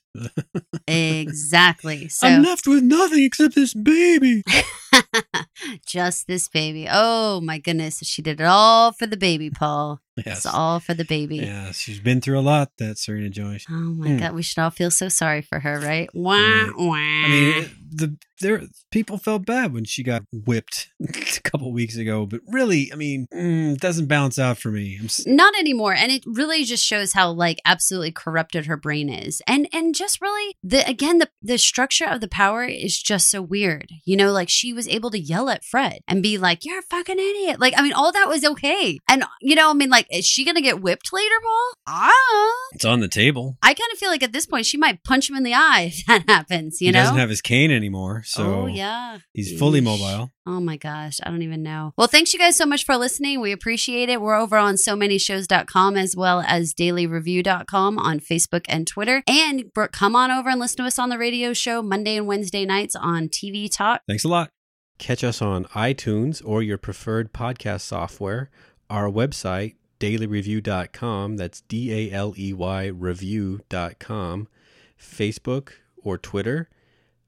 Exactly. 0.88 2.08
So 2.14 2.28
I'm 2.28 2.44
left 2.44 2.68
with 2.68 2.84
nothing 2.84 3.24
except 3.24 3.56
this 3.56 3.74
baby. 3.74 4.44
just 5.86 6.28
this 6.28 6.48
baby. 6.48 6.88
Oh 6.92 7.42
my 7.42 7.58
goodness, 7.58 8.00
she 8.04 8.22
did 8.22 8.40
it 8.40 8.46
all 8.46 8.92
for 8.92 9.08
the 9.08 9.18
baby, 9.18 9.50
Paul. 9.50 10.00
Yes. 10.16 10.38
It's 10.38 10.46
all 10.46 10.80
for 10.80 10.94
the 10.94 11.06
baby. 11.06 11.38
Yeah, 11.38 11.72
she's 11.72 12.00
been 12.00 12.22
through 12.22 12.38
a 12.38 12.42
lot, 12.42 12.70
that 12.78 13.00
Serena 13.00 13.30
Joy. 13.30 13.58
Oh 13.70 13.74
my 13.74 14.10
Hmm. 14.10 14.18
god, 14.18 14.34
we 14.36 14.44
should 14.44 14.62
all 14.62 14.70
feel 14.70 14.92
so 14.92 15.10
sorry 15.10 15.42
for 15.42 15.60
her, 15.62 15.80
right? 15.80 16.08
Wah, 16.14 16.36
Right. 16.36 16.72
wah. 16.78 16.94
I 16.96 17.28
mean, 17.28 17.70
the 17.92 18.18
there 18.42 18.62
people 18.92 19.18
felt 19.18 19.46
bad 19.46 19.74
when 19.74 19.86
she 19.86 20.04
got 20.04 20.24
whipped 20.32 20.90
a 21.02 21.40
couple 21.42 21.72
weeks 21.72 21.96
ago, 21.98 22.26
but 22.28 22.42
really, 22.48 22.92
I 22.92 22.96
mean, 22.96 23.28
mm, 23.34 23.74
it 23.74 23.80
doesn't 23.80 24.08
bounce 24.08 24.38
out 24.38 24.58
for 24.60 24.70
me. 24.70 25.00
Not 25.26 25.56
anymore 25.58 25.94
and 25.94 26.12
it 26.12 26.24
really 26.28 26.64
just 26.64 26.84
shows 26.86 27.14
how 27.14 27.32
like 27.32 27.60
absolutely 27.66 28.12
corrupted 28.12 28.66
her 28.68 28.78
brain 28.78 29.10
is 29.10 29.42
and 29.48 29.68
and 29.74 29.96
just 30.04 30.20
really 30.20 30.54
the 30.62 30.86
again 30.86 31.20
the 31.20 31.30
the 31.42 31.58
structure 31.58 32.04
of 32.06 32.20
the 32.20 32.28
power 32.28 32.66
is 32.66 33.02
just 33.02 33.32
so 33.32 33.42
weird 33.42 33.90
you 34.04 34.18
know 34.18 34.34
like 34.34 34.50
she 34.50 34.74
was 34.74 34.86
able 34.90 35.10
to 35.10 35.18
yell 35.18 35.50
at 35.50 35.64
fred 35.64 36.00
and 36.10 36.22
be 36.22 36.38
like 36.38 36.66
you're 36.66 36.80
a 36.80 36.82
fucking 36.82 37.18
idiot 37.18 37.58
like 37.58 37.74
i 37.78 37.82
mean 37.82 37.94
all 37.94 38.12
that 38.12 38.28
was 38.28 38.44
okay 38.44 39.00
and 39.08 39.24
you 39.40 39.56
know 39.56 39.70
i 39.70 39.74
mean 39.74 39.90
like 39.90 40.06
is 40.12 40.26
she 40.26 40.44
gonna 40.44 40.60
get 40.60 40.82
whipped 40.82 41.14
later 41.14 41.36
paul 41.42 41.74
ah 41.88 42.12
it's 42.74 42.84
on 42.84 43.00
the 43.00 43.08
table. 43.08 43.58
i 43.64 43.74
kind 43.74 43.92
of 43.94 43.98
feel 43.98 44.10
like 44.10 44.24
at 44.24 44.34
this 44.34 44.46
point 44.46 44.66
she 44.66 44.76
might 44.76 45.02
punch 45.06 45.30
him 45.30 45.38
in 45.38 45.44
the 45.44 45.54
eye 45.54 45.94
if 45.94 46.06
that 46.06 46.26
happens 46.28 46.82
you 46.82 46.92
know. 46.92 47.00
he 47.00 47.02
know 47.02 47.04
doesn't 47.04 47.20
have 47.20 47.30
his 47.30 47.42
cane 47.42 47.72
anymore, 47.72 48.24
so 48.26 48.44
oh 48.44 48.66
yeah 48.66 49.20
he's 49.32 49.58
fully 49.58 49.80
Yeesh. 49.80 49.86
mobile. 49.86 50.32
Oh 50.46 50.60
my 50.60 50.76
gosh, 50.76 51.22
I 51.24 51.30
don't 51.30 51.42
even 51.42 51.64
know. 51.64 51.94
Well, 51.98 52.08
thanks 52.08 52.34
you 52.34 52.40
guys 52.40 52.58
so 52.58 52.66
much 52.66 52.84
for 52.84 52.98
listening. 52.98 53.40
We 53.40 53.54
appreciate 53.54 54.10
it. 54.10 54.20
We're 54.20 54.36
over 54.36 54.58
on 54.58 54.76
so 54.76 54.94
many 54.94 55.18
shows.com 55.18 55.96
as 55.96 56.18
well 56.18 56.44
as 56.46 56.74
daleyreview.com 56.74 57.98
on 57.98 58.20
Facebook 58.20 58.66
and 58.68 58.86
Twitter. 58.86 59.24
And 59.26 59.74
come 59.94 60.16
on 60.16 60.32
over 60.32 60.50
and 60.50 60.60
listen 60.60 60.78
to 60.78 60.84
us 60.84 61.00
on 61.00 61.08
the 61.08 61.18
radio 61.18 61.54
show 61.54 61.82
Monday 61.82 62.18
and 62.18 62.28
Wednesday 62.28 62.66
nights 62.66 62.96
on 62.96 63.30
TV 63.30 63.74
Talk. 63.74 64.02
Thanks 64.08 64.26
a 64.26 64.28
lot. 64.28 64.50
Catch 64.98 65.24
us 65.24 65.42
on 65.42 65.66
iTunes 65.66 66.42
or 66.44 66.62
your 66.62 66.78
preferred 66.78 67.32
podcast 67.32 67.82
software. 67.82 68.50
Our 68.90 69.10
website, 69.10 69.76
daleyreview.com, 70.00 71.38
that's 71.38 71.62
D 71.62 71.94
A 71.94 72.14
L 72.14 72.34
E 72.38 72.54
Y 72.54 72.86
review.com, 72.88 74.48
Facebook 75.00 75.70
or 76.04 76.18
Twitter, 76.18 76.70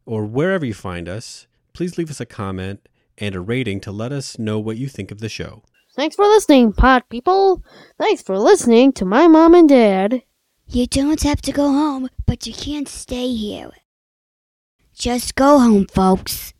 or 0.05 0.25
wherever 0.25 0.65
you 0.65 0.73
find 0.73 1.07
us. 1.07 1.47
Please 1.73 1.97
leave 1.97 2.09
us 2.09 2.19
a 2.19 2.25
comment 2.25 2.87
and 3.17 3.35
a 3.35 3.39
rating 3.39 3.79
to 3.81 3.91
let 3.91 4.11
us 4.11 4.37
know 4.37 4.59
what 4.59 4.77
you 4.77 4.87
think 4.87 5.11
of 5.11 5.19
the 5.19 5.29
show. 5.29 5.63
Thanks 5.95 6.15
for 6.15 6.25
listening, 6.25 6.73
pod 6.73 7.03
people. 7.09 7.63
Thanks 7.97 8.21
for 8.21 8.37
listening 8.37 8.91
to 8.93 9.05
my 9.05 9.27
mom 9.27 9.55
and 9.55 9.69
dad. 9.69 10.23
You 10.67 10.87
don't 10.87 11.21
have 11.21 11.41
to 11.43 11.51
go 11.51 11.71
home, 11.71 12.09
but 12.25 12.47
you 12.47 12.53
can't 12.53 12.87
stay 12.87 13.33
here. 13.33 13.69
Just 14.93 15.35
go 15.35 15.59
home, 15.59 15.85
folks. 15.85 16.54